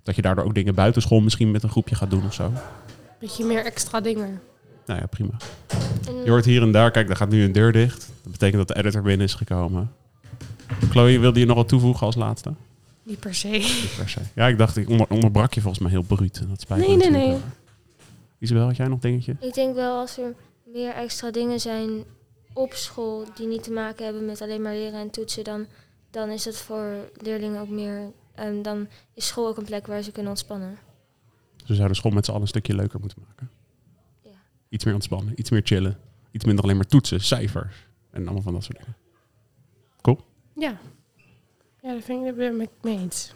Dat 0.03 0.17
je 0.17 0.23
daardoor 0.23 0.45
ook 0.45 0.55
dingen 0.55 0.75
buitenschool 0.75 1.21
misschien 1.21 1.51
met 1.51 1.63
een 1.63 1.69
groepje 1.71 1.95
gaat 1.95 2.11
doen 2.11 2.25
of 2.27 2.35
zo. 2.35 2.53
Beetje 3.21 3.45
meer 3.45 3.65
extra 3.65 4.01
dingen. 4.01 4.41
Nou 4.87 5.01
ja, 5.01 5.07
prima. 5.07 5.31
Je 6.25 6.31
hoort 6.31 6.45
hier 6.45 6.63
en 6.63 6.73
daar, 6.73 6.91
kijk, 6.91 7.07
daar 7.07 7.17
gaat 7.17 7.29
nu 7.29 7.45
een 7.45 7.53
deur 7.53 7.73
dicht. 7.73 8.11
Dat 8.23 8.33
betekent 8.33 8.67
dat 8.67 8.77
de 8.77 8.83
editor 8.83 9.03
binnen 9.03 9.27
is 9.27 9.35
gekomen. 9.35 9.93
Chloe, 10.91 11.19
wilde 11.19 11.41
je 11.41 11.47
nog 11.47 11.57
wat 11.57 11.69
toevoegen 11.69 12.07
als 12.07 12.15
laatste? 12.15 12.53
Niet 13.03 13.21
per 13.21 13.35
se. 13.35 13.49
Niet 13.49 13.95
per 13.97 14.09
se. 14.09 14.21
Ja, 14.35 14.47
ik 14.47 14.59
dacht, 14.59 14.77
ik 14.77 14.89
onder, 14.89 15.07
onderbrak 15.09 15.55
je 15.55 15.61
volgens 15.61 15.83
mij 15.83 15.91
heel 15.93 16.03
bruut. 16.03 16.39
En 16.39 16.49
dat 16.49 16.61
spijt 16.61 16.81
me 16.81 16.87
Nee, 16.87 16.97
nee, 16.97 17.11
nee. 17.11 17.29
wel. 17.29 17.41
Isabel, 18.39 18.65
had 18.67 18.77
jij 18.77 18.89
nog 18.89 18.99
dingetje? 18.99 19.37
Ik 19.41 19.55
denk 19.55 19.75
wel 19.75 19.99
als 19.99 20.19
er 20.19 20.35
meer 20.73 20.93
extra 20.95 21.31
dingen 21.31 21.61
zijn 21.61 21.91
op 22.53 22.73
school 22.75 23.25
die 23.35 23.47
niet 23.47 23.63
te 23.63 23.71
maken 23.71 24.05
hebben 24.05 24.25
met 24.25 24.41
alleen 24.41 24.63
maar 24.63 24.73
leren 24.73 25.01
en 25.01 25.11
toetsen, 25.11 25.45
dan, 25.45 25.67
dan 26.15 26.29
is 26.29 26.45
het 26.45 26.57
voor 26.57 27.11
leerlingen 27.23 27.61
ook 27.61 27.69
meer. 27.69 28.13
En 28.35 28.63
dan 28.63 28.89
is 29.15 29.27
school 29.27 29.49
ook 29.49 29.57
een 29.57 29.65
plek 29.65 29.87
waar 29.87 30.03
ze 30.03 30.13
kunnen 30.13 30.31
ontspannen. 30.31 30.79
Dus 31.57 31.69
we 31.69 31.75
zouden 31.75 31.97
school 31.97 32.13
met 32.13 32.25
z'n 32.25 32.31
allen 32.31 32.43
een 32.43 32.49
stukje 32.49 32.75
leuker 32.75 33.01
moeten 33.01 33.23
maken. 33.27 33.51
Ja. 34.23 34.31
Iets 34.69 34.85
meer 34.85 34.95
ontspannen, 34.95 35.35
iets 35.37 35.51
meer 35.51 35.63
chillen. 35.65 35.99
Iets 36.31 36.45
minder 36.45 36.65
alleen 36.65 36.77
maar 36.77 36.87
toetsen, 36.87 37.21
cijfers. 37.21 37.87
En 38.11 38.25
allemaal 38.25 38.43
van 38.43 38.53
dat 38.53 38.65
soort 38.65 38.79
dingen. 38.79 38.97
Ja. 40.55 40.79
Ja, 41.83 41.93
dat 41.93 42.05
vind 42.05 42.27
ik, 42.27 42.37
daar 42.37 42.61
ik 42.61 42.71
mee 42.83 42.99
eens. 42.99 43.33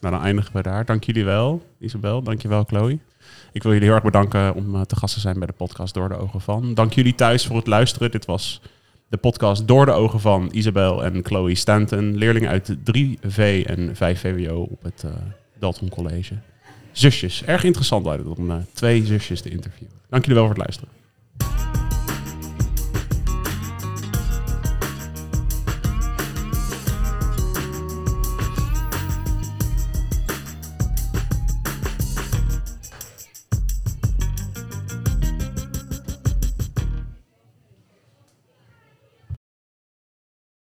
Nou, 0.00 0.14
dan 0.14 0.22
eindigen 0.24 0.52
we 0.52 0.62
daar. 0.62 0.84
Dank 0.84 1.04
jullie 1.04 1.24
wel, 1.24 1.62
Isabel. 1.78 2.22
Dank 2.22 2.42
je 2.42 2.48
wel, 2.48 2.64
Chloe. 2.64 2.98
Ik 3.52 3.62
wil 3.62 3.72
jullie 3.72 3.86
heel 3.86 3.94
erg 3.94 4.04
bedanken 4.04 4.54
om 4.54 4.74
eh, 4.74 4.80
te 4.80 4.96
gast 4.96 5.14
te 5.14 5.20
zijn 5.20 5.38
bij 5.38 5.46
de 5.46 5.52
podcast 5.52 5.94
Door 5.94 6.08
de 6.08 6.16
Ogen 6.16 6.40
van. 6.40 6.74
Dank 6.74 6.92
jullie 6.92 7.14
thuis 7.14 7.46
voor 7.46 7.56
het 7.56 7.66
luisteren. 7.66 8.10
Dit 8.10 8.24
was 8.24 8.60
de 9.08 9.16
podcast 9.16 9.66
Door 9.68 9.86
de 9.86 9.92
Ogen 9.92 10.20
van 10.20 10.48
Isabel 10.52 11.04
en 11.04 11.24
Chloe 11.24 11.54
Stanton. 11.54 12.16
Leerlingen 12.16 12.48
uit 12.48 12.66
de 12.66 12.76
3V 12.76 13.66
en 13.66 13.96
5 13.96 14.20
VWO 14.20 14.60
op 14.70 14.82
het 14.82 15.02
eh, 15.04 15.10
Dalton 15.58 15.88
College. 15.88 16.34
Zusjes. 16.92 17.44
Erg 17.44 17.64
interessant 17.64 18.06
het 18.06 18.38
om 18.38 18.50
eh, 18.50 18.56
twee 18.72 19.04
zusjes 19.04 19.40
te 19.40 19.50
interviewen. 19.50 19.94
Dank 20.08 20.24
jullie 20.24 20.38
wel 20.38 20.46
voor 20.46 20.54
het 20.54 20.64
luisteren. 20.64 20.97